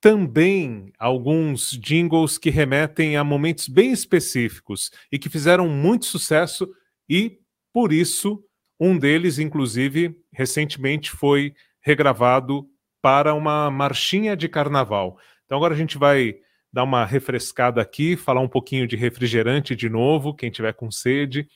também 0.00 0.92
alguns 0.96 1.72
jingles 1.72 2.38
que 2.38 2.50
remetem 2.50 3.16
a 3.16 3.24
momentos 3.24 3.66
bem 3.66 3.90
específicos 3.90 4.92
e 5.10 5.18
que 5.18 5.28
fizeram 5.28 5.68
muito 5.68 6.06
sucesso 6.06 6.68
e 7.08 7.40
por 7.72 7.92
isso 7.92 8.44
um 8.78 8.96
deles 8.96 9.40
inclusive 9.40 10.16
recentemente 10.32 11.10
foi 11.10 11.52
regravado 11.80 12.64
para 13.02 13.34
uma 13.34 13.72
marchinha 13.72 14.36
de 14.36 14.48
carnaval. 14.48 15.18
Então 15.44 15.58
agora 15.58 15.74
a 15.74 15.76
gente 15.76 15.98
vai 15.98 16.36
dar 16.72 16.84
uma 16.84 17.04
refrescada 17.04 17.80
aqui, 17.80 18.16
falar 18.16 18.40
um 18.40 18.48
pouquinho 18.48 18.86
de 18.86 18.96
refrigerante 18.96 19.74
de 19.74 19.88
novo, 19.88 20.34
quem 20.34 20.50
tiver 20.50 20.72
com 20.74 20.90
sede. 20.90 21.48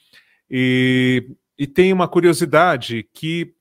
E, 0.50 1.26
e 1.58 1.66
tem 1.66 1.92
uma 1.92 2.08
curiosidade 2.08 3.08
que 3.12 3.54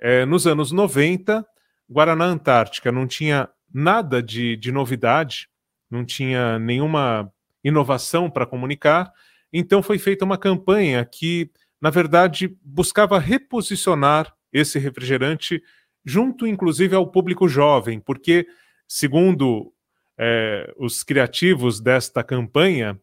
é, 0.00 0.24
nos 0.24 0.46
anos 0.46 0.72
90, 0.72 1.46
Guaraná 1.90 2.24
Antártica 2.24 2.90
não 2.90 3.06
tinha 3.06 3.48
nada 3.72 4.22
de, 4.22 4.56
de 4.56 4.72
novidade, 4.72 5.48
não 5.90 6.04
tinha 6.04 6.58
nenhuma 6.58 7.32
inovação 7.62 8.30
para 8.30 8.46
comunicar, 8.46 9.12
então 9.52 9.82
foi 9.82 9.98
feita 9.98 10.24
uma 10.24 10.38
campanha 10.38 11.04
que, 11.04 11.50
na 11.80 11.90
verdade, 11.90 12.56
buscava 12.62 13.18
reposicionar 13.18 14.34
esse 14.52 14.78
refrigerante 14.78 15.62
junto, 16.04 16.46
inclusive, 16.46 16.94
ao 16.94 17.10
público 17.10 17.48
jovem, 17.48 18.00
porque, 18.00 18.46
segundo 18.86 19.73
é, 20.18 20.72
os 20.76 21.02
criativos 21.02 21.80
desta 21.80 22.22
campanha, 22.22 22.98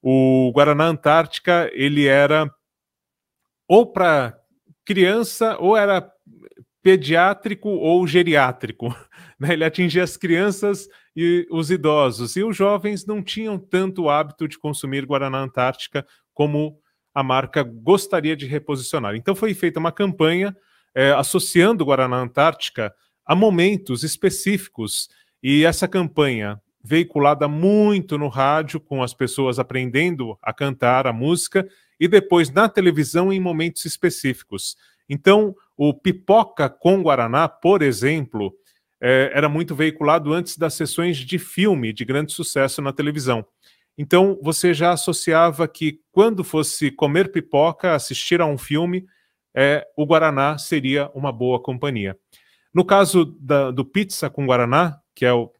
o 0.00 0.50
Guaraná 0.52 0.86
Antártica 0.86 1.70
ele 1.72 2.06
era 2.06 2.52
ou 3.68 3.86
para 3.86 4.38
criança 4.84 5.56
ou 5.58 5.76
era 5.76 6.10
pediátrico 6.82 7.68
ou 7.68 8.06
geriátrico. 8.06 8.94
Né? 9.40 9.54
Ele 9.54 9.64
atingia 9.64 10.04
as 10.04 10.16
crianças 10.16 10.88
e 11.16 11.48
os 11.50 11.68
idosos. 11.68 12.36
E 12.36 12.44
os 12.44 12.56
jovens 12.56 13.04
não 13.04 13.20
tinham 13.20 13.58
tanto 13.58 14.08
hábito 14.08 14.46
de 14.46 14.56
consumir 14.56 15.04
Guaraná 15.04 15.40
Antártica 15.40 16.06
como 16.32 16.78
a 17.12 17.24
marca 17.24 17.64
gostaria 17.64 18.36
de 18.36 18.46
reposicionar. 18.46 19.16
Então 19.16 19.34
foi 19.34 19.52
feita 19.52 19.80
uma 19.80 19.90
campanha 19.90 20.56
é, 20.94 21.10
associando 21.10 21.84
Guaraná 21.84 22.18
Antártica 22.18 22.94
a 23.26 23.34
momentos 23.34 24.04
específicos 24.04 25.08
e 25.42 25.64
essa 25.64 25.88
campanha 25.88 26.60
veiculada 26.84 27.46
muito 27.46 28.18
no 28.18 28.28
rádio, 28.28 28.80
com 28.80 29.02
as 29.02 29.14
pessoas 29.14 29.58
aprendendo 29.58 30.36
a 30.42 30.52
cantar 30.52 31.06
a 31.06 31.12
música, 31.12 31.68
e 31.98 32.08
depois 32.08 32.50
na 32.50 32.68
televisão 32.68 33.32
em 33.32 33.38
momentos 33.38 33.84
específicos. 33.84 34.76
Então, 35.08 35.54
o 35.76 35.94
Pipoca 35.94 36.68
com 36.68 37.02
Guaraná, 37.02 37.48
por 37.48 37.82
exemplo, 37.82 38.52
é, 39.00 39.30
era 39.34 39.48
muito 39.48 39.74
veiculado 39.74 40.32
antes 40.32 40.56
das 40.56 40.74
sessões 40.74 41.18
de 41.18 41.38
filme 41.38 41.92
de 41.92 42.04
grande 42.04 42.32
sucesso 42.32 42.80
na 42.80 42.92
televisão. 42.92 43.44
Então, 43.96 44.38
você 44.42 44.72
já 44.72 44.92
associava 44.92 45.68
que 45.68 46.00
quando 46.10 46.42
fosse 46.42 46.90
comer 46.90 47.30
pipoca, 47.30 47.94
assistir 47.94 48.40
a 48.40 48.46
um 48.46 48.56
filme, 48.56 49.04
é, 49.54 49.86
o 49.96 50.06
Guaraná 50.06 50.56
seria 50.56 51.10
uma 51.14 51.30
boa 51.30 51.60
companhia. 51.60 52.16
No 52.72 52.84
caso 52.84 53.36
da, 53.38 53.70
do 53.70 53.84
Pizza 53.84 54.30
com 54.30 54.46
Guaraná, 54.46 55.01
que 55.14 55.24
é 55.24 55.32
o, 55.32 55.52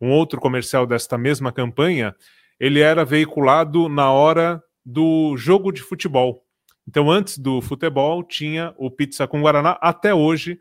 um 0.00 0.10
outro 0.10 0.40
comercial 0.40 0.86
desta 0.86 1.18
mesma 1.18 1.52
campanha, 1.52 2.14
ele 2.58 2.80
era 2.80 3.04
veiculado 3.04 3.88
na 3.88 4.10
hora 4.10 4.62
do 4.84 5.36
jogo 5.36 5.72
de 5.72 5.82
futebol. 5.82 6.44
Então, 6.86 7.10
antes 7.10 7.38
do 7.38 7.60
futebol, 7.60 8.22
tinha 8.24 8.74
o 8.76 8.90
Pizza 8.90 9.26
com 9.26 9.42
Guaraná. 9.42 9.78
Até 9.80 10.14
hoje, 10.14 10.58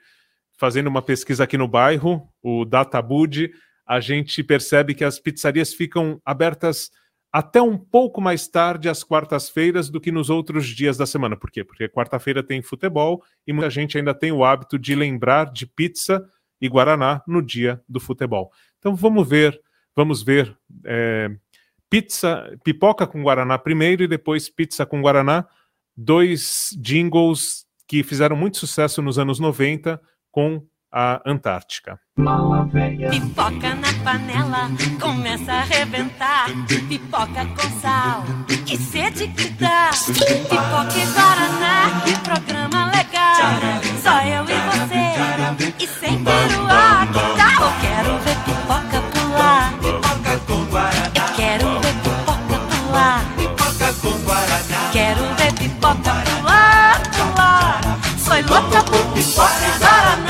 fazendo 0.58 0.88
uma 0.88 1.02
pesquisa 1.02 1.44
aqui 1.44 1.58
no 1.58 1.68
bairro, 1.68 2.30
o 2.44 2.66
Databud, 2.66 3.52
a 3.88 4.00
gente 4.00 4.44
percebe 4.44 4.94
que 4.94 5.04
as 5.04 5.20
pizzarias 5.20 5.74
ficam 5.74 6.22
abertas 6.24 6.92
até 7.32 7.62
um 7.62 7.78
pouco 7.78 8.20
mais 8.20 8.48
tarde 8.48 8.90
às 8.90 9.04
quartas-feiras 9.04 9.90
do 9.90 10.02
que 10.02 10.12
nos 10.12 10.30
outros 10.30 10.68
dias 10.68 10.98
da 10.98 11.06
semana. 11.06 11.38
Por 11.38 11.52
quê? 11.52 11.64
Porque 11.64 11.88
quarta-feira 11.88 12.44
tem 12.44 12.62
futebol 12.62 13.24
e 13.48 13.54
muita 13.54 13.70
gente 13.70 13.98
ainda 13.98 14.14
tem 14.14 14.32
o 14.32 14.44
hábito 14.44 14.78
de 14.78 14.96
lembrar 14.96 15.52
de 15.52 15.66
pizza 15.66 16.24
e 16.62 16.68
guaraná 16.68 17.22
no 17.28 17.42
dia 17.42 17.82
do 17.88 18.00
futebol. 18.00 18.52
Então 18.78 18.96
vamos 18.96 19.28
ver, 19.28 19.60
vamos 19.96 20.24
ver 20.24 20.58
é, 20.86 21.30
pizza, 21.90 22.58
pipoca 22.64 23.08
com 23.08 23.24
guaraná 23.24 23.58
primeiro 23.58 24.04
e 24.04 24.08
depois 24.08 24.50
pizza 24.50 24.86
com 24.86 25.02
guaraná, 25.02 25.48
dois 25.96 26.70
jingles 26.80 27.66
que 27.88 28.04
fizeram 28.04 28.36
muito 28.36 28.58
sucesso 28.58 29.02
nos 29.02 29.18
anos 29.18 29.40
90 29.40 30.00
com 30.32 30.64
a 30.92 31.22
Antártica. 31.26 32.00
Pipoca 33.12 33.76
na 33.76 33.94
panela, 34.04 34.70
começa 35.00 35.52
a 35.52 35.60
arrebentar. 35.60 36.48
Pipoca 36.88 37.46
com 37.46 37.80
sal, 37.80 38.24
que 38.66 38.78
sede 38.78 39.28
que 39.30 39.50
dá. 39.50 39.92
Pipoca 40.08 40.98
e 40.98 41.06
Guaraná, 41.06 42.02
que 42.04 42.18
programa 42.20 42.92
legal. 42.92 43.36
Só 44.02 44.22
eu 44.22 44.44
e 44.44 44.58
você, 44.72 45.84
e 45.84 45.88
sem 45.88 46.24
peruá, 46.24 47.08
que 47.08 47.20
tal? 47.38 47.68
Eu 47.68 47.74
quero 47.82 48.18
ver 48.20 48.38
pipoca 48.46 49.02
pular. 49.14 49.74
Pipoca 49.80 50.40
com 50.48 50.66
Guaraná. 50.66 51.12
Eu 51.16 51.36
quero 51.36 51.80
ver 51.80 51.94
pipoca 51.94 52.60
pular. 52.70 53.24
Pipoca 53.38 53.94
com 54.02 54.18
Guaraná. 54.24 54.90
Quero 54.92 55.36
ver 55.36 55.54
pipoca 55.54 56.12
pular, 56.26 57.02
pular. 57.12 58.00
Sou 58.18 58.36
louca 58.36 58.84
por 58.84 59.06
pipoca 59.14 59.66
e 59.66 59.80
Guaraná. 59.80 60.29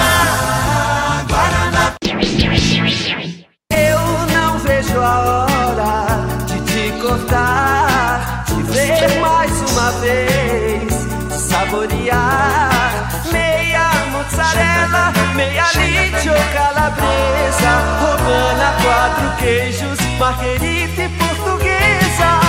Eu 2.41 3.99
não 4.33 4.57
vejo 4.59 4.97
a 4.97 5.19
hora 5.19 6.45
de 6.45 6.61
te 6.61 7.01
cortar, 7.01 8.45
de 8.47 8.63
ver 8.63 9.19
mais 9.19 9.51
uma 9.71 9.91
vez, 9.99 10.93
saborear. 11.29 13.09
Meia 13.29 13.89
mozzarella, 14.13 15.11
meia 15.35 15.65
lidio 15.73 16.33
calabresa, 16.53 17.71
romana, 17.99 18.73
quatro 18.83 19.35
queijos, 19.37 19.99
marguerita 20.17 21.01
e 21.01 21.09
portuguesa. 21.09 22.39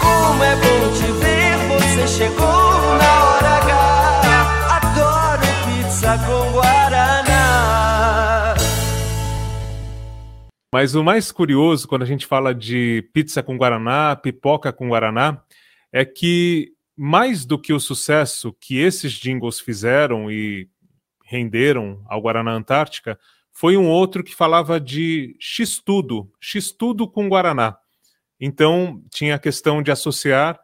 Como 0.00 0.42
é 0.42 0.56
bom 0.56 0.92
te 0.94 1.12
ver, 1.12 1.56
você 1.68 2.08
chegou 2.08 2.98
na 2.98 3.24
hora 3.24 3.50
H. 3.58 4.80
Adoro 4.82 5.46
pizza 5.64 6.18
com 6.26 6.50
guaraná. 6.50 6.67
Mas 10.72 10.94
o 10.94 11.02
mais 11.02 11.32
curioso 11.32 11.88
quando 11.88 12.02
a 12.02 12.06
gente 12.06 12.26
fala 12.26 12.54
de 12.54 13.08
pizza 13.12 13.42
com 13.42 13.56
guaraná, 13.56 14.14
pipoca 14.14 14.72
com 14.72 14.88
guaraná, 14.88 15.42
é 15.92 16.04
que 16.04 16.74
mais 16.96 17.46
do 17.46 17.58
que 17.58 17.72
o 17.72 17.80
sucesso 17.80 18.52
que 18.60 18.78
esses 18.78 19.12
jingles 19.12 19.60
fizeram 19.60 20.30
e 20.30 20.68
renderam 21.24 22.02
ao 22.08 22.20
Guaraná 22.20 22.52
Antártica, 22.52 23.18
foi 23.52 23.76
um 23.76 23.86
outro 23.86 24.24
que 24.24 24.34
falava 24.34 24.80
de 24.80 25.36
X-tudo, 25.38 26.30
X-tudo 26.40 27.08
com 27.08 27.28
guaraná. 27.28 27.78
Então 28.40 29.02
tinha 29.10 29.36
a 29.36 29.38
questão 29.38 29.82
de 29.82 29.90
associar 29.90 30.58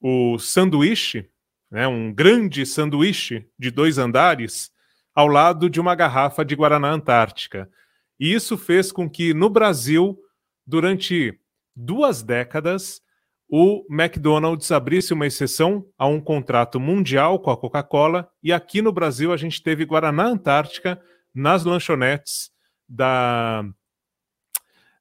o 0.00 0.38
sanduíche, 0.38 1.28
né, 1.70 1.88
um 1.88 2.12
grande 2.12 2.64
sanduíche 2.66 3.46
de 3.58 3.70
dois 3.70 3.98
andares, 3.98 4.70
ao 5.14 5.26
lado 5.26 5.70
de 5.70 5.80
uma 5.80 5.94
garrafa 5.94 6.44
de 6.44 6.54
Guaraná 6.54 6.90
Antártica. 6.90 7.70
E 8.18 8.32
isso 8.32 8.56
fez 8.56 8.92
com 8.92 9.08
que 9.08 9.34
no 9.34 9.48
Brasil, 9.48 10.18
durante 10.66 11.38
duas 11.74 12.22
décadas, 12.22 13.02
o 13.48 13.84
McDonald's 13.90 14.72
abrisse 14.72 15.12
uma 15.12 15.26
exceção 15.26 15.86
a 15.98 16.06
um 16.06 16.20
contrato 16.20 16.80
mundial 16.80 17.38
com 17.38 17.50
a 17.50 17.56
Coca-Cola 17.56 18.28
e 18.42 18.52
aqui 18.52 18.80
no 18.80 18.92
Brasil 18.92 19.32
a 19.32 19.36
gente 19.36 19.62
teve 19.62 19.84
Guaraná 19.84 20.24
Antártica 20.24 21.00
nas 21.34 21.64
lanchonetes 21.64 22.50
da, 22.88 23.64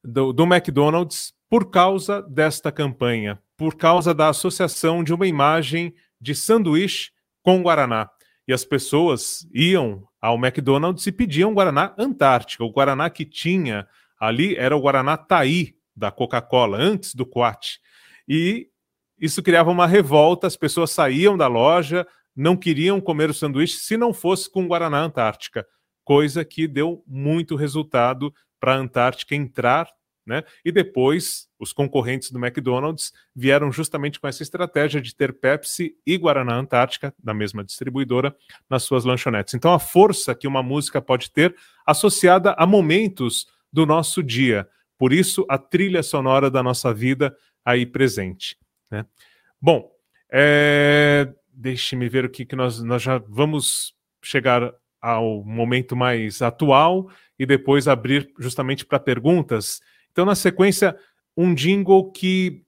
do, 0.03 0.34
do 0.34 0.43
McDonald's 0.43 1.34
por 1.49 1.70
causa 1.70 2.22
desta 2.24 2.72
campanha, 2.72 3.41
por 3.55 3.76
causa 3.76 4.14
da 4.14 4.30
associação 4.30 5.03
de 5.03 5.14
uma 5.14 5.28
imagem 5.28 5.93
de 6.20 6.36
sanduíche 6.36 7.11
com 7.41 7.61
Guaraná. 7.61 8.09
E 8.47 8.53
as 8.53 8.65
pessoas 8.65 9.47
iam 9.53 10.07
ao 10.21 10.35
McDonald's 10.35 11.05
e 11.07 11.11
pediam 11.11 11.53
Guaraná 11.53 11.93
Antártica. 11.97 12.63
O 12.63 12.71
Guaraná 12.71 13.09
que 13.09 13.25
tinha 13.25 13.87
ali 14.19 14.55
era 14.55 14.75
o 14.75 14.81
Guaraná 14.81 15.15
Taí 15.17 15.75
da 15.95 16.11
Coca-Cola, 16.11 16.77
antes 16.77 17.13
do 17.15 17.25
Quat. 17.25 17.79
E 18.27 18.67
isso 19.19 19.41
criava 19.41 19.69
uma 19.69 19.87
revolta, 19.87 20.47
as 20.47 20.57
pessoas 20.57 20.91
saíam 20.91 21.37
da 21.37 21.47
loja, 21.47 22.05
não 22.35 22.57
queriam 22.57 22.99
comer 22.99 23.29
o 23.29 23.33
sanduíche 23.33 23.77
se 23.77 23.95
não 23.95 24.13
fosse 24.13 24.51
com 24.51 24.67
Guaraná 24.67 25.01
Antártica, 25.01 25.65
coisa 26.03 26.43
que 26.43 26.67
deu 26.67 27.03
muito 27.07 27.55
resultado 27.55 28.33
para 28.59 28.73
a 28.73 28.77
Antártica 28.77 29.35
entrar 29.35 29.87
né? 30.25 30.43
E 30.63 30.71
depois, 30.71 31.47
os 31.64 31.74
concorrentes 31.74 32.30
do 32.30 32.43
McDonald's 32.43 33.14
vieram 33.36 33.72
justamente 33.72 34.20
com 34.20 34.28
essa 34.28 34.43
estratégia 34.43 35.01
de 35.01 35.16
ter 35.16 35.34
Pepsi 35.34 35.95
e 36.05 36.18
Guaraná 36.18 36.55
Antártica, 36.55 37.14
da 37.22 37.34
mesma 37.34 37.64
distribuidora, 37.64 38.36
nas 38.70 38.84
suas 38.84 39.05
lanchonetes. 39.05 39.53
Então, 39.53 39.74
a 39.74 39.80
força 39.80 40.36
que 40.36 40.47
uma 40.47 40.61
música 40.61 41.01
pode 41.01 41.32
ter 41.32 41.55
associada 41.86 42.53
a 42.57 42.68
momentos 42.68 43.47
do 43.72 43.86
nosso 43.86 44.22
dia. 44.22 44.68
Por 44.97 45.11
isso, 45.11 45.45
a 45.49 45.57
trilha 45.57 46.03
sonora 46.03 46.51
da 46.51 46.61
nossa 46.61 46.93
vida 46.93 47.36
aí 47.66 47.86
presente. 47.86 48.57
Né? 48.91 49.05
Bom, 49.59 49.89
é... 50.32 51.34
deixe-me 51.51 52.07
ver 52.07 52.26
o 52.26 52.30
que, 52.30 52.45
que 52.45 52.55
nós, 52.55 52.84
nós 52.84 53.01
já 53.01 53.18
vamos 53.28 53.95
chegar 54.22 54.74
ao 55.01 55.43
momento 55.43 55.95
mais 55.95 56.41
atual 56.41 57.09
e 57.38 57.45
depois 57.45 57.88
abrir 57.88 58.32
justamente 58.39 58.86
para 58.86 58.99
perguntas. 58.99 59.82
Então, 60.11 60.26
na 60.26 60.36
sequência, 60.36 60.95
um 61.36 61.53
jingle 61.53 62.11
que 62.11 62.63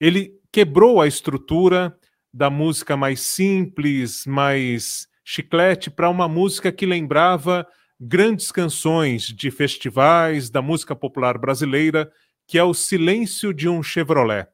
ele 0.00 0.32
quebrou 0.50 1.00
a 1.00 1.06
estrutura 1.06 1.96
da 2.32 2.50
música 2.50 2.96
mais 2.96 3.20
simples, 3.20 4.26
mais 4.26 5.06
chiclete, 5.24 5.90
para 5.90 6.10
uma 6.10 6.28
música 6.28 6.72
que 6.72 6.86
lembrava 6.86 7.66
grandes 8.00 8.50
canções 8.50 9.22
de 9.24 9.50
festivais 9.50 10.50
da 10.50 10.60
música 10.60 10.96
popular 10.96 11.38
brasileira, 11.38 12.10
que 12.48 12.58
é 12.58 12.64
o 12.64 12.74
Silêncio 12.74 13.54
de 13.54 13.68
um 13.68 13.82
Chevrolet, 13.82 14.48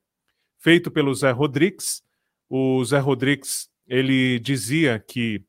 feito 0.58 0.90
pelo 0.90 1.14
Zé 1.14 1.30
Rodrigues. 1.30 2.02
O 2.48 2.84
Zé 2.84 2.98
Rodrigues 2.98 3.68
ele 3.86 4.38
dizia 4.38 4.98
que 4.98 5.42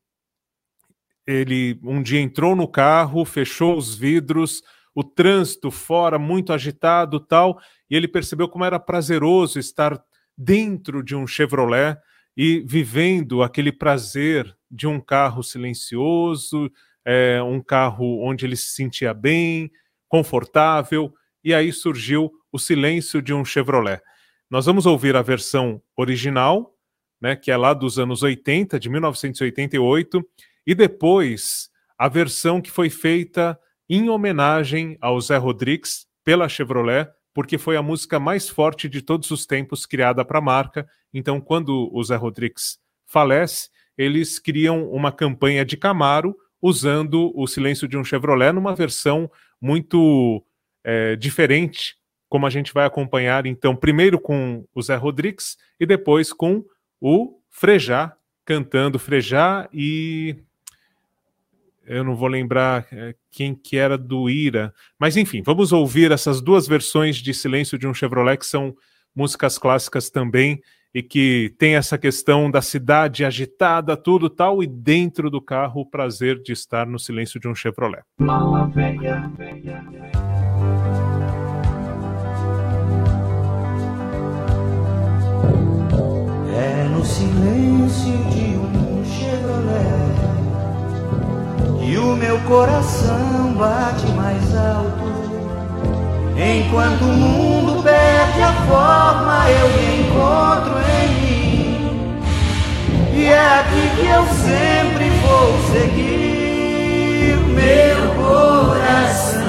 ele 1.28 1.80
um 1.84 2.02
dia 2.02 2.22
entrou 2.22 2.56
no 2.56 2.68
carro, 2.68 3.26
fechou 3.26 3.78
os 3.78 3.96
vidros, 3.96 4.64
o 4.94 5.04
trânsito 5.04 5.72
fora 5.72 6.18
muito 6.18 6.52
agitado 6.52 7.20
tal, 7.20 7.60
e 7.90 7.96
ele 7.96 8.08
percebeu 8.08 8.48
como 8.48 8.66
era 8.66 8.80
prazeroso 8.80 9.60
estar 9.60 10.02
dentro 10.38 11.04
de 11.04 11.16
um 11.16 11.28
Chevrolet 11.28 11.98
e 12.36 12.62
vivendo 12.66 13.44
aquele 13.44 13.72
prazer 13.72 14.56
de 14.70 14.88
um 14.88 15.00
carro 15.00 15.44
silencioso, 15.44 16.72
é, 17.06 17.42
um 17.42 17.62
carro 17.62 18.24
onde 18.24 18.46
ele 18.46 18.56
se 18.56 18.70
sentia 18.70 19.14
bem, 19.14 19.72
confortável, 20.08 21.14
e 21.44 21.54
aí 21.54 21.72
surgiu 21.72 22.32
o 22.52 22.60
silêncio 22.60 23.22
de 23.22 23.34
um 23.34 23.44
Chevrolet. 23.46 24.02
Nós 24.50 24.66
vamos 24.66 24.86
ouvir 24.86 25.16
a 25.16 25.22
versão 25.22 25.82
original 25.96 26.76
né, 27.22 27.36
que 27.36 27.52
é 27.52 27.58
lá 27.58 27.74
dos 27.74 28.00
anos 28.00 28.24
80, 28.24 28.80
de 28.80 28.90
1988, 28.90 30.26
e 30.66 30.74
depois 30.74 31.70
a 31.98 32.08
versão 32.08 32.62
que 32.62 32.72
foi 32.72 32.90
feita 32.90 33.60
em 33.90 34.10
homenagem 34.10 34.98
ao 35.02 35.20
Zé 35.20 35.38
Rodrigues 35.38 36.06
pela 36.24 36.48
Chevrolet, 36.48 37.10
porque 37.34 37.58
foi 37.58 37.76
a 37.76 37.82
música 37.82 38.20
mais 38.20 38.48
forte 38.48 38.88
de 38.88 39.02
todos 39.02 39.32
os 39.32 39.46
tempos 39.46 39.86
criada 39.86 40.24
para 40.24 40.40
a 40.40 40.42
marca. 40.42 40.88
Então, 41.14 41.42
quando 41.42 41.90
o 41.92 42.04
Zé 42.04 42.16
Rodrigues 42.16 42.78
falece, 43.06 43.70
eles 43.98 44.38
criam 44.38 44.90
uma 44.92 45.12
campanha 45.12 45.66
de 45.66 45.76
Camaro 45.76 46.36
usando 46.62 47.32
o 47.36 47.48
Silêncio 47.48 47.88
de 47.88 47.98
um 47.98 48.04
Chevrolet 48.04 48.52
numa 48.52 48.76
versão 48.76 49.30
muito 49.60 50.44
é, 50.84 51.16
diferente, 51.16 51.96
como 52.28 52.46
a 52.46 52.50
gente 52.50 52.74
vai 52.74 52.86
acompanhar, 52.86 53.46
então, 53.46 53.76
primeiro 53.76 54.20
com 54.20 54.64
o 54.74 54.82
Zé 54.82 54.96
Rodrigues 54.96 55.58
e 55.80 55.86
depois 55.86 56.32
com 56.32 56.64
o 57.02 57.40
Frejá, 57.50 58.16
cantando 58.46 59.00
Frejá 59.00 59.68
e 59.74 60.36
eu 61.90 62.04
não 62.04 62.16
vou 62.16 62.28
lembrar 62.28 62.86
é, 62.92 63.16
quem 63.32 63.56
que 63.56 63.76
era 63.76 63.98
do 63.98 64.30
Ira, 64.30 64.72
mas 65.00 65.18
enfim, 65.18 65.42
vamos 65.44 65.72
ouvir 65.74 66.12
essas 66.12 66.40
duas 66.40 66.68
versões 66.68 67.18
de 67.18 67.34
Silêncio 67.34 67.80
de 67.80 67.88
um 67.88 67.94
Chevrolet 67.94 68.38
que 68.38 68.46
são 68.46 68.76
músicas 69.16 69.58
clássicas 69.58 70.10
também 70.10 70.62
e 70.94 71.02
que 71.02 71.54
tem 71.58 71.76
essa 71.76 71.98
questão 71.98 72.50
da 72.50 72.62
cidade 72.62 73.26
agitada, 73.26 73.98
tudo 73.98 74.30
tal, 74.30 74.64
e 74.64 74.68
dentro 74.68 75.30
do 75.30 75.42
carro 75.42 75.82
o 75.82 75.86
prazer 75.86 76.42
de 76.42 76.52
estar 76.52 76.86
no 76.86 76.98
silêncio 77.00 77.40
de 77.40 77.48
um 77.48 77.56
Chevrolet. 77.56 78.04
Mala 78.20 78.68
velha, 78.68 79.32
velha, 79.36 79.84
É 86.52 86.84
no 86.90 87.06
silêncio 87.06 88.18
de 88.32 88.59
que 91.90 91.98
o 91.98 92.16
meu 92.16 92.38
coração 92.42 93.52
bate 93.58 94.06
mais 94.12 94.56
alto. 94.56 95.10
Enquanto 96.38 97.02
o 97.02 97.08
mundo 97.08 97.82
perde 97.82 98.44
a 98.44 98.54
forma, 98.68 99.50
eu 99.50 99.68
me 99.70 100.02
encontro 100.02 100.76
em 101.02 101.10
mim. 101.20 102.12
E 103.12 103.26
é 103.26 103.60
aqui 103.60 103.90
que 103.96 104.06
eu 104.06 104.24
sempre 104.28 105.10
vou 105.22 105.58
seguir 105.74 107.38
meu 107.56 108.00
coração. 108.24 109.42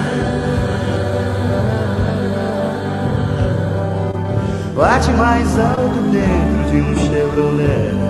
Bate 4.75 5.11
mais 5.11 5.59
alto 5.59 6.01
dentro 6.11 6.71
de 6.71 6.81
um 6.81 6.97
Chevrolet. 6.97 8.01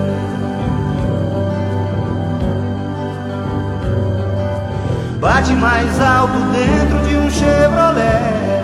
Bate 5.21 5.53
mais 5.53 6.01
alto 6.01 6.33
dentro 6.51 6.97
de 7.07 7.15
um 7.15 7.29
Chevrolet. 7.29 8.63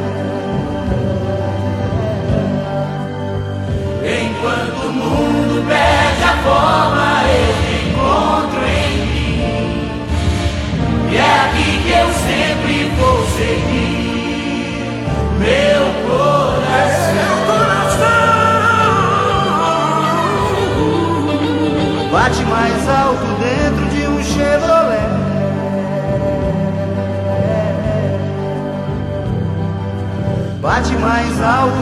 Enquanto 4.04 4.88
o 4.88 4.92
mundo 4.92 5.64
perde 5.68 6.24
a 6.24 6.36
forma, 6.42 7.22
eu 7.30 7.54
me 7.62 7.76
encontro 7.92 8.60
em 8.66 9.06
mim. 9.06 9.92
E 11.12 11.14
é 11.16 11.22
aqui 11.46 11.70
que 11.84 11.92
eu 11.92 12.10
sempre 12.26 12.90
vou 12.98 13.20
seguir 13.38 15.06
meu 15.38 15.84
coração. 16.10 17.38
Bate 22.12 22.44
mais 22.46 22.90
alto 22.90 22.97
Bate 30.68 30.98
mais 30.98 31.42
alto 31.42 31.78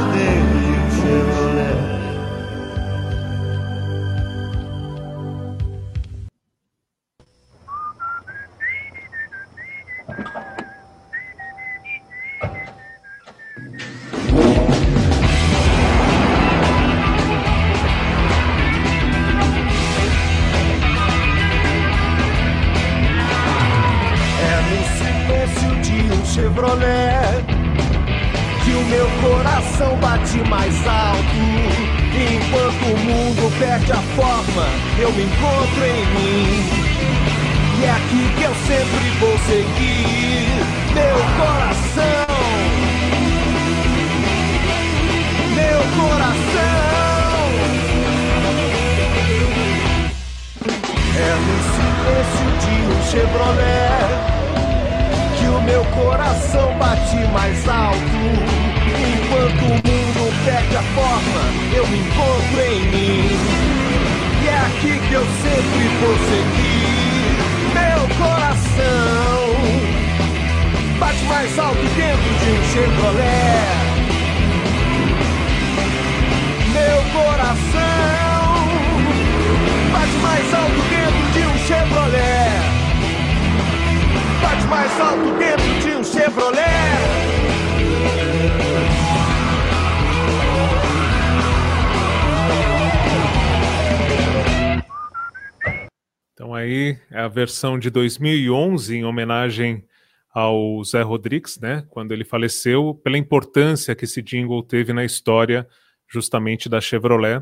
a 97.26 97.28
versão 97.28 97.80
de 97.80 97.90
2011 97.90 98.96
em 98.96 99.04
homenagem 99.04 99.84
ao 100.30 100.84
Zé 100.84 101.02
Rodrigues, 101.02 101.60
né, 101.60 101.86
quando 101.90 102.12
ele 102.12 102.24
faleceu, 102.24 102.94
pela 103.04 103.18
importância 103.18 103.96
que 103.96 104.06
esse 104.06 104.22
jingle 104.22 104.62
teve 104.62 104.94
na 104.94 105.04
história 105.04 105.68
justamente 106.08 106.70
da 106.70 106.80
Chevrolet 106.80 107.42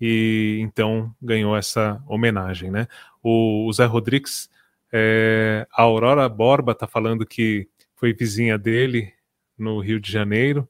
e 0.00 0.58
então 0.60 1.12
ganhou 1.20 1.56
essa 1.56 2.02
homenagem, 2.06 2.70
né? 2.70 2.86
O, 3.22 3.66
o 3.66 3.72
Zé 3.72 3.84
Rodrigues, 3.84 4.48
é, 4.92 5.66
a 5.72 5.82
Aurora 5.82 6.28
Borba 6.28 6.72
está 6.72 6.86
falando 6.86 7.26
que 7.26 7.68
foi 7.96 8.14
vizinha 8.14 8.56
dele 8.56 9.12
no 9.58 9.80
Rio 9.80 10.00
de 10.00 10.10
Janeiro. 10.10 10.68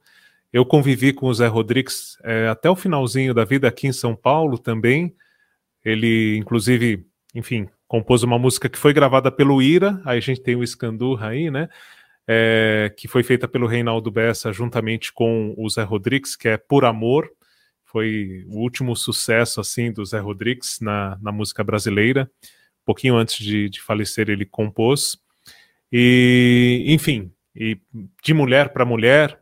Eu 0.51 0.65
convivi 0.65 1.13
com 1.13 1.27
o 1.27 1.35
Zé 1.35 1.47
Rodrigues 1.47 2.17
é, 2.25 2.49
até 2.49 2.71
o 2.71 2.75
finalzinho 2.75 3.35
da 3.35 3.45
vida 3.45 3.69
aqui 3.69 3.87
em 3.87 3.93
São 3.93 4.17
Paulo 4.17 4.59
também. 4.59 5.15
Ele, 5.85 6.39
inclusive, 6.39 7.07
enfim, 7.35 7.69
compôs 7.89 8.22
uma 8.22 8.39
música 8.39 8.68
que 8.68 8.78
foi 8.78 8.93
gravada 8.93 9.32
pelo 9.32 9.62
Ira, 9.62 10.01
aí 10.05 10.18
a 10.18 10.20
gente 10.20 10.43
tem 10.43 10.55
o 10.55 10.62
Escandurra 10.62 11.28
aí, 11.28 11.51
né? 11.51 11.68
É, 12.30 12.93
que 12.95 13.09
foi 13.09 13.22
feita 13.22 13.49
pelo 13.49 13.66
Reinaldo 13.66 14.11
Bessa 14.11 14.53
juntamente 14.53 15.11
com 15.11 15.55
o 15.57 15.68
Zé 15.70 15.82
Rodrigues, 15.82 16.36
que 16.36 16.47
é 16.47 16.59
Por 16.59 16.84
Amor. 16.84 17.32
Foi 17.86 18.45
o 18.49 18.59
último 18.59 18.95
sucesso 18.95 19.62
assim 19.62 19.91
do 19.91 20.05
Zé 20.05 20.18
Rodrigues 20.18 20.78
na, 20.78 21.18
na 21.22 21.32
música 21.32 21.64
brasileira. 21.64 22.30
Um 22.45 22.84
pouquinho 22.84 23.16
antes 23.16 23.43
de, 23.43 23.70
de 23.70 23.80
falecer, 23.80 24.28
ele 24.28 24.45
compôs. 24.45 25.18
E, 25.91 26.84
enfim, 26.86 27.32
e 27.57 27.80
de 28.22 28.34
mulher 28.34 28.74
para 28.74 28.84
mulher, 28.84 29.41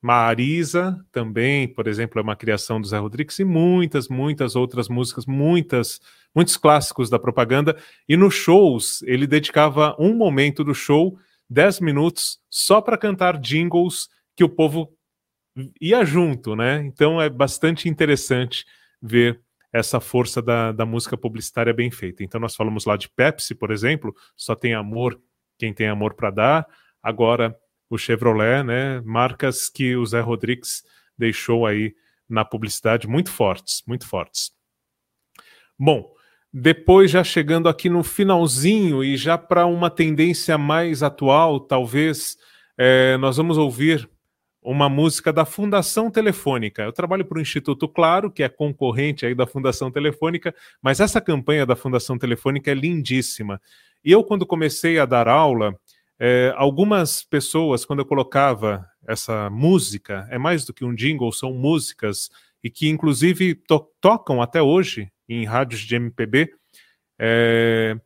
Marisa 0.00 1.04
também, 1.10 1.66
por 1.66 1.88
exemplo, 1.88 2.20
é 2.20 2.22
uma 2.22 2.36
criação 2.36 2.80
do 2.80 2.86
Zé 2.86 2.98
Rodrigues 2.98 3.38
e 3.40 3.44
muitas, 3.44 4.06
muitas 4.06 4.54
outras 4.54 4.88
músicas, 4.88 5.26
muitas, 5.26 6.00
muitos 6.34 6.56
clássicos 6.56 7.08
da 7.08 7.18
propaganda. 7.18 7.76
E 8.08 8.16
nos 8.16 8.34
shows 8.34 9.02
ele 9.02 9.26
dedicava 9.26 9.94
um 9.98 10.14
momento 10.14 10.64
do 10.64 10.74
show, 10.74 11.18
10 11.48 11.80
minutos, 11.80 12.38
só 12.50 12.80
para 12.80 12.98
cantar 12.98 13.38
jingles 13.38 14.08
que 14.36 14.44
o 14.44 14.48
povo 14.48 14.92
ia 15.80 16.04
junto, 16.04 16.56
né? 16.56 16.82
Então 16.84 17.20
é 17.20 17.28
bastante 17.28 17.88
interessante 17.88 18.64
ver 19.00 19.40
essa 19.74 19.98
força 19.98 20.40
da, 20.40 20.70
da 20.70 20.86
música 20.86 21.16
publicitária 21.16 21.74
bem 21.74 21.90
feita. 21.90 22.22
Então, 22.22 22.40
nós 22.40 22.54
falamos 22.54 22.84
lá 22.84 22.96
de 22.96 23.08
Pepsi, 23.08 23.56
por 23.56 23.72
exemplo, 23.72 24.14
só 24.36 24.54
tem 24.54 24.72
amor 24.72 25.20
quem 25.58 25.74
tem 25.74 25.88
amor 25.88 26.14
para 26.14 26.30
dar. 26.30 26.68
Agora, 27.02 27.56
o 27.90 27.98
Chevrolet, 27.98 28.62
né? 28.62 29.00
Marcas 29.00 29.68
que 29.68 29.96
o 29.96 30.06
Zé 30.06 30.20
Rodrigues 30.20 30.84
deixou 31.18 31.66
aí 31.66 31.94
na 32.28 32.44
publicidade 32.44 33.08
muito 33.08 33.30
fortes, 33.30 33.82
muito 33.86 34.06
fortes. 34.06 34.52
Bom, 35.76 36.13
depois 36.56 37.10
já 37.10 37.24
chegando 37.24 37.68
aqui 37.68 37.88
no 37.88 38.04
finalzinho 38.04 39.02
e 39.02 39.16
já 39.16 39.36
para 39.36 39.66
uma 39.66 39.90
tendência 39.90 40.56
mais 40.56 41.02
atual, 41.02 41.58
talvez 41.58 42.38
é, 42.78 43.16
nós 43.16 43.38
vamos 43.38 43.58
ouvir 43.58 44.08
uma 44.62 44.88
música 44.88 45.32
da 45.32 45.44
Fundação 45.44 46.12
Telefônica. 46.12 46.82
Eu 46.82 46.92
trabalho 46.92 47.24
para 47.24 47.38
o 47.38 47.40
Instituto 47.40 47.88
Claro, 47.88 48.30
que 48.30 48.40
é 48.40 48.48
concorrente 48.48 49.26
aí 49.26 49.34
da 49.34 49.48
Fundação 49.48 49.90
Telefônica, 49.90 50.54
mas 50.80 51.00
essa 51.00 51.20
campanha 51.20 51.66
da 51.66 51.74
Fundação 51.74 52.16
Telefônica 52.16 52.70
é 52.70 52.74
lindíssima. 52.74 53.60
E 54.04 54.12
eu, 54.12 54.22
quando 54.22 54.46
comecei 54.46 55.00
a 55.00 55.04
dar 55.04 55.26
aula, 55.26 55.76
é, 56.20 56.54
algumas 56.56 57.24
pessoas, 57.24 57.84
quando 57.84 57.98
eu 57.98 58.06
colocava 58.06 58.86
essa 59.08 59.50
música, 59.50 60.24
é 60.30 60.38
mais 60.38 60.64
do 60.64 60.72
que 60.72 60.84
um 60.84 60.94
jingle, 60.94 61.32
são 61.32 61.52
músicas, 61.52 62.30
e 62.62 62.70
que 62.70 62.88
inclusive 62.88 63.56
to 63.56 63.84
tocam 64.00 64.40
até 64.40 64.62
hoje 64.62 65.10
em 65.28 65.44
rádios 65.44 65.80
de 65.80 65.96
MPB, 65.96 66.50
é, 67.18 67.96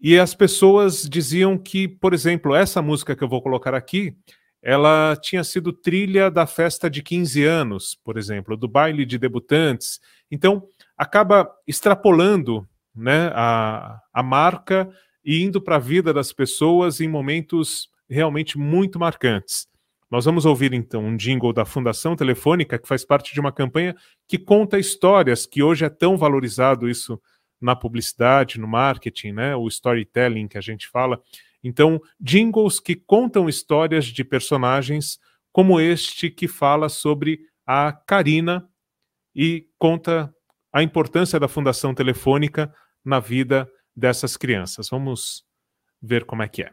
e 0.00 0.18
as 0.18 0.34
pessoas 0.34 1.02
diziam 1.08 1.58
que, 1.58 1.88
por 1.88 2.14
exemplo, 2.14 2.54
essa 2.54 2.80
música 2.80 3.16
que 3.16 3.24
eu 3.24 3.28
vou 3.28 3.42
colocar 3.42 3.74
aqui, 3.74 4.16
ela 4.62 5.16
tinha 5.20 5.42
sido 5.42 5.72
trilha 5.72 6.30
da 6.30 6.46
festa 6.46 6.88
de 6.88 7.02
15 7.02 7.44
anos, 7.44 7.98
por 8.04 8.16
exemplo, 8.16 8.56
do 8.56 8.68
baile 8.68 9.04
de 9.04 9.18
debutantes. 9.18 10.00
Então, 10.30 10.66
acaba 10.96 11.50
extrapolando 11.66 12.68
né, 12.94 13.30
a, 13.34 14.00
a 14.12 14.22
marca 14.22 14.88
e 15.24 15.42
indo 15.42 15.60
para 15.60 15.76
a 15.76 15.80
vida 15.80 16.12
das 16.12 16.32
pessoas 16.32 17.00
em 17.00 17.08
momentos 17.08 17.88
realmente 18.08 18.56
muito 18.56 18.98
marcantes. 18.98 19.66
Nós 20.10 20.24
vamos 20.24 20.46
ouvir 20.46 20.72
então 20.72 21.04
um 21.04 21.16
jingle 21.16 21.52
da 21.52 21.64
Fundação 21.64 22.16
Telefônica, 22.16 22.78
que 22.78 22.88
faz 22.88 23.04
parte 23.04 23.34
de 23.34 23.40
uma 23.40 23.52
campanha 23.52 23.94
que 24.26 24.38
conta 24.38 24.78
histórias, 24.78 25.44
que 25.44 25.62
hoje 25.62 25.84
é 25.84 25.88
tão 25.90 26.16
valorizado 26.16 26.88
isso 26.88 27.20
na 27.60 27.76
publicidade, 27.76 28.58
no 28.58 28.66
marketing, 28.66 29.32
né? 29.32 29.54
O 29.54 29.68
storytelling 29.68 30.48
que 30.48 30.56
a 30.56 30.62
gente 30.62 30.88
fala. 30.88 31.20
Então, 31.62 32.00
jingles 32.20 32.80
que 32.80 32.94
contam 32.94 33.48
histórias 33.48 34.06
de 34.06 34.24
personagens, 34.24 35.18
como 35.52 35.80
este 35.80 36.30
que 36.30 36.48
fala 36.48 36.88
sobre 36.88 37.40
a 37.66 37.92
Karina 37.92 38.66
e 39.34 39.66
conta 39.78 40.32
a 40.72 40.82
importância 40.82 41.38
da 41.38 41.48
Fundação 41.48 41.94
Telefônica 41.94 42.72
na 43.04 43.20
vida 43.20 43.68
dessas 43.94 44.36
crianças. 44.36 44.88
Vamos 44.88 45.44
ver 46.00 46.24
como 46.24 46.42
é 46.42 46.48
que 46.48 46.62
é. 46.62 46.70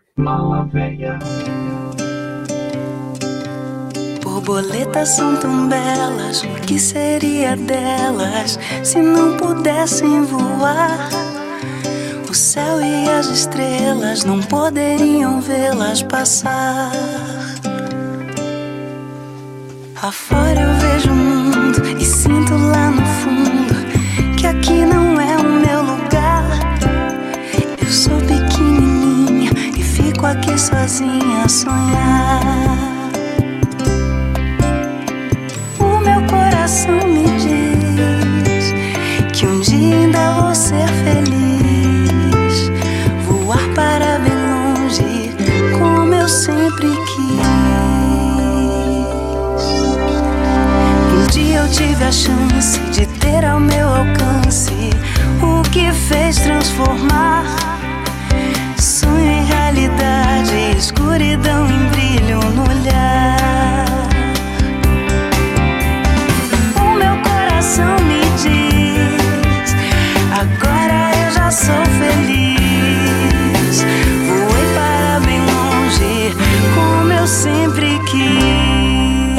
Borboletas 4.46 5.10
são 5.10 5.36
tão 5.38 5.68
belas, 5.68 6.44
o 6.44 6.62
que 6.68 6.78
seria 6.78 7.56
delas 7.56 8.60
se 8.84 9.00
não 9.00 9.36
pudessem 9.38 10.22
voar? 10.22 11.10
O 12.30 12.34
céu 12.34 12.80
e 12.80 13.10
as 13.10 13.26
estrelas 13.26 14.24
não 14.24 14.40
poderiam 14.44 15.42
vê-las 15.42 16.04
passar. 16.04 16.92
Afora 20.00 20.62
eu 20.62 20.74
vejo 20.76 21.12
o 21.12 21.16
mundo 21.16 21.82
e 22.00 22.06
sinto 22.06 22.54
lá 22.54 22.92
no 22.92 23.04
fundo 23.04 24.36
que 24.38 24.46
aqui 24.46 24.86
não 24.86 25.20
é 25.20 25.38
o 25.38 25.44
meu 25.44 25.82
lugar. 25.82 26.46
Eu 27.82 27.92
sou 27.92 28.18
pequenininha 28.20 29.52
e 29.76 29.82
fico 29.82 30.24
aqui 30.24 30.56
sozinha 30.56 31.46
a 31.46 31.50
sonhar. 31.50 32.85
Coração 36.66 36.98
me 37.08 37.26
diz 37.38 38.74
que 39.34 39.46
um 39.46 39.62
dia 39.62 39.96
ainda 39.96 40.32
vou 40.32 40.56
ser 40.56 40.88
feliz. 40.88 41.46
sempre 46.28 46.90
quis. 46.90 47.46
Um 51.14 51.28
dia 51.32 51.58
eu 51.60 51.70
tive 51.70 52.04
a 52.04 52.12
chance 52.12 52.80
de 52.92 53.06
ter 53.20 53.46
ao 53.46 53.60
meu 53.60 53.88
alcance 53.88 54.90
o 55.42 55.62
que 55.70 55.92
fez 55.92 56.38
transformar 56.38 57.46
sonho 58.80 59.32
em 59.32 59.46
realidade, 59.46 60.78
escuridão 60.78 61.70
em 61.70 61.85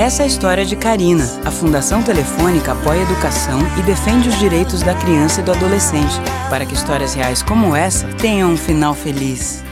Essa 0.07 0.23
é 0.23 0.25
a 0.25 0.29
história 0.29 0.65
de 0.65 0.77
Karina. 0.77 1.25
A 1.45 1.51
Fundação 1.51 2.01
Telefônica 2.01 2.71
apoia 2.71 3.01
a 3.01 3.03
educação 3.03 3.59
e 3.77 3.83
defende 3.83 4.29
os 4.29 4.39
direitos 4.39 4.81
da 4.81 4.95
criança 4.95 5.41
e 5.41 5.45
do 5.45 5.51
adolescente, 5.51 6.15
para 6.49 6.65
que 6.65 6.75
histórias 6.75 7.13
reais 7.13 7.43
como 7.43 7.75
essa 7.75 8.07
tenham 8.15 8.53
um 8.53 8.57
final 8.57 8.95
feliz. 8.95 9.65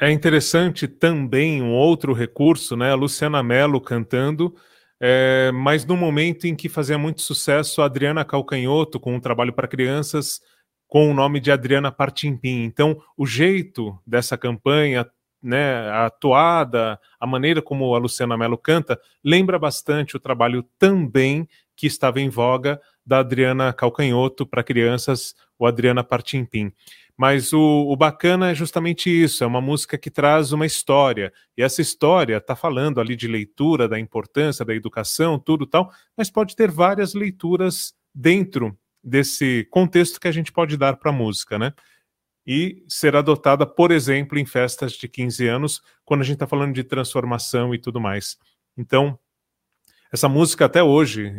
É 0.00 0.12
interessante 0.12 0.86
também 0.86 1.60
um 1.60 1.72
outro 1.72 2.12
recurso, 2.12 2.76
né? 2.76 2.92
A 2.92 2.94
Luciana 2.94 3.42
Mello 3.42 3.80
cantando, 3.80 4.54
é, 5.00 5.50
mas 5.52 5.84
no 5.84 5.96
momento 5.96 6.46
em 6.46 6.54
que 6.54 6.68
fazia 6.68 6.96
muito 6.96 7.20
sucesso 7.20 7.82
a 7.82 7.86
Adriana 7.86 8.24
Calcanhoto 8.24 9.00
com 9.00 9.12
um 9.12 9.20
trabalho 9.20 9.52
para 9.52 9.66
crianças 9.66 10.40
com 10.86 11.10
o 11.10 11.14
nome 11.14 11.40
de 11.40 11.50
Adriana 11.50 11.90
Partimpim. 11.90 12.62
Então, 12.62 13.02
o 13.16 13.26
jeito 13.26 13.98
dessa 14.06 14.38
campanha, 14.38 15.04
né, 15.46 15.88
a 15.90 16.10
toada, 16.10 16.98
a 17.20 17.26
maneira 17.26 17.62
como 17.62 17.94
a 17.94 17.98
Luciana 17.98 18.36
Mello 18.36 18.58
canta, 18.58 19.00
lembra 19.22 19.58
bastante 19.60 20.16
o 20.16 20.20
trabalho 20.20 20.64
também 20.76 21.48
que 21.76 21.86
estava 21.86 22.20
em 22.20 22.28
voga 22.28 22.80
da 23.04 23.20
Adriana 23.20 23.72
Calcanhoto 23.72 24.44
para 24.44 24.64
crianças, 24.64 25.36
o 25.56 25.64
Adriana 25.64 26.02
Partimpim. 26.02 26.72
Mas 27.16 27.52
o, 27.52 27.86
o, 27.88 27.96
bacana 27.96 28.50
é 28.50 28.54
justamente 28.54 29.08
isso, 29.08 29.44
é 29.44 29.46
uma 29.46 29.60
música 29.60 29.96
que 29.96 30.10
traz 30.10 30.52
uma 30.52 30.66
história, 30.66 31.32
e 31.56 31.62
essa 31.62 31.80
história 31.80 32.38
está 32.38 32.56
falando 32.56 33.00
ali 33.00 33.14
de 33.14 33.28
leitura, 33.28 33.88
da 33.88 33.98
importância 34.00 34.64
da 34.64 34.74
educação, 34.74 35.38
tudo 35.38 35.64
tal, 35.64 35.92
mas 36.16 36.28
pode 36.28 36.56
ter 36.56 36.70
várias 36.70 37.14
leituras 37.14 37.94
dentro 38.12 38.76
desse 39.02 39.66
contexto 39.70 40.20
que 40.20 40.26
a 40.26 40.32
gente 40.32 40.50
pode 40.50 40.76
dar 40.76 40.96
para 40.96 41.10
a 41.10 41.14
música, 41.14 41.56
né? 41.56 41.72
E 42.46 42.84
ser 42.88 43.16
adotada, 43.16 43.66
por 43.66 43.90
exemplo, 43.90 44.38
em 44.38 44.46
festas 44.46 44.92
de 44.92 45.08
15 45.08 45.48
anos, 45.48 45.82
quando 46.04 46.20
a 46.20 46.24
gente 46.24 46.34
está 46.34 46.46
falando 46.46 46.74
de 46.74 46.84
transformação 46.84 47.74
e 47.74 47.78
tudo 47.78 48.00
mais. 48.00 48.36
Então, 48.76 49.18
essa 50.12 50.28
música 50.28 50.64
até 50.64 50.82
hoje, 50.82 51.32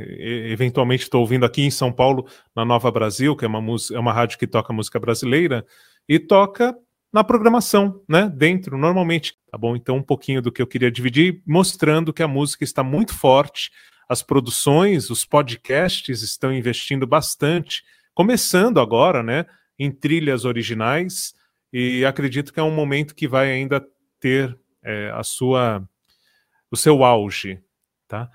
eventualmente 0.52 1.04
estou 1.04 1.22
ouvindo 1.22 1.46
aqui 1.46 1.62
em 1.62 1.72
São 1.72 1.92
Paulo, 1.92 2.28
na 2.56 2.66
Nova 2.66 2.92
Brasil, 2.92 3.36
que 3.36 3.46
é 3.46 3.48
uma, 3.48 3.64
é 3.94 4.00
uma 4.00 4.12
rádio 4.12 4.38
que 4.38 4.46
toca 4.46 4.74
música 4.74 5.00
brasileira, 5.00 5.66
e 6.08 6.20
toca 6.20 6.78
na 7.12 7.24
programação, 7.24 8.04
né? 8.08 8.30
Dentro, 8.30 8.78
normalmente. 8.78 9.36
Tá 9.50 9.58
bom? 9.58 9.76
Então, 9.76 9.98
um 9.98 10.04
pouquinho 10.04 10.42
do 10.42 10.52
que 10.52 10.62
eu 10.62 10.68
queria 10.68 10.92
dividir, 10.92 11.42
mostrando 11.48 12.14
que 12.14 12.22
a 12.22 12.28
música 12.28 12.64
está 12.64 12.84
muito 12.84 13.14
forte, 13.14 13.72
as 14.10 14.22
produções, 14.22 15.10
os 15.10 15.26
podcasts 15.26 16.22
estão 16.22 16.54
investindo 16.54 17.08
bastante, 17.08 17.84
começando 18.14 18.80
agora, 18.80 19.24
né? 19.24 19.46
Em 19.80 19.92
trilhas 19.92 20.46
originais 20.46 21.34
e 21.72 22.06
acredito 22.06 22.54
que 22.54 22.60
é 22.60 22.64
um 22.64 22.74
momento 22.74 23.16
que 23.16 23.28
vai 23.28 23.52
ainda 23.52 23.86
ter 24.20 24.58
é, 24.84 25.12
a 25.12 25.24
sua 25.24 25.88
o 26.70 26.76
seu 26.76 27.04
auge, 27.04 27.62
tá? 28.08 28.30